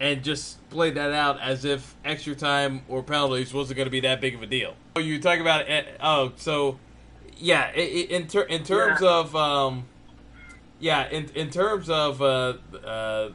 and 0.00 0.22
just 0.22 0.66
played 0.70 0.94
that 0.94 1.12
out 1.12 1.40
as 1.40 1.64
if 1.64 1.94
extra 2.04 2.34
time 2.34 2.82
or 2.88 3.02
penalties 3.02 3.52
wasn't 3.52 3.76
going 3.76 3.86
to 3.86 3.90
be 3.90 4.00
that 4.00 4.20
big 4.20 4.34
of 4.34 4.42
a 4.42 4.46
deal. 4.46 4.74
Oh, 4.96 5.00
you 5.00 5.20
talk 5.20 5.38
about 5.38 5.68
it. 5.68 5.86
Oh, 6.00 6.32
so 6.36 6.78
yeah, 7.38 7.72
in 7.72 8.26
ter- 8.28 8.42
in 8.42 8.62
terms 8.62 9.00
Yeah. 9.02 9.08
of 9.08 9.36
um, 9.36 9.84
yeah, 10.80 11.08
in 11.08 11.28
in 11.34 11.50
terms 11.50 11.88
of 11.88 12.20
uh, 12.20 12.54
uh, 12.84 13.30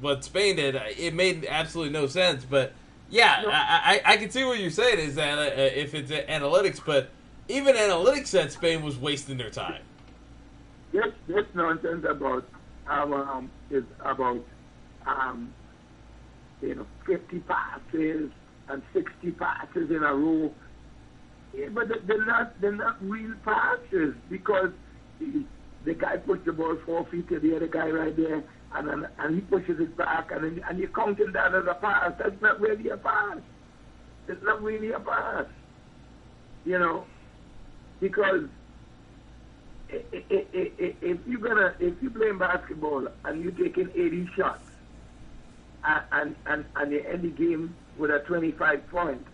what 0.00 0.24
Spain 0.24 0.56
did, 0.56 0.74
it 0.74 1.14
made 1.14 1.46
absolutely 1.48 1.92
no 1.92 2.06
sense. 2.06 2.44
But 2.44 2.72
yeah, 3.10 3.42
No. 3.42 3.50
I, 3.50 4.00
I 4.04 4.12
I 4.12 4.16
can 4.16 4.30
see 4.30 4.44
what 4.44 4.58
you're 4.58 4.70
saying 4.70 4.98
is 4.98 5.14
that 5.16 5.38
uh, 5.38 5.60
if 5.60 5.94
it's 5.94 6.10
analytics, 6.10 6.80
but 6.84 7.10
even 7.48 7.74
analytics 7.76 8.28
said 8.28 8.52
Spain 8.52 8.82
was 8.82 8.98
wasting 8.98 9.36
their 9.38 9.50
time. 9.50 9.82
This 10.92 11.06
this 11.26 11.44
nonsense 11.54 12.04
about 12.08 12.46
um 12.86 13.50
is 13.70 13.84
about 14.04 14.44
um 15.06 15.52
you 16.60 16.74
know 16.74 16.86
fifty 17.06 17.40
passes 17.40 18.30
and 18.68 18.82
sixty 18.92 19.30
passes 19.32 19.90
in 19.90 20.02
a 20.02 20.14
row. 20.14 20.52
Yeah, 21.54 21.68
but 21.70 21.88
they- 21.88 22.00
they're 22.06 22.24
not 22.26 22.60
they're 22.60 22.72
not 22.72 22.96
real 23.02 23.34
passes 23.44 24.14
because 24.30 24.70
the, 25.18 25.44
the 25.84 25.94
guy 25.94 26.16
puts 26.18 26.44
the 26.44 26.52
ball 26.52 26.76
four 26.84 27.04
feet 27.06 27.28
to 27.28 27.38
the 27.40 27.56
other 27.56 27.66
guy 27.68 27.90
right 27.90 28.14
there, 28.16 28.42
and 28.74 28.88
then, 28.88 29.08
and 29.18 29.34
he 29.34 29.40
pushes 29.40 29.80
it 29.80 29.96
back, 29.96 30.30
and 30.30 30.44
then, 30.44 30.64
and 30.68 30.78
you're 30.78 30.88
counting 30.88 31.32
that 31.32 31.54
as 31.54 31.66
a 31.66 31.74
pass. 31.74 32.12
That's 32.18 32.40
not 32.42 32.60
really 32.60 32.90
a 32.90 32.96
pass. 32.96 33.38
It's 34.28 34.42
not 34.42 34.62
really 34.62 34.92
a 34.92 35.00
pass. 35.00 35.46
You 36.64 36.78
know, 36.78 37.04
because 38.00 38.44
if 39.90 41.18
you're 41.26 41.40
gonna 41.40 41.74
if 41.80 41.94
you're 42.02 42.10
playing 42.10 42.38
basketball 42.38 43.08
and 43.24 43.42
you're 43.42 43.52
taking 43.52 43.88
80 43.94 44.28
shots 44.36 44.60
and 45.84 46.04
and 46.12 46.36
and, 46.46 46.64
and 46.76 46.92
you 46.92 47.00
end 47.00 47.22
the 47.22 47.28
game 47.28 47.74
with 47.96 48.10
a 48.10 48.20
25 48.20 48.88
point, 48.90 49.24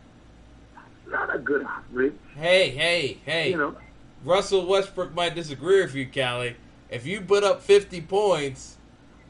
that's 0.74 1.12
not 1.12 1.34
a 1.34 1.38
good 1.38 1.62
average. 1.62 2.14
Hey, 2.36 2.70
hey, 2.70 3.18
hey! 3.24 3.50
You 3.50 3.56
know, 3.56 3.76
Russell 4.24 4.66
Westbrook 4.66 5.12
might 5.12 5.34
disagree 5.34 5.82
with 5.82 5.94
you, 5.94 6.08
Callie. 6.08 6.56
If 6.88 7.04
you 7.06 7.20
put 7.20 7.42
up 7.42 7.62
50 7.62 8.00
points 8.02 8.76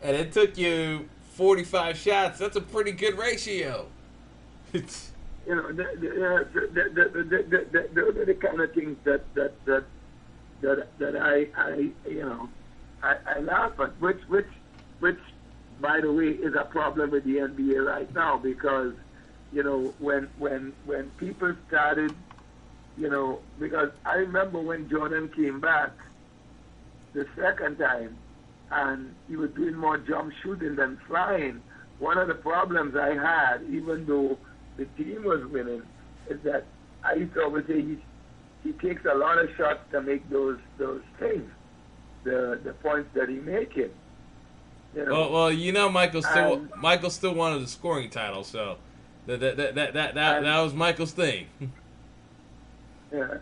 and 0.04 0.14
it 0.14 0.32
took 0.32 0.56
you 0.58 1.08
45 1.32 1.96
shots, 1.96 2.38
that's 2.38 2.56
a 2.56 2.60
pretty 2.60 2.92
good 2.92 3.18
ratio. 3.18 3.86
It's, 4.72 5.12
you 5.46 5.54
know, 5.54 5.68
the, 5.68 5.84
the, 5.98 6.26
uh, 6.26 6.44
the, 6.52 8.24
the 8.26 8.34
kind 8.34 8.60
of 8.60 8.72
things 8.72 8.96
that 9.04 9.22
that 9.34 9.52
that 9.64 9.84
that, 10.60 10.98
that 10.98 11.16
I, 11.16 11.46
I 11.56 11.90
you 12.08 12.22
know 12.22 12.48
I, 13.02 13.16
I 13.26 13.38
laugh 13.40 13.78
at, 13.78 14.00
which 14.00 14.20
which 14.28 14.48
which 15.00 15.18
by 15.80 16.00
the 16.00 16.12
way 16.12 16.28
is 16.28 16.54
a 16.54 16.64
problem 16.64 17.10
with 17.10 17.24
the 17.24 17.36
NBA 17.36 17.86
right 17.86 18.12
now 18.14 18.36
because 18.36 18.94
you 19.52 19.62
know 19.62 19.94
when 19.98 20.28
when 20.38 20.72
when 20.86 21.10
people 21.18 21.54
started 21.68 22.14
you 22.98 23.08
know 23.08 23.40
because 23.58 23.90
I 24.04 24.14
remember 24.16 24.60
when 24.60 24.88
Jordan 24.88 25.28
came 25.28 25.60
back 25.60 25.92
the 27.12 27.28
second 27.36 27.78
time 27.78 28.16
and 28.70 29.14
he 29.28 29.36
was 29.36 29.50
doing 29.50 29.74
more 29.76 29.98
jump 29.98 30.32
shooting 30.42 30.76
than 30.76 30.98
flying. 31.06 31.62
One 31.98 32.18
of 32.18 32.28
the 32.28 32.34
problems 32.34 32.96
I 32.96 33.14
had, 33.14 33.62
even 33.70 34.06
though 34.06 34.38
the 34.76 34.86
team 34.96 35.24
was 35.24 35.44
winning, 35.46 35.82
is 36.28 36.40
that 36.42 36.64
I 37.04 37.14
used 37.14 37.34
to 37.34 37.44
always 37.44 37.66
say 37.66 37.80
he, 37.82 37.98
he 38.62 38.72
takes 38.72 39.04
a 39.04 39.14
lot 39.14 39.38
of 39.38 39.48
shots 39.56 39.80
to 39.92 40.00
make 40.02 40.28
those 40.30 40.58
those 40.78 41.02
things. 41.18 41.48
the 42.24 42.58
the 42.64 42.72
points 42.74 43.10
that 43.14 43.28
he 43.28 43.36
making. 43.36 43.90
You 44.94 45.04
know? 45.04 45.12
Well, 45.12 45.32
well, 45.32 45.52
you 45.52 45.72
know, 45.72 45.88
Michael 45.90 46.22
still 46.22 46.54
Um, 46.54 46.70
Michael 46.78 47.10
still 47.10 47.34
wanted 47.34 47.60
the 47.62 47.66
scoring 47.68 48.08
title, 48.10 48.44
so 48.44 48.78
that 49.26 49.40
that 49.40 49.56
that 49.56 49.74
that 49.74 49.92
that, 49.94 50.14
that, 50.14 50.38
Um, 50.38 50.44
that 50.44 50.60
was 50.60 50.74
Michael's 50.74 51.12
thing. 51.12 51.48
Yeah. 53.12 53.38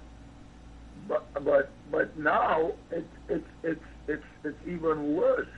But 1.09 1.45
but 1.45 1.71
but 1.91 2.19
now 2.19 2.73
it's 2.91 3.07
it's 3.29 3.49
it's 3.63 3.85
it's 4.09 4.25
it's 4.45 4.59
even 4.67 5.15
worse. 5.15 5.49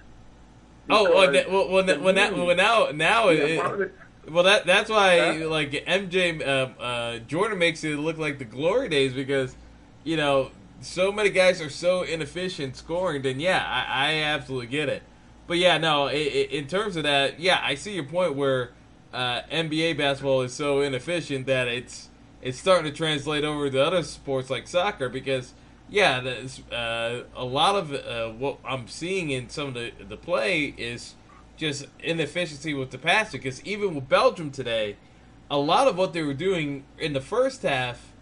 oh, 0.91 1.15
well, 1.15 1.33
that, 1.33 1.51
well, 1.51 1.69
well, 1.69 1.87
to 1.87 1.99
well, 1.99 2.15
now, 2.15 2.33
well, 2.33 2.57
now, 2.57 2.91
now, 2.93 3.27
the 3.29 3.83
it, 3.83 3.95
well, 4.31 4.45
that 4.45 4.67
that's 4.67 4.91
why 4.91 5.39
Huh? 5.39 5.49
like 5.49 5.73
MJ 5.73 6.41
uh, 6.41 6.81
uh, 6.81 7.19
Jordan 7.21 7.59
makes 7.59 7.85
it 7.85 7.99
look 7.99 8.19
like 8.19 8.39
the 8.39 8.45
glory 8.45 8.89
days 8.89 9.13
because 9.13 9.55
you 10.03 10.17
know 10.17 10.51
so 10.81 11.11
many 11.11 11.31
guys 11.31 11.61
are 11.61 11.71
so 11.71 12.03
inefficient 12.03 12.77
scoring. 12.77 13.23
Then 13.23 13.41
yeah, 13.41 13.65
I, 13.67 14.11
I 14.11 14.15
absolutely 14.23 14.69
get 14.69 14.89
it. 14.89 15.03
But 15.47 15.59
yeah, 15.59 15.79
no, 15.79 16.07
i 16.07 16.13
i 16.13 16.49
in 16.51 16.67
terms 16.67 16.97
of 16.97 17.03
that, 17.03 17.41
yeah, 17.41 17.61
I 17.63 17.75
see 17.75 17.95
your 17.95 18.05
point 18.05 18.35
where 18.35 18.71
uh, 19.13 19.43
NBA 19.51 19.99
basketball 19.99 20.43
is 20.43 20.53
so 20.55 20.81
inefficient 20.81 21.47
that 21.47 21.69
it's 21.69 22.09
it's 22.43 22.59
starting 22.59 22.91
to 22.91 22.97
translate 22.97 23.45
over 23.45 23.71
to 23.71 23.83
other 23.83 24.03
sports 24.03 24.51
like 24.51 24.69
soccer 24.69 25.09
because 25.09 25.55
yeah, 25.91 26.47
uh, 26.73 27.21
a 27.37 27.45
lot 27.45 27.77
of 27.77 27.93
uh, 27.93 28.31
what 28.31 28.59
I'm 28.65 28.89
seeing 28.89 29.31
in 29.31 29.49
some 29.49 29.69
of 29.69 29.75
the 29.75 29.93
the 30.09 30.17
play 30.17 30.75
is 30.77 31.15
just 31.57 31.87
inefficiency 32.01 32.75
with 32.75 32.91
the 32.91 32.99
passing. 32.99 33.41
Because 33.41 33.63
even 33.65 33.95
with 33.95 34.09
Belgium 34.09 34.51
today, 34.51 34.97
a 35.51 35.59
lot 35.59 35.87
of 35.87 35.97
what 35.97 36.13
they 36.13 36.23
were 36.23 36.35
doing 36.35 36.85
in 36.99 37.13
the 37.13 37.21
first 37.21 37.63
half 37.63 38.13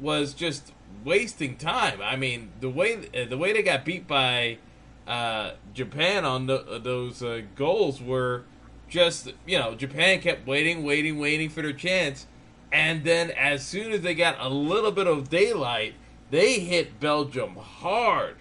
was 0.00 0.34
just 0.34 0.72
wasting 1.04 1.56
time. 1.56 2.00
I 2.02 2.16
mean, 2.16 2.50
the 2.60 2.70
way 2.70 2.96
uh, 3.14 3.28
the 3.28 3.38
way 3.38 3.52
they 3.52 3.62
got 3.62 3.84
beat 3.84 4.08
by 4.08 4.58
uh, 5.06 5.52
Japan 5.74 6.24
on 6.24 6.46
the, 6.46 6.64
uh, 6.66 6.78
those 6.78 7.22
uh, 7.22 7.42
goals 7.54 8.00
were 8.00 8.44
just 8.88 9.32
you 9.46 9.58
know 9.58 9.74
Japan 9.74 10.20
kept 10.20 10.46
waiting, 10.46 10.84
waiting, 10.84 11.18
waiting 11.18 11.48
for 11.50 11.62
their 11.62 11.72
chance, 11.72 12.26
and 12.72 13.04
then 13.04 13.30
as 13.30 13.64
soon 13.64 13.92
as 13.92 14.00
they 14.00 14.14
got 14.14 14.36
a 14.40 14.48
little 14.48 14.92
bit 14.92 15.06
of 15.06 15.28
daylight, 15.28 15.94
they 16.30 16.60
hit 16.60 17.00
Belgium 17.00 17.56
hard 17.56 18.36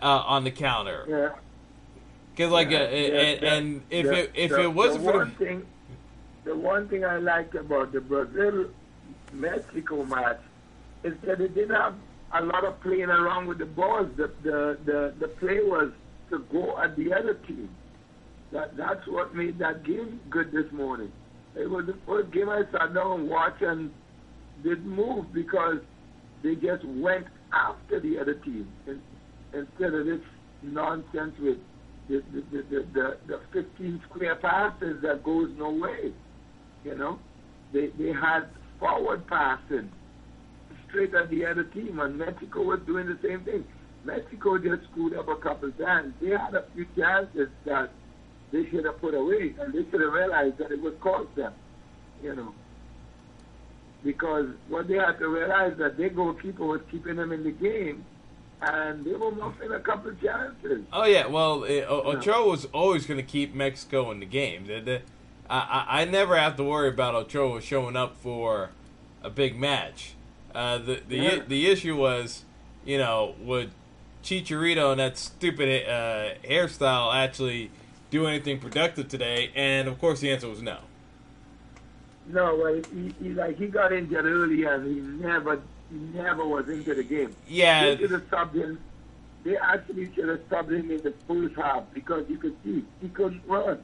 uh, 0.00 0.06
on 0.26 0.44
the 0.44 0.50
counter. 0.50 1.04
Yeah. 1.08 1.28
Cause 2.36 2.50
like 2.50 2.70
Yeah, 2.70 2.78
uh, 2.78 2.90
yeah, 2.90 2.96
and, 2.96 3.40
the- 3.42 3.46
and 3.48 3.82
if 3.90 4.06
the- 4.06 4.18
it 4.18 4.30
if 4.34 4.50
the- 4.50 4.62
it 4.62 4.68
wasn't 4.74 5.04
the 5.04 5.10
for 5.12 5.18
one 5.18 5.28
the 5.38 5.44
thing, 5.44 5.66
the 6.44 6.56
one 6.56 6.88
thing 6.88 7.04
I 7.04 7.18
liked 7.18 7.54
about 7.54 7.92
the 7.92 8.00
Brazil 8.00 8.66
Mexico 9.32 10.04
match 10.04 10.40
is 11.02 11.14
that 11.24 11.40
it 11.40 11.54
didn't 11.54 11.74
have 11.76 11.94
a 12.32 12.42
lot 12.42 12.64
of 12.64 12.80
playing 12.80 13.10
around 13.10 13.46
with 13.46 13.58
the 13.58 13.66
balls. 13.66 14.08
The 14.16 14.30
the 14.42 14.78
the, 14.84 15.14
the 15.18 15.28
play 15.28 15.62
was 15.62 15.92
to 16.30 16.38
go 16.50 16.78
at 16.78 16.96
the 16.96 17.12
other 17.12 17.34
team. 17.34 17.68
That 18.50 18.76
that's 18.76 19.06
what 19.06 19.34
made 19.34 19.58
that 19.58 19.82
game 19.84 20.20
good 20.30 20.52
this 20.52 20.70
morning. 20.72 21.12
It 21.54 21.68
was 21.68 21.84
the 21.86 21.96
first 22.06 22.30
game 22.30 22.48
I 22.48 22.62
sat 22.72 22.94
down 22.94 23.20
and 23.20 23.28
watched 23.30 23.60
and 23.62 23.90
didn't 24.62 24.88
move 24.88 25.32
because 25.34 25.78
they 26.42 26.54
just 26.54 26.84
went 26.84 27.26
after 27.52 28.00
the 28.00 28.18
other 28.18 28.34
team 28.34 28.68
in, 28.86 29.00
instead 29.52 29.94
of 29.94 30.06
this 30.06 30.20
nonsense 30.62 31.34
with 31.40 31.58
the 32.08 32.22
the, 32.32 32.42
the, 32.50 32.62
the, 32.70 32.86
the, 32.92 33.40
the 33.52 33.62
15 33.62 34.02
square 34.08 34.36
passes 34.36 35.00
that 35.02 35.22
goes 35.24 35.50
no 35.56 35.70
way. 35.70 36.12
You 36.84 36.96
know, 36.96 37.18
they 37.72 37.88
they 37.98 38.12
had 38.12 38.48
forward 38.78 39.26
passing 39.28 39.90
straight 40.88 41.14
at 41.14 41.30
the 41.30 41.46
other 41.46 41.64
team, 41.64 42.00
and 42.00 42.18
Mexico 42.18 42.62
was 42.62 42.80
doing 42.86 43.06
the 43.06 43.18
same 43.22 43.44
thing. 43.44 43.64
Mexico 44.04 44.58
just 44.58 44.90
screwed 44.90 45.16
up 45.16 45.28
a 45.28 45.36
couple 45.36 45.70
times. 45.72 46.12
They 46.20 46.30
had 46.30 46.54
a 46.54 46.64
few 46.74 46.86
chances 46.96 47.48
that 47.64 47.90
they 48.52 48.64
should 48.70 48.84
have 48.84 49.00
put 49.00 49.14
away, 49.14 49.54
and 49.58 49.72
they 49.72 49.88
should 49.90 50.00
have 50.00 50.12
realized 50.12 50.58
that 50.58 50.70
it 50.70 50.82
would 50.82 51.00
cost 51.00 51.34
them. 51.36 51.54
You 52.22 52.34
know, 52.34 52.54
because 54.04 54.46
what 54.68 54.88
they 54.88 54.94
had 54.96 55.18
to 55.18 55.28
realize 55.28 55.76
that 55.78 55.96
their 55.96 56.08
goalkeeper 56.10 56.64
was 56.64 56.80
keeping 56.90 57.16
them 57.16 57.32
in 57.32 57.44
the 57.44 57.50
game, 57.52 58.04
and 58.60 59.04
they 59.04 59.12
were 59.12 59.30
muffing 59.32 59.72
a 59.72 59.80
couple 59.80 60.10
of 60.10 60.20
chances. 60.20 60.82
Oh 60.92 61.04
yeah, 61.04 61.26
well, 61.26 61.64
uh, 61.64 61.66
O- 61.88 62.12
Ochoa 62.16 62.46
was 62.48 62.66
always 62.66 63.06
going 63.06 63.18
to 63.18 63.26
keep 63.26 63.54
Mexico 63.54 64.10
in 64.10 64.20
the 64.20 64.26
game. 64.26 64.66
The- 64.66 64.80
the- 64.80 65.02
I, 65.50 65.84
I 65.88 66.02
I 66.02 66.04
never 66.04 66.36
have 66.36 66.56
to 66.56 66.64
worry 66.64 66.88
about 66.88 67.14
Ochoa 67.14 67.60
showing 67.60 67.96
up 67.96 68.16
for 68.16 68.70
a 69.22 69.30
big 69.30 69.58
match. 69.58 70.14
Uh, 70.54 70.78
the 70.78 71.00
the 71.08 71.16
Yeah. 71.16 71.38
the 71.46 71.66
issue 71.68 71.96
was, 71.96 72.44
you 72.84 72.98
know, 72.98 73.34
would 73.40 73.70
Chicharito 74.22 74.92
and 74.92 75.00
that 75.00 75.18
stupid 75.18 75.88
uh, 75.88 76.34
hairstyle 76.48 77.12
actually 77.14 77.70
do 78.10 78.26
anything 78.26 78.58
productive 78.60 79.08
today? 79.08 79.50
And 79.56 79.88
of 79.88 79.98
course, 80.00 80.20
the 80.20 80.30
answer 80.30 80.48
was 80.48 80.62
no. 80.62 80.78
No, 82.28 82.54
well, 82.56 82.80
he, 82.94 83.12
he 83.22 83.30
like 83.30 83.58
he 83.58 83.66
got 83.66 83.92
injured 83.92 84.24
early, 84.24 84.64
and 84.64 84.86
he 84.86 85.00
never, 85.22 85.60
he 85.90 85.96
never 86.14 86.46
was 86.46 86.68
into 86.68 86.94
the 86.94 87.02
game. 87.02 87.34
Yeah, 87.48 87.84
They 87.84 87.96
should 87.98 88.10
have 88.12 88.30
subbed 88.30 88.54
him. 88.54 88.78
They 89.44 89.56
actually 89.56 90.12
should 90.14 90.28
have 90.28 90.48
subbed 90.48 90.70
him 90.70 90.90
in 90.90 91.02
the 91.02 91.12
first 91.26 91.56
half 91.56 91.82
because 91.92 92.28
you 92.28 92.38
could 92.38 92.56
see 92.64 92.84
he 93.00 93.08
couldn't 93.08 93.42
run. 93.46 93.82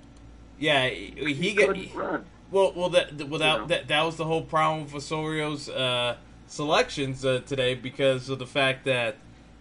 yeah, 0.59 0.89
he, 0.89 1.13
he 1.17 1.35
He 1.35 1.55
got 1.55 1.69
couldn't 1.69 1.95
run. 1.95 2.25
Well, 2.51 2.73
well, 2.75 2.89
that 2.91 3.13
well, 3.29 3.41
that, 3.41 3.59
know? 3.59 3.67
that 3.67 3.89
that 3.89 4.03
was 4.05 4.17
the 4.17 4.25
whole 4.25 4.43
problem 4.43 4.85
with 4.85 4.93
Osorio's 4.95 5.69
uh, 5.69 6.17
selections 6.47 7.25
uh, 7.25 7.41
today 7.45 7.75
because 7.75 8.29
of 8.31 8.39
the 8.39 8.47
fact 8.47 8.85
that 8.85 9.17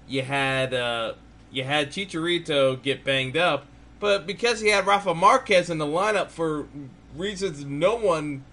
you 0.07 0.21
had 0.21 0.73
uh, 0.73 1.13
you 1.51 1.63
had 1.63 1.89
Chicharito 1.89 2.81
get 2.81 3.03
banged 3.03 3.35
up, 3.35 3.65
but 3.99 4.25
because 4.27 4.61
he 4.61 4.69
had 4.69 4.85
Rafa 4.85 5.13
Marquez 5.15 5.69
in 5.69 5.79
the 5.79 5.85
lineup 5.85 6.29
for 6.29 6.67
reasons 7.15 7.65
no 7.65 7.95
one 7.95 8.43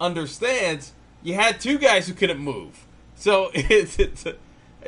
understands, 0.00 0.92
you 1.22 1.34
had 1.34 1.60
two 1.60 1.78
guys 1.78 2.06
who 2.08 2.14
couldn't 2.14 2.38
move. 2.38 2.86
So 3.14 3.50
it's, 3.54 3.98
it's 3.98 4.24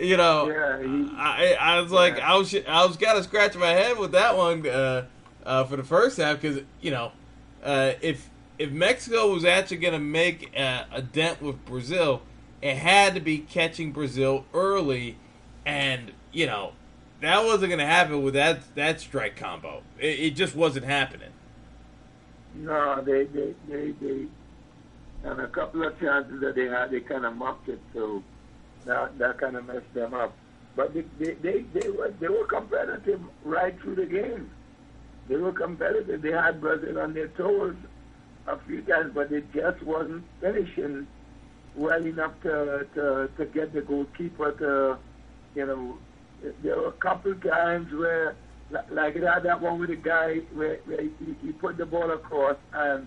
you 0.00 0.16
know, 0.16 0.48
Yeah, 0.48 0.82
he- 0.82 1.10
I 1.16 1.56
I 1.60 1.80
was 1.80 1.90
like 1.92 2.16
Yeah. 2.16 2.32
I 2.32 2.36
was 2.36 2.54
I 2.54 2.84
was 2.86 2.96
kind 2.96 3.18
of 3.18 3.24
scratching 3.24 3.60
my 3.60 3.70
head 3.70 3.98
with 3.98 4.12
that 4.12 4.36
one 4.36 4.66
uh, 4.66 5.06
uh, 5.44 5.64
for 5.64 5.76
the 5.76 5.84
first 5.84 6.16
half 6.18 6.40
because 6.40 6.60
you 6.80 6.90
know 6.90 7.12
uh, 7.62 7.92
if 8.00 8.28
if 8.58 8.70
Mexico 8.70 9.32
was 9.32 9.44
actually 9.44 9.78
going 9.78 9.94
to 9.94 9.98
make 9.98 10.54
a, 10.56 10.86
a 10.92 11.02
dent 11.02 11.40
with 11.42 11.64
Brazil, 11.64 12.22
it 12.62 12.76
had 12.76 13.14
to 13.14 13.20
be 13.20 13.38
catching 13.38 13.90
Brazil 13.90 14.44
early, 14.54 15.16
and 15.66 16.12
you 16.32 16.46
know 16.46 16.72
that 17.20 17.44
wasn't 17.44 17.68
going 17.70 17.78
to 17.80 17.86
happen 17.86 18.22
with 18.22 18.34
that 18.34 18.74
that 18.76 19.00
strike 19.00 19.34
combo. 19.36 19.82
It, 19.98 20.20
it 20.20 20.30
just 20.36 20.54
wasn't 20.54 20.84
happening. 20.86 21.30
No, 22.54 23.00
they, 23.02 23.24
they, 23.24 23.54
they, 23.68 23.90
they, 23.92 24.26
and 25.24 25.40
a 25.40 25.48
couple 25.48 25.86
of 25.86 25.98
chances 26.00 26.40
that 26.40 26.54
they 26.54 26.66
had, 26.66 26.90
they 26.90 27.00
kind 27.00 27.24
of 27.24 27.36
muffed 27.36 27.68
it, 27.68 27.80
so 27.92 28.22
that 28.86 29.18
that 29.18 29.38
kind 29.38 29.56
of 29.56 29.66
messed 29.66 29.92
them 29.94 30.14
up. 30.14 30.34
But 30.76 30.94
they, 30.94 31.04
they, 31.18 31.32
they, 31.34 31.64
they 31.74 31.90
were 31.90 32.12
they 32.20 32.28
were 32.28 32.46
competitive 32.46 33.20
right 33.44 33.78
through 33.80 33.96
the 33.96 34.06
game. 34.06 34.50
They 35.28 35.36
were 35.36 35.52
competitive. 35.52 36.22
They 36.22 36.32
had 36.32 36.60
Brazil 36.60 36.98
on 36.98 37.12
their 37.12 37.28
toes 37.28 37.76
a 38.46 38.58
few 38.66 38.82
times, 38.82 39.12
but 39.14 39.30
it 39.30 39.52
just 39.52 39.82
wasn't 39.82 40.24
finishing 40.40 41.06
well 41.76 42.04
enough 42.04 42.32
to 42.42 42.86
to, 42.94 43.30
to 43.36 43.44
get 43.46 43.72
the 43.72 43.82
goalkeeper 43.82 44.52
to, 44.52 44.98
you 45.54 45.66
know, 45.66 45.98
there 46.62 46.76
were 46.76 46.88
a 46.88 46.92
couple 46.92 47.32
of 47.32 47.42
times 47.42 47.92
where 47.92 48.34
like 48.70 48.90
like 48.90 49.20
that 49.20 49.42
that 49.42 49.60
one 49.60 49.78
with 49.78 49.90
the 49.90 49.96
guy 49.96 50.38
where, 50.54 50.78
where 50.86 51.02
he, 51.02 51.36
he 51.42 51.52
put 51.52 51.76
the 51.76 51.86
ball 51.86 52.10
across 52.10 52.56
and 52.72 53.06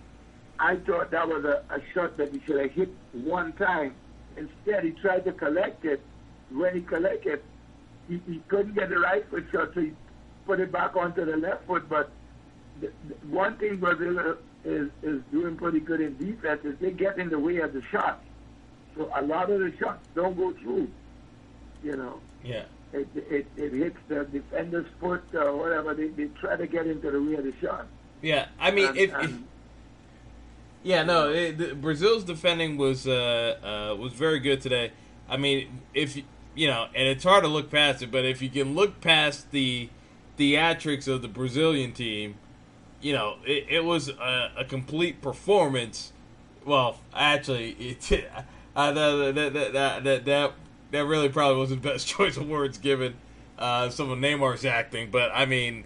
I 0.64 0.76
thought 0.76 1.10
that 1.10 1.28
was 1.28 1.44
a, 1.44 1.62
a 1.68 1.78
shot 1.92 2.16
that 2.16 2.32
he 2.32 2.40
should 2.46 2.58
have 2.58 2.70
hit 2.70 2.88
one 3.12 3.52
time. 3.52 3.94
Instead, 4.38 4.84
he 4.84 4.92
tried 4.92 5.24
to 5.26 5.32
collect 5.32 5.84
it. 5.84 6.00
When 6.50 6.74
he 6.74 6.80
collected, 6.80 7.42
he, 8.08 8.18
he 8.26 8.40
couldn't 8.48 8.74
get 8.74 8.88
the 8.88 8.98
right 8.98 9.28
foot 9.28 9.44
shot, 9.52 9.72
so 9.74 9.82
he 9.82 9.92
put 10.46 10.60
it 10.60 10.72
back 10.72 10.96
onto 10.96 11.22
the 11.26 11.36
left 11.36 11.66
foot. 11.66 11.86
But 11.86 12.10
the, 12.80 12.90
the 13.08 13.14
one 13.28 13.56
thing 13.58 13.76
Brazil 13.76 14.36
is 14.64 14.88
is 15.02 15.20
doing 15.30 15.56
pretty 15.56 15.80
good 15.80 16.00
in 16.00 16.16
defense 16.16 16.64
is 16.64 16.78
they 16.78 16.92
get 16.92 17.18
in 17.18 17.28
the 17.28 17.38
way 17.38 17.58
of 17.58 17.74
the 17.74 17.82
shot. 17.82 18.22
So 18.96 19.10
a 19.14 19.20
lot 19.22 19.50
of 19.50 19.60
the 19.60 19.70
shots 19.78 20.06
don't 20.14 20.34
go 20.36 20.52
through. 20.54 20.88
You 21.82 21.96
know 21.96 22.20
Yeah. 22.42 22.64
it, 22.94 23.06
it, 23.14 23.46
it 23.58 23.72
hits 23.74 23.98
the 24.08 24.24
defender's 24.24 24.86
foot 24.98 25.22
or 25.34 25.54
whatever. 25.56 25.92
They, 25.92 26.08
they 26.08 26.28
try 26.40 26.56
to 26.56 26.66
get 26.66 26.86
into 26.86 27.10
the 27.10 27.18
rear 27.18 27.40
of 27.40 27.44
the 27.44 27.52
shot. 27.60 27.86
Yeah, 28.22 28.46
I 28.58 28.70
mean, 28.70 28.86
And- 28.88 28.96
if, 28.96 29.10
if 29.10 29.14
and- 29.16 29.44
yeah, 30.84 31.02
no, 31.02 31.30
it, 31.32 31.58
the, 31.58 31.74
Brazil's 31.74 32.22
defending 32.24 32.76
was 32.76 33.08
uh, 33.08 33.90
uh, 33.92 33.96
was 33.96 34.12
very 34.12 34.38
good 34.38 34.60
today. 34.60 34.92
I 35.28 35.36
mean, 35.36 35.80
if 35.94 36.16
you- 36.16 36.24
you 36.56 36.68
know, 36.68 36.86
and 36.94 37.08
it's 37.08 37.24
hard 37.24 37.42
to 37.42 37.48
look 37.48 37.68
past 37.68 38.00
it, 38.00 38.12
but 38.12 38.24
if 38.24 38.40
you 38.40 38.48
can 38.48 38.76
look 38.76 39.00
past 39.00 39.50
the 39.50 39.88
theatrics 40.38 41.08
of 41.08 41.20
the 41.20 41.26
Brazilian 41.26 41.90
team, 41.90 42.36
you 43.00 43.12
know, 43.12 43.38
it, 43.44 43.66
it 43.68 43.84
was 43.84 44.08
a, 44.08 44.52
a 44.58 44.64
complete 44.64 45.20
performance. 45.20 46.12
Well, 46.64 47.00
actually, 47.12 47.70
it, 47.80 48.30
uh, 48.76 48.92
that, 48.92 49.34
that, 49.34 49.52
that, 49.52 49.72
that, 50.04 50.24
that, 50.26 50.52
that 50.92 51.04
really 51.06 51.28
probably 51.28 51.58
wasn't 51.58 51.82
the 51.82 51.88
best 51.88 52.06
choice 52.16 52.36
of 52.36 52.48
words 52.48 52.78
given 52.78 53.14
uh, 53.58 53.88
some 53.90 54.10
of 54.12 54.18
Neymar's 54.20 54.64
acting, 54.64 55.10
but 55.10 55.32
I 55.34 55.46
mean, 55.46 55.82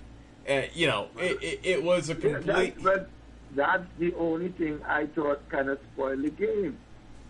uh, 0.46 0.62
you 0.74 0.86
know, 0.86 1.08
it, 1.18 1.42
it, 1.42 1.60
it 1.62 1.82
was 1.82 2.10
a 2.10 2.12
Yeah, 2.12 2.18
complete. 2.40 2.74
that's, 2.74 2.82
but 2.82 3.08
that's 3.54 3.86
the 3.98 4.14
only 4.14 4.48
thing 4.48 4.80
I 4.86 5.06
thought 5.06 5.48
kind 5.48 5.68
of 5.68 5.78
spoiled 5.92 6.22
the 6.22 6.30
game, 6.30 6.78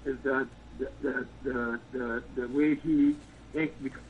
is 0.04 0.18
that 0.24 0.48
the 0.78 0.90
the 1.02 1.26
the, 1.42 1.80
the, 1.92 2.22
the 2.36 2.48
way 2.48 2.74
he. 2.74 3.16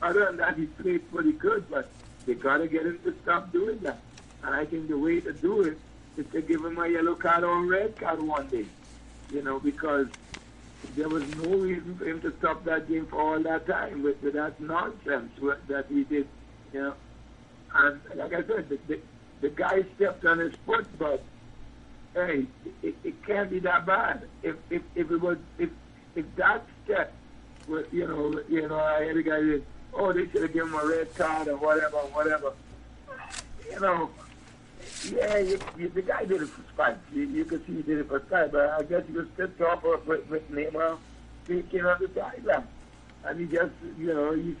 Other 0.01 0.25
than 0.25 0.37
that, 0.37 0.57
he 0.57 0.65
played 0.65 1.09
pretty 1.11 1.31
good, 1.31 1.69
but 1.69 1.89
they 2.25 2.33
gotta 2.33 2.67
get 2.67 2.85
him 2.85 2.99
to 3.05 3.15
stop 3.23 3.51
doing 3.53 3.79
that. 3.79 3.99
And 4.43 4.53
I 4.53 4.65
think 4.65 4.89
the 4.89 4.97
way 4.97 5.21
to 5.21 5.31
do 5.31 5.61
it 5.61 5.77
is 6.17 6.25
to 6.33 6.41
give 6.41 6.63
him 6.63 6.77
a 6.77 6.87
yellow 6.87 7.15
card 7.15 7.45
or 7.45 7.63
a 7.63 7.65
red 7.65 7.95
card 7.95 8.21
one 8.21 8.47
day, 8.47 8.65
you 9.31 9.41
know, 9.41 9.59
because 9.59 10.07
there 10.95 11.07
was 11.07 11.23
no 11.37 11.55
reason 11.55 11.95
for 11.97 12.05
him 12.05 12.21
to 12.21 12.33
stop 12.37 12.65
that 12.65 12.89
game 12.89 13.05
for 13.05 13.21
all 13.21 13.39
that 13.39 13.65
time 13.65 14.03
with, 14.03 14.21
with 14.21 14.33
that 14.33 14.59
nonsense 14.59 15.31
that 15.67 15.85
he 15.87 16.03
did, 16.03 16.27
you 16.73 16.81
know. 16.81 16.93
And 17.73 18.01
like 18.15 18.33
I 18.33 18.43
said, 18.43 18.67
the, 18.69 18.77
the, 18.87 18.99
the 19.41 19.49
guy 19.49 19.83
stepped 19.95 20.25
on 20.25 20.39
his 20.39 20.53
foot, 20.65 20.85
but 20.97 21.23
hey, 22.13 22.45
it, 22.83 22.95
it 23.03 23.25
can't 23.25 23.49
be 23.49 23.59
that 23.59 23.85
bad. 23.85 24.23
If 24.43 24.55
if, 24.69 24.81
if 24.95 25.11
it 25.11 25.17
was 25.17 25.37
if 25.57 25.69
if 26.15 26.25
that 26.35 26.65
step, 26.83 27.13
was, 27.67 27.85
you 27.91 28.07
know, 28.07 28.41
you 28.49 28.67
know, 28.67 28.79
I 28.79 29.05
had 29.05 29.17
a 29.17 29.23
guy 29.23 29.41
that 29.41 29.63
oh 29.93 30.13
they 30.13 30.27
should 30.29 30.41
have 30.41 30.53
given 30.53 30.69
him 30.69 30.75
a 30.75 30.85
red 30.85 31.13
card 31.15 31.47
or 31.47 31.57
whatever, 31.57 31.97
whatever. 31.97 32.53
You 33.71 33.79
know, 33.79 34.09
yeah, 35.11 35.37
you, 35.37 35.59
you, 35.77 35.89
the 35.89 36.01
guy 36.01 36.25
did 36.25 36.41
it 36.41 36.47
for 36.47 36.63
spite. 36.73 36.97
You, 37.13 37.23
you 37.23 37.45
could 37.45 37.65
see 37.65 37.75
he 37.75 37.81
did 37.83 37.99
it 37.99 38.07
for 38.07 38.21
spite, 38.21 38.51
but 38.51 38.69
I 38.69 38.83
guess 38.83 39.03
he 39.07 39.13
was 39.13 39.27
pissed 39.37 39.61
off 39.61 39.83
with, 39.83 40.27
with, 40.27 40.51
Neymar 40.51 40.97
speaking 41.45 41.85
on 41.85 41.97
the 41.99 42.09
sideline, 42.13 42.67
and 43.23 43.39
he 43.39 43.45
just, 43.45 43.71
you 43.97 44.07
know, 44.07 44.33
he 44.33 44.55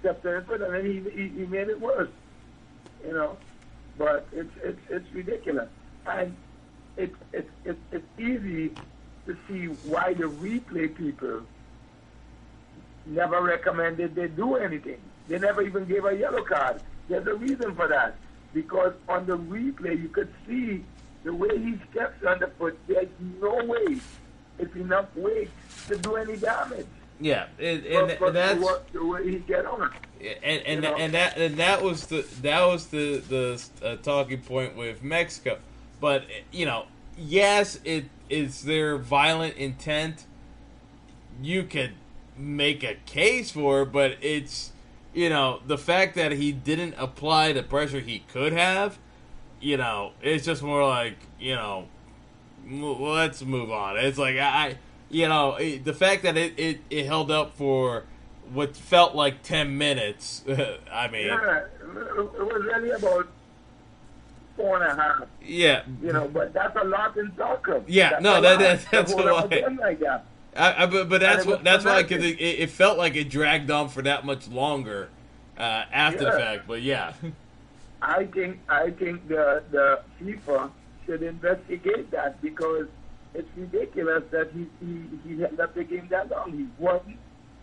stepped 0.00 0.24
on 0.26 0.34
his 0.34 0.44
foot, 0.44 0.60
and 0.60 0.74
then 0.74 0.84
he, 0.84 1.10
he 1.10 1.28
he 1.28 1.46
made 1.46 1.68
it 1.68 1.80
worse. 1.80 2.10
You 3.04 3.14
know, 3.14 3.36
but 3.98 4.28
it's 4.32 4.52
it's 4.62 4.80
it's 4.90 5.12
ridiculous, 5.12 5.68
and 6.06 6.36
it's 6.96 7.16
it's 7.32 7.50
it's 7.64 7.80
it's 7.90 8.06
easy 8.18 8.72
to 9.26 9.36
see 9.48 9.66
why 9.88 10.14
the 10.14 10.24
replay 10.24 10.94
people 10.94 11.42
never 13.06 13.42
recommended 13.42 14.14
they 14.14 14.28
do 14.28 14.56
anything. 14.56 15.00
They 15.28 15.38
never 15.38 15.62
even 15.62 15.84
gave 15.86 16.04
a 16.04 16.16
yellow 16.16 16.42
card. 16.42 16.80
There's 17.08 17.26
a 17.26 17.34
reason 17.34 17.74
for 17.74 17.88
that. 17.88 18.16
Because 18.52 18.92
on 19.08 19.26
the 19.26 19.38
replay, 19.38 20.00
you 20.00 20.08
could 20.08 20.32
see 20.46 20.84
the 21.24 21.32
way 21.32 21.56
he 21.58 21.78
steps 21.90 22.24
on 22.26 22.38
the 22.40 22.48
foot, 22.48 22.78
there's 22.86 23.08
no 23.40 23.64
way 23.64 23.98
it's 24.58 24.74
enough 24.76 25.06
weight 25.16 25.50
to 25.88 25.96
do 25.96 26.16
any 26.16 26.36
damage. 26.36 26.86
Yeah, 27.20 27.46
and, 27.58 27.82
But- 28.18 28.26
and, 28.28 28.36
that's 28.36 28.60
the, 28.60 28.80
the 28.92 29.06
way 29.06 29.30
he 29.30 29.38
get 29.38 29.64
on. 29.64 29.90
and 30.20 30.62
and, 30.66 30.84
you 30.84 30.90
know? 30.90 30.96
and 30.96 31.14
that 31.14 31.36
and 31.38 31.56
that 31.56 31.82
was 31.82 32.06
the 32.06 32.26
that 32.42 32.66
was 32.66 32.86
the 32.86 33.18
the 33.18 33.62
uh, 33.84 33.96
talking 33.96 34.40
point 34.40 34.76
with 34.76 35.02
Mexico. 35.02 35.58
But 36.02 36.24
you 36.50 36.66
know, 36.66 36.86
yes, 37.16 37.78
it 37.84 38.06
is 38.28 38.64
their 38.64 38.98
violent 38.98 39.56
intent. 39.56 40.26
You 41.40 41.62
could 41.62 41.92
make 42.36 42.82
a 42.82 42.96
case 43.06 43.52
for, 43.52 43.84
but 43.84 44.16
it's 44.20 44.72
you 45.14 45.30
know 45.30 45.60
the 45.64 45.78
fact 45.78 46.16
that 46.16 46.32
he 46.32 46.50
didn't 46.50 46.96
apply 46.98 47.52
the 47.52 47.62
pressure 47.62 48.00
he 48.00 48.18
could 48.18 48.52
have. 48.52 48.98
You 49.60 49.76
know, 49.76 50.10
it's 50.20 50.44
just 50.44 50.60
more 50.60 50.84
like 50.84 51.18
you 51.38 51.54
know, 51.54 51.86
let's 52.68 53.42
move 53.44 53.70
on. 53.70 53.96
It's 53.96 54.18
like 54.18 54.38
I, 54.38 54.78
you 55.08 55.28
know, 55.28 55.56
the 55.56 55.94
fact 55.94 56.24
that 56.24 56.36
it, 56.36 56.58
it, 56.58 56.80
it 56.90 57.06
held 57.06 57.30
up 57.30 57.54
for 57.54 58.06
what 58.52 58.76
felt 58.76 59.14
like 59.14 59.44
ten 59.44 59.78
minutes. 59.78 60.42
I 60.92 61.06
mean, 61.06 61.28
Yeah, 61.28 61.60
it 61.60 62.16
was 62.16 62.64
really 62.64 62.90
about 62.90 63.28
four 64.56 64.82
and 64.82 64.98
a 64.98 65.02
half. 65.02 65.24
yeah, 65.44 65.82
You 66.02 66.12
know, 66.12 66.28
but 66.28 66.52
that's 66.52 66.76
a 66.76 66.84
lot 66.84 67.16
in 67.16 67.32
soccer. 67.36 67.82
Yeah, 67.86 68.10
That's 68.10 68.22
no, 68.22 68.40
that- 68.40 68.58
that- 68.58 68.86
that's 68.90 69.12
hold 69.12 69.26
up 69.26 69.50
why. 69.50 69.56
a 69.56 69.60
game 69.62 69.76
like 69.78 70.00
that. 70.00 70.24
I, 70.54 70.82
I, 70.82 70.86
but, 70.86 71.08
but 71.08 71.20
that's 71.22 71.44
And 71.44 71.46
it 71.46 71.46
was 71.46 71.56
what 71.56 71.64
that's 71.64 71.84
why 71.84 72.02
because 72.02 72.22
it, 72.24 72.38
it 72.38 72.68
felt 72.70 72.98
like 72.98 73.16
it 73.16 73.30
dragged 73.30 73.70
on 73.70 73.88
for 73.88 74.02
that 74.02 74.26
much 74.26 74.48
longer 74.48 75.08
uh, 75.56 75.84
after 75.90 76.24
the 76.26 76.32
fact. 76.32 76.66
But 76.68 76.82
yeah, 76.82 77.14
I 78.02 78.24
think 78.26 78.60
I 78.68 78.90
think 78.90 79.26
the 79.28 79.62
the 79.70 80.00
FIFA 80.22 80.70
should 81.06 81.22
investigate 81.22 82.10
that 82.10 82.42
because 82.42 82.86
it's 83.32 83.48
ridiculous 83.56 84.24
that 84.30 84.50
he 84.52 84.66
he, 84.84 85.02
he 85.26 85.40
held 85.40 85.58
up 85.58 85.74
the 85.74 85.84
game 85.84 86.06
that 86.10 86.30
long. 86.30 86.52
He 86.52 86.66
wasn't 86.78 87.16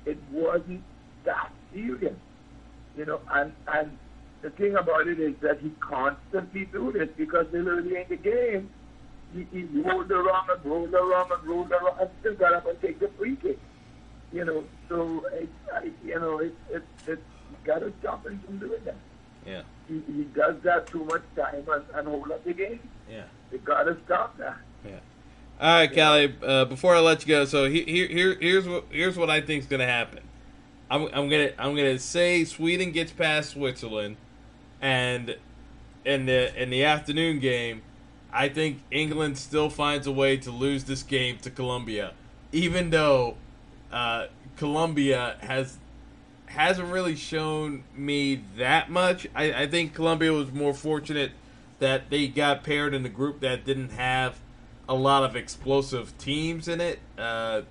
it 0.07 0.17
wasn't 0.31 0.81
that 1.25 1.51
serious, 1.71 2.15
you 2.97 3.05
know. 3.05 3.19
And 3.31 3.53
and 3.67 3.95
the 4.41 4.49
thing 4.51 4.75
about 4.75 5.07
it 5.07 5.19
is 5.19 5.35
that 5.41 5.59
he 5.59 5.71
constantly 5.79 6.65
do 6.65 6.91
this 6.91 7.09
because 7.17 7.47
they're 7.51 7.63
early 7.63 7.97
in 7.97 8.05
the 8.09 8.15
game. 8.15 8.69
He, 9.33 9.45
he 9.51 9.63
rolled 9.81 10.11
around 10.11 10.49
and 10.49 10.65
rolled 10.65 10.93
around 10.93 11.31
and 11.31 11.43
rolled 11.43 11.71
around 11.71 11.99
and 11.99 12.09
still 12.19 12.35
got 12.35 12.53
up 12.53 12.67
and 12.67 12.79
take 12.81 12.99
the 12.99 13.09
free 13.09 13.35
kick. 13.35 13.59
You 14.31 14.45
know, 14.45 14.63
so 14.87 15.25
it's 15.33 15.51
I, 15.73 15.91
you 16.05 16.19
know 16.19 16.39
it's 16.39 16.55
it's 16.69 16.85
it's 17.07 17.21
got 17.63 17.79
to 17.79 17.91
stop 17.99 18.25
him 18.25 18.39
from 18.45 18.57
doing 18.59 18.81
that 18.85 18.95
yeah, 19.45 19.61
he, 19.87 20.01
he 20.11 20.23
does 20.35 20.55
that 20.63 20.87
too 20.87 21.03
much 21.05 21.21
time 21.35 21.63
and, 21.71 21.83
and 21.93 22.07
hold 22.07 22.31
up 22.31 22.43
the 22.43 22.53
game. 22.53 22.79
yeah. 23.09 23.23
They 23.51 23.57
gotta 23.57 23.97
stop 24.05 24.37
that. 24.37 24.57
All 25.61 25.73
right, 25.73 25.93
Callie. 25.93 26.33
Uh, 26.41 26.63
before 26.65 26.95
I 26.95 26.99
let 26.99 27.21
you 27.21 27.27
go, 27.27 27.43
so 27.45 27.65
he- 27.69 27.83
here, 27.83 28.07
here, 28.07 28.37
here's 28.39 28.67
what 28.67 28.85
here's 28.91 29.17
what 29.17 29.29
I 29.29 29.41
think's 29.41 29.65
gonna 29.65 29.87
happen. 29.87 30.19
I'm, 30.89 31.03
I'm 31.13 31.29
gonna 31.29 31.51
I'm 31.57 31.75
gonna 31.75 31.99
say 31.99 32.45
Sweden 32.45 32.91
gets 32.91 33.11
past 33.11 33.51
Switzerland, 33.51 34.15
and 34.81 35.35
in 36.05 36.25
the 36.25 36.61
in 36.61 36.69
the 36.69 36.83
afternoon 36.83 37.39
game, 37.39 37.81
I 38.31 38.49
think 38.49 38.81
England 38.91 39.37
still 39.37 39.69
finds 39.69 40.07
a 40.07 40.11
way 40.11 40.37
to 40.37 40.51
lose 40.51 40.85
this 40.85 41.03
game 41.03 41.37
to 41.39 41.49
Colombia, 41.49 42.13
even 42.51 42.89
though 42.89 43.37
uh, 43.91 44.27
Colombia 44.57 45.37
has 45.41 45.77
hasn't 46.47 46.91
really 46.91 47.15
shown 47.15 47.83
me 47.95 48.41
that 48.57 48.89
much. 48.89 49.27
I, 49.35 49.63
I 49.63 49.67
think 49.67 49.93
Colombia 49.93 50.33
was 50.33 50.51
more 50.51 50.73
fortunate 50.73 51.31
that 51.79 52.09
they 52.09 52.27
got 52.27 52.63
paired 52.63 52.93
in 52.93 53.05
a 53.05 53.09
group 53.09 53.39
that 53.41 53.65
didn't 53.65 53.91
have 53.91 54.39
a 54.87 54.95
lot 54.95 55.23
of 55.23 55.35
explosive 55.35 56.17
teams 56.17 56.67
in 56.67 56.81
it. 56.81 56.99
Uh, 57.17 57.61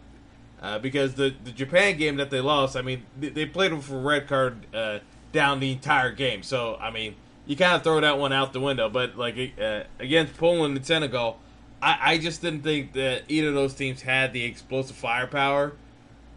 uh, 0.60 0.78
because 0.78 1.14
the, 1.14 1.34
the 1.44 1.52
Japan 1.52 1.96
game 1.96 2.16
that 2.16 2.30
they 2.30 2.40
lost, 2.40 2.76
I 2.76 2.82
mean, 2.82 3.04
they, 3.18 3.28
they 3.28 3.46
played 3.46 3.72
with 3.72 3.90
a 3.90 3.96
red 3.96 4.26
card 4.26 4.66
uh, 4.74 4.98
down 5.32 5.60
the 5.60 5.72
entire 5.72 6.12
game. 6.12 6.42
So, 6.42 6.76
I 6.80 6.90
mean, 6.90 7.14
you 7.46 7.56
kind 7.56 7.74
of 7.74 7.82
throw 7.82 8.00
that 8.00 8.18
one 8.18 8.32
out 8.32 8.52
the 8.52 8.60
window. 8.60 8.88
But, 8.88 9.16
like, 9.16 9.36
uh, 9.60 9.82
against 9.98 10.36
Poland 10.36 10.76
and 10.76 10.86
Senegal, 10.86 11.38
I, 11.80 11.98
I 12.00 12.18
just 12.18 12.42
didn't 12.42 12.62
think 12.62 12.92
that 12.94 13.24
either 13.28 13.48
of 13.48 13.54
those 13.54 13.74
teams 13.74 14.02
had 14.02 14.32
the 14.32 14.44
explosive 14.44 14.96
firepower. 14.96 15.72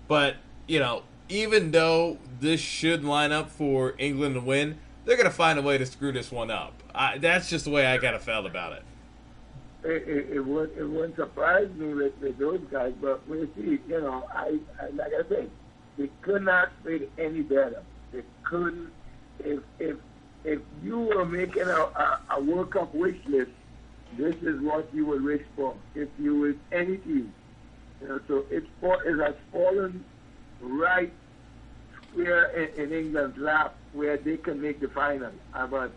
But, 0.08 0.36
you 0.68 0.80
know, 0.80 1.04
even 1.30 1.72
though 1.72 2.18
this 2.40 2.60
should 2.60 3.04
line 3.04 3.32
up 3.32 3.50
for 3.50 3.96
England 3.98 4.36
to 4.36 4.42
win, 4.42 4.78
they're 5.06 5.18
going 5.18 5.30
to 5.30 5.36
find 5.36 5.58
a 5.58 5.62
way 5.62 5.78
to 5.78 5.86
screw 5.86 6.12
this 6.12 6.32
one 6.32 6.52
up. 6.52 6.74
I, 6.94 7.18
that's 7.18 7.50
just 7.50 7.66
the 7.66 7.72
way 7.72 7.92
I 7.92 7.98
kind 7.98 8.16
of 8.16 8.22
felt 8.22 8.46
about 8.46 8.74
it. 8.74 8.84
It, 9.84 10.08
it, 10.08 10.30
it 10.36 10.40
would 10.42 10.78
it 10.78 10.84
wouldn't 10.84 11.16
surprise 11.16 11.68
me 11.76 11.94
with, 11.94 12.14
with 12.22 12.38
those 12.38 12.60
guys, 12.72 12.94
but 13.02 13.28
we'll 13.28 13.48
see. 13.56 13.80
You 13.88 14.02
know, 14.02 14.28
I, 14.32 14.60
I 14.80 14.90
like 14.90 15.12
I 15.12 15.28
said, 15.28 15.50
they 15.98 16.10
could 16.22 16.44
not 16.44 16.70
play 16.84 17.08
any 17.18 17.42
better. 17.42 17.82
They 18.12 18.24
couldn't. 18.44 18.92
If 19.40 19.60
if 19.80 19.98
if 20.44 20.60
you 20.84 21.00
were 21.00 21.26
making 21.26 21.64
a, 21.64 21.80
a, 21.82 22.20
a 22.32 22.42
World 22.42 22.72
Cup 22.72 22.94
wish 22.94 23.18
list, 23.28 23.52
this 24.18 24.36
is 24.42 24.60
what 24.62 24.90
you 24.94 25.06
would 25.06 25.24
wish 25.24 25.42
for. 25.56 25.76
If 25.96 26.10
you 26.20 26.40
with 26.40 26.58
any 26.72 26.98
team, 26.98 27.34
you 28.02 28.08
know, 28.08 28.20
so 28.28 28.46
it's 28.50 28.68
it 28.82 29.20
has 29.20 29.36
fallen 29.52 30.04
right 30.62 31.12
square 32.12 32.46
in, 32.52 32.84
in 32.92 32.94
England's 33.06 33.38
lap 33.38 33.76
where 33.94 34.18
they 34.18 34.38
can 34.38 34.62
make 34.62 34.80
the 34.80 34.90
final. 34.90 35.32
But 35.54 35.92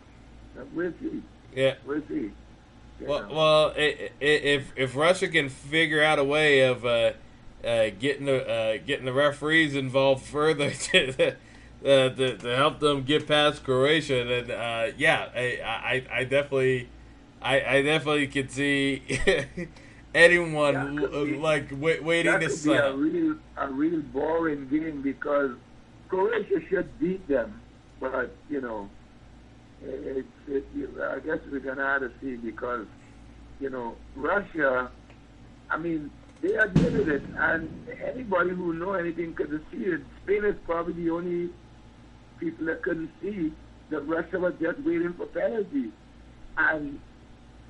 we'll 0.74 0.92
see. 1.00 1.22
Yeah. 1.54 1.74
We'll 1.86 2.02
see. 2.08 2.30
You 3.00 3.06
Well, 3.06 3.22
know. 3.28 3.34
well, 3.34 3.72
if 3.76 4.72
if 4.76 4.96
Russia 4.96 5.28
can 5.28 5.48
figure 5.48 6.02
out 6.02 6.18
a 6.18 6.24
way 6.24 6.60
of 6.60 6.84
uh, 6.84 7.12
uh, 7.64 7.90
getting 7.98 8.26
the 8.26 8.48
uh, 8.48 8.76
getting 8.86 9.04
the 9.04 9.12
referees 9.12 9.74
involved 9.74 10.24
further 10.24 10.70
to, 10.92 11.34
uh, 11.84 12.08
to 12.10 12.36
to 12.38 12.56
help 12.56 12.80
them 12.80 13.02
get 13.04 13.26
past 13.28 13.62
Croatia, 13.62 14.24
then 14.24 14.50
uh, 14.50 14.92
yeah, 14.96 15.28
I, 15.34 15.60
I 16.10 16.18
I 16.20 16.24
definitely 16.24 16.88
I, 17.42 17.60
I 17.76 17.82
definitely 17.82 18.26
could 18.28 18.50
see 18.50 19.02
anyone 20.14 20.96
be- 20.96 21.36
like 21.36 21.68
wait, 21.72 22.02
waiting 22.02 22.32
that 22.32 22.40
to 22.40 22.48
could 22.48 22.64
be 22.64 22.72
a 22.72 22.82
sign. 22.82 22.98
real 22.98 23.36
a 23.58 23.68
real 23.68 24.00
boring 24.00 24.66
game 24.68 25.02
because 25.02 25.50
Croatia 26.08 26.60
should 26.68 26.98
beat 26.98 27.26
them, 27.28 27.60
but 28.00 28.34
you 28.48 28.60
know, 28.60 28.88
it, 29.82 30.24
it, 30.48 30.64
it, 30.74 30.90
I 31.02 31.18
guess 31.18 31.38
we're 31.50 31.60
gonna 31.60 31.84
have 31.84 32.00
to 32.00 32.10
see 32.20 32.36
because 32.36 32.86
you 33.60 33.70
know 33.70 33.94
Russia. 34.16 34.90
I 35.70 35.78
mean, 35.78 36.10
they 36.40 36.54
admitted 36.54 37.08
it, 37.08 37.22
and 37.36 37.88
anybody 38.04 38.50
who 38.50 38.74
know 38.74 38.92
anything 38.92 39.34
could 39.34 39.64
see 39.72 39.78
it. 39.84 40.02
Spain 40.22 40.44
is 40.44 40.54
probably 40.66 40.92
the 40.92 41.10
only 41.10 41.50
people 42.44 42.66
that 42.66 42.82
couldn't 42.82 43.10
see 43.22 43.52
rest 44.06 44.34
of 44.34 44.44
us 44.44 44.52
just 44.60 44.78
waiting 44.84 45.14
for 45.16 45.26
penalties. 45.26 45.90
And 46.56 46.98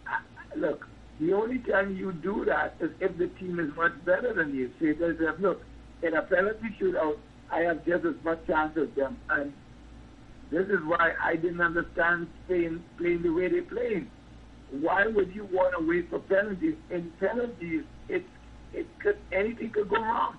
I, 0.07 0.57
look, 0.57 0.87
the 1.20 1.33
only 1.33 1.59
time 1.59 1.97
you 1.97 2.12
do 2.12 2.45
that 2.47 2.75
is 2.81 2.91
if 3.01 3.16
the 3.18 3.29
team 3.39 3.59
is 3.61 3.70
much 3.77 3.93
better 4.05 4.35
than 4.35 4.55
you. 4.55 4.70
Say 4.81 4.95
to 4.95 5.07
yourself, 5.07 5.37
look, 5.41 5.61
in 6.03 6.14
a 6.14 6.22
penalty 6.22 6.75
shootout, 6.81 7.16
I 7.51 7.61
have 7.61 7.85
just 7.85 8.05
as 8.05 8.14
much 8.25 8.39
chance 8.47 8.77
as 8.77 8.89
them. 8.97 9.16
And 9.31 9.53
this 10.51 10.66
is 10.66 10.81
why 10.87 11.12
I 11.22 11.37
didn't 11.37 11.61
understand 11.61 12.29
Spain 12.45 12.83
playing 12.99 13.22
the 13.22 13.31
way 13.31 13.49
they 13.49 13.61
played. 13.61 14.09
Why 14.70 15.07
would 15.07 15.35
you 15.35 15.49
want 15.53 15.75
to 15.79 15.87
wait 15.87 16.11
for 16.11 16.18
penalties? 16.18 16.75
In 16.91 17.12
penalties, 17.20 17.85
it 18.09 18.25
it 18.72 18.87
could 19.01 19.18
anything 19.33 19.70
could 19.70 19.89
go 19.89 19.97
wrong. 19.97 20.37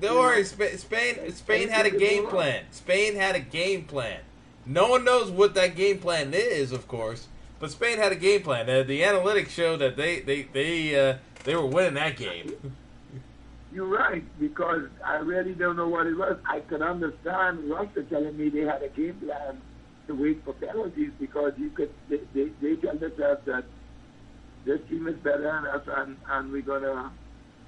Don't 0.00 0.18
worry, 0.18 0.44
Spain. 0.44 1.32
Spain 1.32 1.68
had 1.68 1.86
a 1.86 1.90
game 1.90 2.26
plan. 2.26 2.64
Spain 2.70 3.14
had 3.14 3.36
a 3.36 3.40
game 3.40 3.84
plan. 3.84 4.20
No 4.66 4.88
one 4.88 5.04
knows 5.04 5.30
what 5.30 5.54
that 5.54 5.76
game 5.76 5.98
plan 5.98 6.32
is, 6.34 6.72
of 6.72 6.88
course, 6.88 7.28
but 7.60 7.70
Spain 7.70 7.98
had 7.98 8.12
a 8.12 8.16
game 8.16 8.42
plan. 8.42 8.68
Uh, 8.68 8.82
the 8.82 9.02
analytics 9.02 9.50
show 9.50 9.76
that 9.76 9.96
they 9.96 10.20
they 10.20 10.42
they 10.42 11.10
uh, 11.10 11.16
they 11.44 11.54
were 11.54 11.66
winning 11.66 11.94
that 11.94 12.16
game. 12.16 12.52
You're 13.72 13.86
right 13.86 14.24
because 14.38 14.88
I 15.04 15.16
really 15.16 15.54
don't 15.54 15.76
know 15.76 15.88
what 15.88 16.06
it 16.06 16.14
was. 16.14 16.36
I 16.46 16.60
could 16.60 16.82
understand 16.82 17.70
Russia 17.70 18.02
telling 18.02 18.36
me 18.36 18.50
they 18.50 18.60
had 18.60 18.82
a 18.82 18.88
game 18.88 19.14
plan 19.14 19.60
to 20.06 20.14
wait 20.14 20.44
for 20.44 20.52
penalties 20.54 21.10
because 21.18 21.52
you 21.56 21.70
could 21.70 21.90
they 22.08 22.20
they, 22.34 22.50
they 22.60 22.76
tell 22.76 22.96
themselves 22.96 23.40
that 23.46 23.64
this 24.64 24.80
team 24.88 25.06
is 25.08 25.16
better 25.16 25.42
than 25.42 25.66
us 25.66 25.82
and 25.86 26.16
and 26.28 26.52
we're 26.52 26.62
gonna 26.62 27.10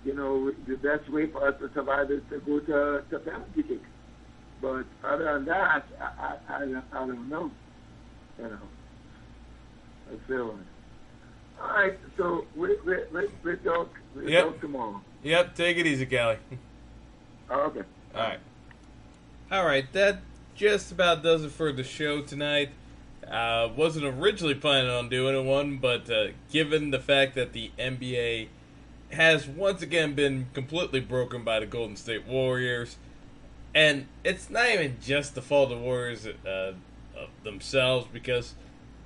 you 0.05 0.15
know 0.15 0.53
the 0.67 0.77
best 0.77 1.11
way 1.11 1.27
for 1.27 1.49
us 1.49 1.55
to 1.61 1.71
survive 1.75 2.11
is 2.11 2.23
to 2.31 2.39
go 2.41 2.61
to 2.61 3.03
to 3.11 3.19
penalty 3.21 3.63
kicks. 3.63 3.89
But 4.61 4.85
other 5.05 5.25
than 5.35 5.45
that, 5.47 5.85
I, 6.01 6.05
I, 6.05 6.37
I, 6.49 6.83
I 6.93 7.07
don't 7.07 7.29
know. 7.29 7.51
You 8.39 8.45
know, 8.45 8.59
I 10.11 10.29
feel 10.29 10.51
it. 10.51 11.61
All 11.63 11.69
right, 11.69 11.99
so 12.17 12.47
we 12.57 12.77
we 12.87 12.97
we, 13.13 13.29
we 13.45 13.57
talk 13.57 13.91
we 14.17 14.31
Yep. 14.33 14.45
talk 14.45 14.61
tomorrow. 14.61 15.01
Yep, 15.23 15.55
take 15.55 15.77
it 15.79 15.87
easy, 15.87 16.07
Callie. 16.07 16.39
Oh, 17.51 17.61
okay. 17.67 17.83
All 18.15 18.21
right. 18.23 18.41
All 19.51 19.65
right, 19.65 19.91
that 19.93 20.21
just 20.55 20.91
about 20.93 21.23
does 21.23 21.45
it 21.45 21.53
for 21.53 21.73
the 21.73 21.85
show 21.85 22.23
tonight. 22.23 22.71
Uh, 23.29 23.69
wasn't 23.77 24.05
originally 24.05 24.55
planning 24.55 24.91
on 24.91 25.09
doing 25.09 25.35
it 25.37 25.45
one, 25.49 25.79
but 25.79 26.11
uh, 26.11 26.29
given 26.51 26.91
the 26.91 26.99
fact 26.99 27.35
that 27.35 27.53
the 27.53 27.71
NBA 27.79 28.49
has 29.11 29.47
once 29.47 29.83
again 29.83 30.15
been 30.15 30.47
completely 30.55 31.01
broken 31.01 31.45
by 31.45 31.61
the 31.61 31.67
Golden 31.67 31.97
State 31.97 32.27
Warriors, 32.27 32.97
and 33.75 34.07
it's 34.25 34.51
not 34.51 34.69
even 34.71 34.97
just 35.01 35.35
the 35.35 35.43
fault 35.43 35.71
of 35.71 35.79
the 35.79 35.85
Warriors 35.85 36.27
uh, 36.27 36.73
themselves, 37.43 38.07
because 38.13 38.55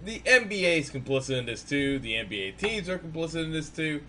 the 0.02 0.20
NBA 0.20 0.78
is 0.78 0.90
complicit 0.90 1.38
in 1.38 1.46
this 1.46 1.62
too. 1.62 1.98
The 1.98 2.14
NBA 2.14 2.56
teams 2.56 2.88
are 2.88 2.98
complicit 2.98 3.44
in 3.44 3.52
this 3.52 3.68
too. 3.68 4.02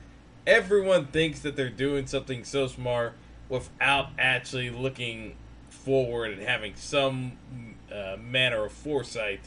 Everyone 0.46 1.08
thinks 1.08 1.40
that 1.42 1.56
they're 1.56 1.70
doing 1.70 2.08
something 2.08 2.44
so 2.44 2.68
smart 2.68 3.14
without 3.50 4.10
actually 4.18 4.70
looking 4.70 5.36
forward 5.70 6.32
and 6.32 6.42
having 6.42 6.76
some 6.76 7.34
uh, 7.92 8.16
manner 8.20 8.66
of 8.66 8.72
foresight 8.72 9.42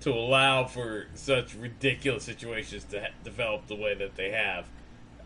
to 0.00 0.12
allow 0.12 0.64
for 0.64 1.06
such 1.14 1.54
ridiculous 1.54 2.24
situations 2.24 2.84
to 2.84 3.00
ha- 3.00 3.06
develop 3.24 3.66
the 3.66 3.74
way 3.74 3.94
that 3.94 4.16
they 4.16 4.30
have. 4.30 4.66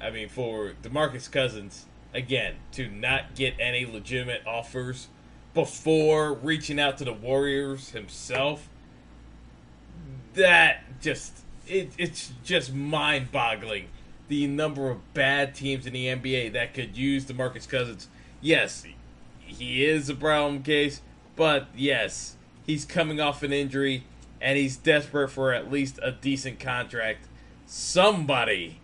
I 0.01 0.11
mean, 0.11 0.29
for 0.29 0.73
DeMarcus 0.83 1.31
Cousins, 1.31 1.87
again, 2.15 2.55
to 2.73 2.89
not 2.89 3.35
get 3.35 3.55
any 3.61 3.85
legitimate 3.85 4.43
offers 4.47 5.09
before 5.55 6.33
reaching 6.33 6.81
out 6.81 6.99
to 6.99 7.05
the 7.05 7.13
Warriors 7.13 7.91
himself, 7.91 8.69
that 10.35 11.01
just 11.01 11.45
it, 11.67 11.93
it's 11.99 12.33
just 12.45 12.73
mind-boggling 12.73 13.89
the 14.29 14.47
number 14.47 14.91
of 14.91 15.13
bad 15.13 15.55
teams 15.55 15.87
in 15.87 15.93
the 15.93 16.07
NBA 16.07 16.53
that 16.53 16.73
could 16.73 16.97
use 16.97 17.25
DeMarcus 17.25 17.69
Cousins. 17.69 18.09
Yes, 18.41 18.85
he 19.41 19.85
is 19.85 20.09
a 20.09 20.15
problem 20.15 20.63
case, 20.63 21.03
but 21.37 21.67
yes, 21.77 22.37
he's 22.65 22.85
coming 22.85 23.21
off 23.21 23.43
an 23.43 23.53
injury 23.53 24.05
and 24.41 24.57
he's 24.57 24.77
desperate 24.77 25.29
for 25.29 25.53
at 25.53 25.71
least 25.71 25.99
a 26.03 26.13
decent 26.13 26.61
contract. 26.61 27.27
Somebody 27.67 28.81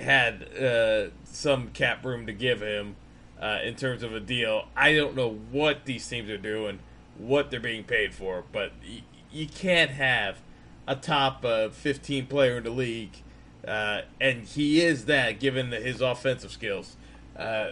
had 0.00 0.48
uh, 0.58 1.10
some 1.24 1.68
cap 1.68 2.04
room 2.04 2.26
to 2.26 2.32
give 2.32 2.60
him 2.60 2.96
uh, 3.40 3.58
in 3.64 3.74
terms 3.74 4.02
of 4.02 4.14
a 4.14 4.20
deal. 4.20 4.66
I 4.76 4.94
don't 4.94 5.14
know 5.14 5.30
what 5.50 5.84
these 5.84 6.06
teams 6.06 6.30
are 6.30 6.38
doing, 6.38 6.80
what 7.16 7.50
they're 7.50 7.60
being 7.60 7.84
paid 7.84 8.14
for, 8.14 8.44
but 8.52 8.72
y- 8.82 9.02
you 9.30 9.46
can't 9.46 9.90
have 9.90 10.38
a 10.86 10.96
top 10.96 11.44
uh, 11.44 11.68
15 11.68 12.26
player 12.26 12.58
in 12.58 12.64
the 12.64 12.70
league, 12.70 13.22
uh, 13.66 14.02
and 14.20 14.44
he 14.44 14.80
is 14.80 15.04
that 15.06 15.38
given 15.38 15.70
his 15.70 16.00
offensive 16.00 16.50
skills. 16.50 16.96
Uh, 17.36 17.70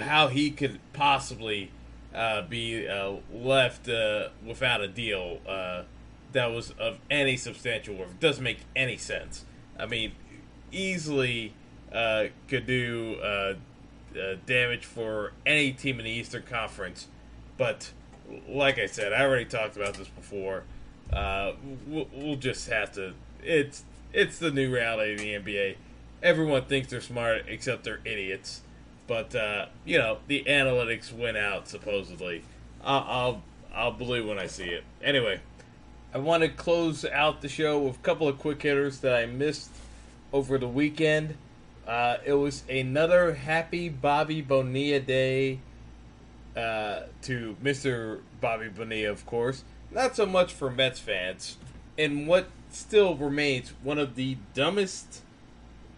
how 0.00 0.28
he 0.28 0.50
could 0.50 0.80
possibly 0.94 1.70
uh, 2.14 2.42
be 2.42 2.88
left 3.30 3.88
without 4.44 4.80
a 4.80 4.88
deal 4.88 5.38
that 6.32 6.46
was 6.46 6.70
of 6.72 6.98
any 7.10 7.36
substantial 7.36 7.94
worth 7.94 8.18
doesn't 8.20 8.42
make 8.42 8.60
any 8.74 8.96
sense. 8.96 9.44
I 9.78 9.86
mean, 9.86 10.12
easily 10.72 11.52
uh, 11.92 12.24
could 12.48 12.66
do 12.66 13.16
uh, 13.22 13.54
uh, 14.18 14.34
damage 14.46 14.84
for 14.84 15.32
any 15.46 15.72
team 15.72 15.98
in 15.98 16.04
the 16.04 16.10
Eastern 16.10 16.42
Conference, 16.42 17.08
but 17.56 17.92
like 18.48 18.78
I 18.78 18.86
said, 18.86 19.12
I 19.12 19.22
already 19.22 19.44
talked 19.44 19.76
about 19.76 19.94
this 19.94 20.08
before. 20.08 20.64
Uh, 21.12 21.52
we'll, 21.86 22.08
we'll 22.12 22.36
just 22.36 22.68
have 22.70 22.92
to. 22.92 23.14
It's 23.42 23.84
it's 24.12 24.38
the 24.38 24.50
new 24.50 24.72
reality 24.72 25.12
of 25.12 25.44
the 25.44 25.52
NBA. 25.52 25.76
Everyone 26.22 26.64
thinks 26.64 26.88
they're 26.88 27.00
smart, 27.00 27.44
except 27.48 27.84
they're 27.84 28.00
idiots. 28.04 28.62
But 29.06 29.34
uh, 29.34 29.66
you 29.84 29.98
know, 29.98 30.18
the 30.28 30.44
analytics 30.46 31.12
went 31.12 31.36
out 31.36 31.68
supposedly. 31.68 32.42
I'll, 32.82 33.04
I'll 33.08 33.42
I'll 33.74 33.92
believe 33.92 34.26
when 34.26 34.38
I 34.38 34.46
see 34.46 34.68
it. 34.68 34.84
Anyway, 35.02 35.40
I 36.14 36.18
want 36.18 36.42
to 36.42 36.48
close 36.48 37.04
out 37.04 37.40
the 37.40 37.48
show 37.48 37.78
with 37.78 37.96
a 37.96 38.00
couple 38.00 38.28
of 38.28 38.38
quick 38.38 38.62
hitters 38.62 39.00
that 39.00 39.14
I 39.14 39.26
missed 39.26 39.70
over 40.32 40.58
the 40.58 40.68
weekend. 40.68 41.36
Uh, 41.86 42.18
it 42.24 42.34
was 42.34 42.62
another 42.68 43.34
happy 43.34 43.88
Bobby 43.88 44.40
Bonilla 44.40 45.00
day 45.00 45.58
uh, 46.56 47.00
to 47.22 47.56
Mr. 47.62 48.20
Bobby 48.40 48.68
Bonilla, 48.68 49.10
of 49.10 49.26
course. 49.26 49.64
Not 49.90 50.16
so 50.16 50.26
much 50.26 50.52
for 50.52 50.70
Mets 50.70 51.00
fans. 51.00 51.56
And 51.98 52.26
what 52.26 52.48
still 52.70 53.14
remains 53.16 53.72
one 53.82 53.98
of 53.98 54.14
the 54.14 54.38
dumbest 54.54 55.22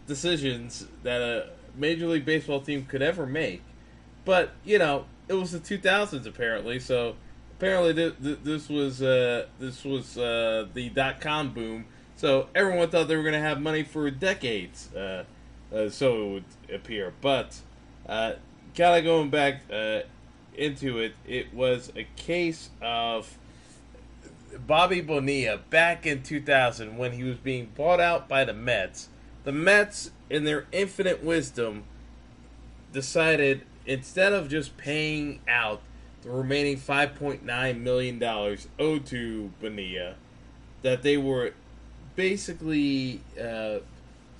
decisions 0.06 0.86
that 1.02 1.20
a 1.22 1.50
Major 1.76 2.06
League 2.06 2.24
Baseball 2.24 2.60
team 2.60 2.86
could 2.86 3.02
ever 3.02 3.26
make. 3.26 3.62
But, 4.24 4.50
you 4.64 4.78
know, 4.78 5.06
it 5.28 5.34
was 5.34 5.52
the 5.52 5.58
2000s 5.60 6.26
apparently, 6.26 6.80
so 6.80 7.16
apparently 7.56 7.94
th- 7.94 8.14
th- 8.22 8.38
this 8.42 8.68
was 8.68 9.02
uh, 9.02 9.46
this 9.58 9.84
was 9.84 10.18
uh, 10.18 10.66
the 10.74 10.90
dot 10.90 11.20
com 11.20 11.52
boom. 11.52 11.86
So 12.16 12.48
everyone 12.54 12.90
thought 12.90 13.08
they 13.08 13.16
were 13.16 13.22
going 13.22 13.34
to 13.34 13.40
have 13.40 13.60
money 13.60 13.82
for 13.82 14.10
decades. 14.10 14.92
Uh, 14.94 15.24
uh, 15.74 15.88
so 15.88 16.22
it 16.22 16.32
would 16.32 16.44
appear. 16.72 17.12
But 17.20 17.58
uh, 18.08 18.34
kind 18.76 18.98
of 18.98 19.04
going 19.04 19.30
back 19.30 19.62
uh, 19.72 20.00
into 20.56 20.98
it, 20.98 21.14
it 21.26 21.52
was 21.52 21.92
a 21.96 22.06
case 22.16 22.70
of 22.80 23.36
Bobby 24.66 25.00
Bonilla 25.00 25.58
back 25.70 26.06
in 26.06 26.22
2000 26.22 26.96
when 26.96 27.12
he 27.12 27.24
was 27.24 27.36
being 27.36 27.72
bought 27.74 28.00
out 28.00 28.28
by 28.28 28.44
the 28.44 28.52
Mets. 28.52 29.08
The 29.42 29.52
Mets, 29.52 30.10
in 30.30 30.44
their 30.44 30.66
infinite 30.72 31.22
wisdom, 31.22 31.84
decided 32.92 33.62
instead 33.84 34.32
of 34.32 34.48
just 34.48 34.76
paying 34.76 35.40
out 35.48 35.82
the 36.22 36.30
remaining 36.30 36.78
$5.9 36.78 37.80
million 37.80 38.22
owed 38.78 39.06
to 39.06 39.52
Bonilla, 39.60 40.14
that 40.82 41.02
they 41.02 41.18
were 41.18 41.52
basically 42.16 43.20
uh, 43.40 43.78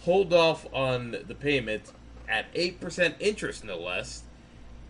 hold 0.01 0.33
off 0.33 0.67
on 0.73 1.17
the 1.27 1.35
payment 1.35 1.93
at 2.29 2.53
8% 2.55 3.15
interest, 3.21 3.65
no 3.65 3.79
less, 3.79 4.23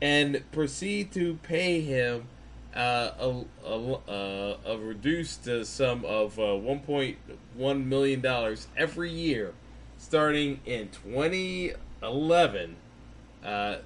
and 0.00 0.42
proceed 0.52 1.12
to 1.12 1.34
pay 1.42 1.80
him 1.80 2.28
uh, 2.74 3.10
a, 3.18 3.44
a, 3.64 3.98
a, 4.08 4.56
a 4.66 4.78
reduced 4.78 5.46
uh, 5.48 5.64
sum 5.64 6.04
of 6.04 6.38
uh, 6.38 6.42
$1.1 6.42 7.84
million 7.86 8.56
every 8.76 9.10
year 9.10 9.54
starting 10.04 10.60
in 10.66 10.88
2011. 10.88 12.76
Uh, 13.44 13.76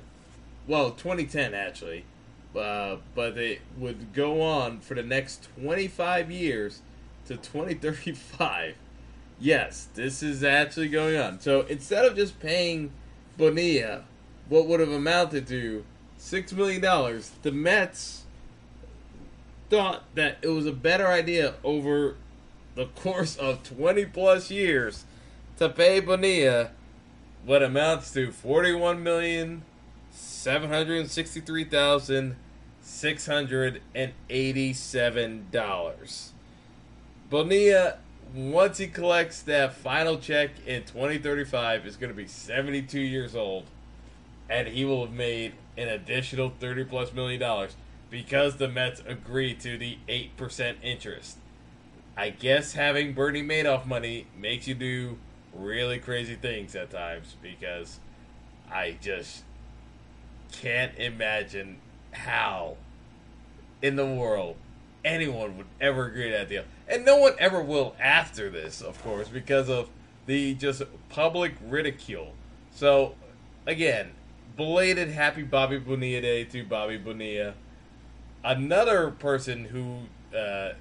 well, 0.67 0.91
2010 0.91 1.55
actually. 1.55 2.05
Uh, 2.57 2.97
but 3.15 3.37
it 3.37 3.61
would 3.77 4.13
go 4.13 4.41
on 4.41 4.81
for 4.81 4.95
the 4.95 5.03
next 5.03 5.49
25 5.61 6.31
years 6.31 6.83
to 7.27 7.37
2035. 7.37 8.75
Yes, 9.41 9.89
this 9.95 10.23
is 10.23 10.43
actually 10.43 10.89
going 10.89 11.17
on. 11.17 11.41
So 11.41 11.63
instead 11.63 12.05
of 12.05 12.17
just 12.17 12.41
paying 12.41 12.93
Bonilla 13.37 14.05
what 14.49 14.67
would 14.67 14.81
have 14.81 14.91
amounted 14.91 15.47
to 15.49 15.85
$6 16.19 16.53
million, 16.55 16.81
the 17.43 17.53
Mets 17.53 18.25
thought 19.69 20.05
that 20.15 20.39
it 20.43 20.49
was 20.49 20.67
a 20.67 20.73
better 20.73 21.07
idea 21.07 21.55
over 21.63 22.17
the 22.75 22.87
course 22.87 23.37
of 23.37 23.63
20 23.63 24.07
plus 24.07 24.51
years 24.51 25.05
to 25.59 25.69
pay 25.69 26.01
Bonilla 26.01 26.71
what 27.45 27.63
amounts 27.63 28.13
to 28.13 28.31
forty-one 28.31 29.03
million 29.03 29.63
seven 30.11 30.71
hundred 30.71 31.11
sixty-three 31.11 31.65
thousand 31.65 32.37
six 32.81 33.27
hundred 33.27 33.81
and 33.95 34.13
eighty-seven 34.29 35.47
dollars. 35.51 36.33
Bonilla, 37.31 37.99
once 38.35 38.79
he 38.79 38.87
collects 38.87 39.43
that 39.43 39.75
final 39.75 40.19
check 40.19 40.51
in 40.67 40.83
2035, 40.85 41.87
is 41.87 41.97
going 41.97 42.11
to 42.11 42.17
be 42.17 42.27
72 42.27 42.99
years 43.01 43.35
old, 43.35 43.65
and 44.49 44.69
he 44.69 44.85
will 44.85 45.07
have 45.07 45.15
made 45.15 45.55
an 45.77 45.89
additional 45.89 46.53
30 46.61 46.85
plus 46.85 47.13
million 47.13 47.41
dollars 47.41 47.77
because 48.11 48.57
the 48.57 48.69
Mets 48.69 49.03
agreed 49.07 49.61
to 49.61 49.77
the 49.77 49.99
8% 50.09 50.77
interest. 50.83 51.39
I 52.17 52.31
guess 52.31 52.73
having 52.73 53.13
Bernie 53.13 53.43
Madoff 53.43 53.87
money 53.87 54.27
makes 54.37 54.67
you 54.67 54.75
do 54.75 55.19
really 55.55 55.99
crazy 55.99 56.35
things 56.35 56.75
at 56.75 56.91
times 56.91 57.37
because 57.43 58.01
I 58.71 58.97
just 59.01 59.45
can't 60.53 60.97
imagine 60.99 61.79
how 62.13 62.77
in 63.83 63.97
the 63.97 64.07
world 64.07 64.57
anyone 65.05 65.57
would 65.57 65.67
ever 65.81 66.07
agree 66.07 66.31
to 66.31 66.31
that 66.31 66.49
deal. 66.49 66.65
And 66.89 67.05
no 67.05 67.17
one 67.17 67.35
ever 67.39 67.63
will 67.63 67.95
after 68.01 68.51
this, 68.51 68.81
of 68.81 69.03
course, 69.03 69.29
because 69.29 69.69
of 69.69 69.89
the 70.27 70.55
just 70.55 70.83
public 71.09 71.55
ridicule. 71.67 72.35
So, 72.73 73.15
again, 73.67 74.13
belated 74.57 75.09
happy 75.09 75.43
Bobby 75.43 75.79
Bonilla 75.79 76.21
Day 76.21 76.45
to 76.45 76.65
Bobby 76.65 76.99
Bonilla. 76.99 77.55
Another 78.45 79.11
person 79.11 79.67
who 79.67 80.37
uh, 80.37 80.73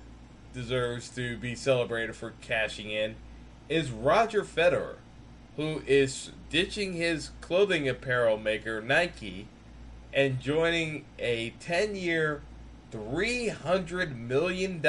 deserves 0.53 1.09
to 1.09 1.37
be 1.37 1.55
celebrated 1.55 2.15
for 2.15 2.33
cashing 2.41 2.89
in 2.89 3.15
is 3.69 3.91
Roger 3.91 4.43
Federer, 4.43 4.95
who 5.55 5.81
is 5.85 6.31
ditching 6.49 6.93
his 6.93 7.31
clothing 7.41 7.87
apparel 7.87 8.37
maker 8.37 8.81
Nike 8.81 9.47
and 10.13 10.39
joining 10.39 11.05
a 11.19 11.53
10 11.59 11.95
year, 11.95 12.41
$300 12.97 14.15
million 14.15 14.81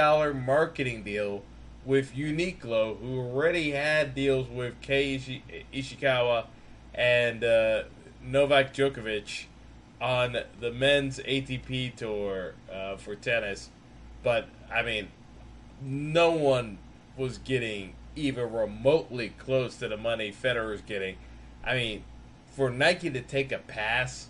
marketing 0.45 1.03
deal 1.03 1.43
with 1.85 2.15
Uniqlo, 2.15 3.01
who 3.01 3.19
already 3.19 3.71
had 3.71 4.15
deals 4.15 4.49
with 4.49 4.81
Kei 4.81 5.43
Nishikori 5.73 6.47
and 6.95 7.45
uh, 7.45 7.83
Novak 8.23 8.75
Djokovic 8.75 9.45
on 10.01 10.39
the 10.61 10.73
men's 10.73 11.19
ATP 11.21 11.97
tour 11.97 12.55
uh, 12.73 12.97
for 12.97 13.15
tennis. 13.15 13.71
But, 14.23 14.49
I 14.73 14.83
mean, 14.83 15.09
no 15.81 16.31
one 16.31 16.79
was 17.17 17.39
getting 17.39 17.95
even 18.17 18.53
remotely 18.53 19.31
close 19.31 19.77
to 19.77 19.89
the 19.89 19.97
money 19.97 20.33
Federer's 20.33 20.83
getting. 20.83 21.17
I 21.65 21.75
mean, 21.75 22.05
for 22.51 22.71
Nike 22.71 23.11
to 23.11 23.21
take 23.21 23.53
a 23.53 23.59
pass 23.59 24.29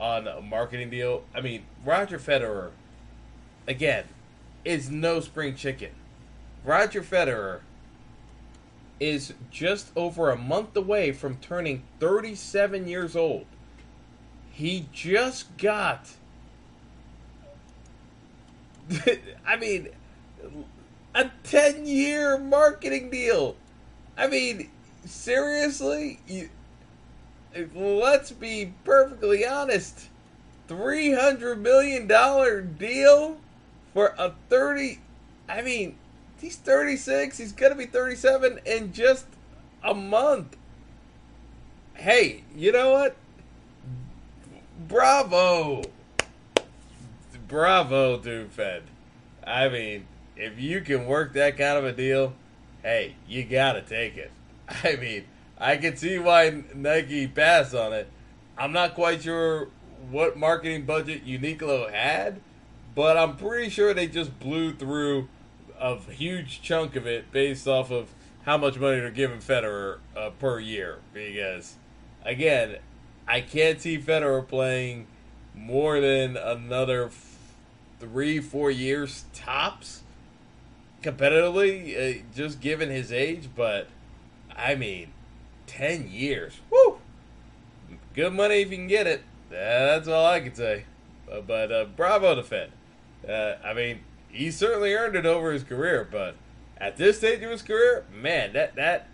on 0.00 0.26
a 0.26 0.40
marketing 0.40 0.90
deal, 0.90 1.24
I 1.34 1.40
mean, 1.40 1.64
Roger 1.84 2.18
Federer, 2.18 2.70
again, 3.68 4.04
is 4.64 4.90
no 4.90 5.20
spring 5.20 5.54
chicken. 5.54 5.90
Roger 6.64 7.02
Federer 7.02 7.60
is 8.98 9.34
just 9.50 9.92
over 9.94 10.30
a 10.30 10.36
month 10.36 10.76
away 10.76 11.12
from 11.12 11.36
turning 11.36 11.84
37 12.00 12.88
years 12.88 13.14
old. 13.14 13.46
He 14.50 14.88
just 14.92 15.56
got. 15.56 16.08
I 19.46 19.56
mean, 19.56 19.90
a 21.14 21.30
10 21.44 21.86
year 21.86 22.38
marketing 22.38 23.10
deal. 23.10 23.54
I 24.16 24.26
mean, 24.26 24.70
seriously? 25.04 26.18
You, 26.26 26.48
let's 27.74 28.32
be 28.32 28.72
perfectly 28.84 29.46
honest. 29.46 30.08
$300 30.68 31.58
million 31.58 32.06
deal 32.76 33.38
for 33.98 34.14
a 34.16 34.32
30. 34.48 35.00
I 35.48 35.60
mean, 35.60 35.96
he's 36.40 36.54
36. 36.54 37.36
He's 37.36 37.50
going 37.50 37.72
to 37.72 37.76
be 37.76 37.86
37 37.86 38.60
in 38.64 38.92
just 38.92 39.26
a 39.82 39.92
month. 39.92 40.56
Hey, 41.94 42.44
you 42.54 42.70
know 42.70 42.92
what? 42.92 43.16
Bravo. 44.86 45.82
Bravo, 47.48 48.20
Dude 48.20 48.52
Fed. 48.52 48.84
I 49.44 49.68
mean, 49.68 50.06
if 50.36 50.60
you 50.60 50.80
can 50.82 51.06
work 51.06 51.32
that 51.32 51.56
kind 51.56 51.76
of 51.76 51.84
a 51.84 51.92
deal, 51.92 52.34
hey, 52.84 53.16
you 53.26 53.42
gotta 53.42 53.80
take 53.80 54.16
it. 54.16 54.30
I 54.84 54.94
mean, 54.94 55.24
I 55.58 55.76
can 55.76 55.96
see 55.96 56.20
why 56.20 56.62
Nike 56.72 57.26
passed 57.26 57.74
on 57.74 57.92
it. 57.94 58.08
I'm 58.56 58.70
not 58.70 58.94
quite 58.94 59.22
sure 59.22 59.70
what 60.10 60.36
marketing 60.36 60.84
budget 60.84 61.26
Uniqlo 61.26 61.90
had, 61.90 62.40
but 62.98 63.16
I'm 63.16 63.36
pretty 63.36 63.70
sure 63.70 63.94
they 63.94 64.08
just 64.08 64.40
blew 64.40 64.74
through 64.74 65.28
a 65.78 65.98
huge 65.98 66.62
chunk 66.62 66.96
of 66.96 67.06
it 67.06 67.30
based 67.30 67.68
off 67.68 67.92
of 67.92 68.12
how 68.42 68.58
much 68.58 68.76
money 68.76 68.98
they're 68.98 69.12
giving 69.12 69.38
Federer 69.38 69.98
uh, 70.16 70.30
per 70.30 70.58
year. 70.58 70.98
Because, 71.14 71.76
again, 72.24 72.78
I 73.28 73.42
can't 73.42 73.80
see 73.80 73.98
Federer 73.98 74.44
playing 74.48 75.06
more 75.54 76.00
than 76.00 76.36
another 76.36 77.10
three, 78.00 78.40
four 78.40 78.68
years 78.68 79.26
tops 79.32 80.02
competitively, 81.00 81.94
uh, 81.94 82.22
just 82.34 82.60
given 82.60 82.90
his 82.90 83.12
age. 83.12 83.48
But 83.54 83.86
I 84.56 84.74
mean, 84.74 85.12
ten 85.68 86.10
years, 86.10 86.58
woo, 86.68 86.98
good 88.12 88.32
money 88.32 88.62
if 88.62 88.72
you 88.72 88.76
can 88.76 88.88
get 88.88 89.06
it. 89.06 89.22
That's 89.50 90.08
all 90.08 90.26
I 90.26 90.40
can 90.40 90.56
say. 90.56 90.84
Uh, 91.30 91.42
but 91.42 91.70
uh, 91.70 91.84
bravo 91.84 92.34
to 92.34 92.42
Fed. 92.42 92.72
Uh, 93.28 93.56
I 93.64 93.74
mean, 93.74 94.00
he 94.28 94.50
certainly 94.50 94.94
earned 94.94 95.16
it 95.16 95.26
over 95.26 95.52
his 95.52 95.62
career, 95.64 96.06
but 96.10 96.36
at 96.78 96.96
this 96.96 97.18
stage 97.18 97.42
of 97.42 97.50
his 97.50 97.62
career, 97.62 98.04
man, 98.12 98.52
that 98.52 98.74
that 98.76 99.08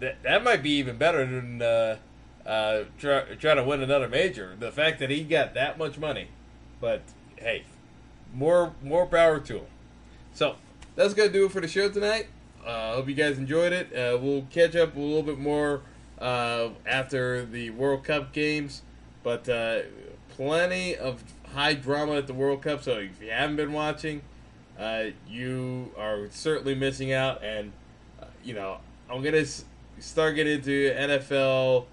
that, 0.00 0.22
that 0.22 0.42
might 0.42 0.62
be 0.62 0.70
even 0.70 0.96
better 0.96 1.24
than 1.24 1.62
uh, 1.62 1.96
uh, 2.44 2.84
try, 2.98 3.22
trying 3.38 3.56
to 3.56 3.64
win 3.64 3.82
another 3.82 4.08
major. 4.08 4.56
The 4.58 4.72
fact 4.72 4.98
that 4.98 5.10
he 5.10 5.22
got 5.22 5.54
that 5.54 5.78
much 5.78 5.98
money, 5.98 6.28
but 6.80 7.02
hey, 7.36 7.64
more 8.34 8.74
more 8.82 9.06
power 9.06 9.38
to 9.40 9.58
him. 9.58 9.66
So 10.32 10.56
that's 10.96 11.14
gonna 11.14 11.30
do 11.30 11.46
it 11.46 11.52
for 11.52 11.60
the 11.60 11.68
show 11.68 11.88
tonight. 11.88 12.26
Uh, 12.64 12.94
hope 12.94 13.08
you 13.08 13.14
guys 13.14 13.38
enjoyed 13.38 13.72
it. 13.72 13.92
Uh, 13.92 14.18
we'll 14.20 14.46
catch 14.50 14.76
up 14.76 14.96
a 14.96 15.00
little 15.00 15.22
bit 15.22 15.38
more 15.38 15.82
uh, 16.18 16.70
after 16.86 17.44
the 17.44 17.70
World 17.70 18.04
Cup 18.04 18.32
games, 18.32 18.82
but 19.22 19.48
uh, 19.48 19.80
plenty 20.30 20.96
of 20.96 21.22
high 21.52 21.74
drama 21.74 22.14
at 22.14 22.26
the 22.26 22.34
World 22.34 22.62
Cup. 22.62 22.82
So 22.82 22.98
if 22.98 23.22
you 23.22 23.30
haven't 23.30 23.56
been 23.56 23.72
watching, 23.72 24.22
uh, 24.78 25.04
you 25.28 25.92
are 25.96 26.28
certainly 26.30 26.74
missing 26.74 27.12
out. 27.12 27.42
And 27.42 27.72
uh, 28.20 28.26
you 28.44 28.54
know, 28.54 28.78
I'm 29.10 29.22
gonna 29.22 29.44
start 29.98 30.34
getting 30.34 30.54
into 30.54 30.92
NFL 30.94 31.86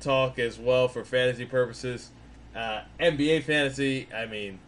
talk 0.00 0.38
as 0.38 0.58
well 0.58 0.88
for 0.88 1.04
fantasy 1.04 1.46
purposes. 1.46 2.10
NBA 2.54 3.42
fantasy, 3.44 4.08
I 4.14 4.26
mean, 4.26 4.58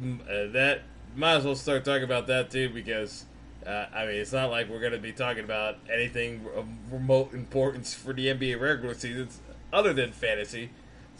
that 0.00 0.82
might 1.16 1.36
as 1.36 1.44
well 1.44 1.54
start 1.54 1.84
talking 1.84 2.04
about 2.04 2.26
that 2.28 2.50
too 2.50 2.68
because 2.70 3.24
uh, 3.66 3.86
I 3.92 4.06
mean 4.06 4.16
it's 4.16 4.32
not 4.32 4.50
like 4.50 4.68
we're 4.68 4.80
going 4.80 4.92
to 4.92 4.98
be 4.98 5.12
talking 5.12 5.44
about 5.44 5.78
anything 5.92 6.46
of 6.54 6.66
remote 6.90 7.34
importance 7.34 7.94
for 7.94 8.12
the 8.12 8.26
NBA 8.26 8.60
regular 8.60 8.94
season 8.94 9.28
other 9.72 9.92
than 9.92 10.12
fantasy. 10.12 10.70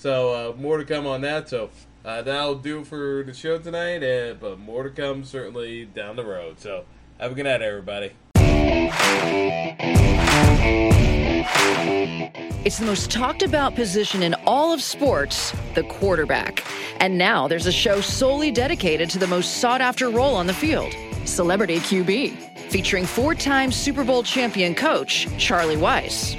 So 0.01 0.33
uh, 0.33 0.57
more 0.57 0.79
to 0.79 0.87
come 0.87 1.07
on 1.07 1.21
that. 1.21 1.51
So 1.51 1.69
uh, 2.07 2.23
that'll 2.23 2.55
do 2.55 2.85
for 2.85 3.23
the 3.23 3.35
show 3.35 3.59
tonight, 3.59 4.03
uh, 4.03 4.33
but 4.41 4.59
more 4.59 4.83
to 4.83 4.89
come 4.89 5.25
certainly 5.25 5.85
down 5.85 6.17
the 6.17 6.25
road. 6.25 6.59
So 6.59 6.87
have 7.19 7.33
a 7.33 7.35
good 7.35 7.45
night, 7.45 7.61
everybody. 7.61 8.13
It's 12.65 12.79
the 12.79 12.87
most 12.87 13.11
talked 13.11 13.43
about 13.43 13.75
position 13.75 14.23
in 14.23 14.33
all 14.47 14.73
of 14.73 14.81
sports, 14.81 15.53
the 15.75 15.83
quarterback. 15.83 16.65
And 16.99 17.19
now 17.19 17.47
there's 17.47 17.67
a 17.67 17.73
show 17.73 18.01
solely 18.01 18.51
dedicated 18.51 19.11
to 19.11 19.19
the 19.19 19.27
most 19.27 19.59
sought 19.59 19.83
after 19.83 20.09
role 20.09 20.35
on 20.35 20.47
the 20.47 20.55
field 20.55 20.95
Celebrity 21.27 21.77
QB, 21.77 22.71
featuring 22.71 23.05
four 23.05 23.35
time 23.35 23.71
Super 23.71 24.03
Bowl 24.03 24.23
champion 24.23 24.75
coach 24.75 25.29
Charlie 25.37 25.77
Weis. 25.77 26.39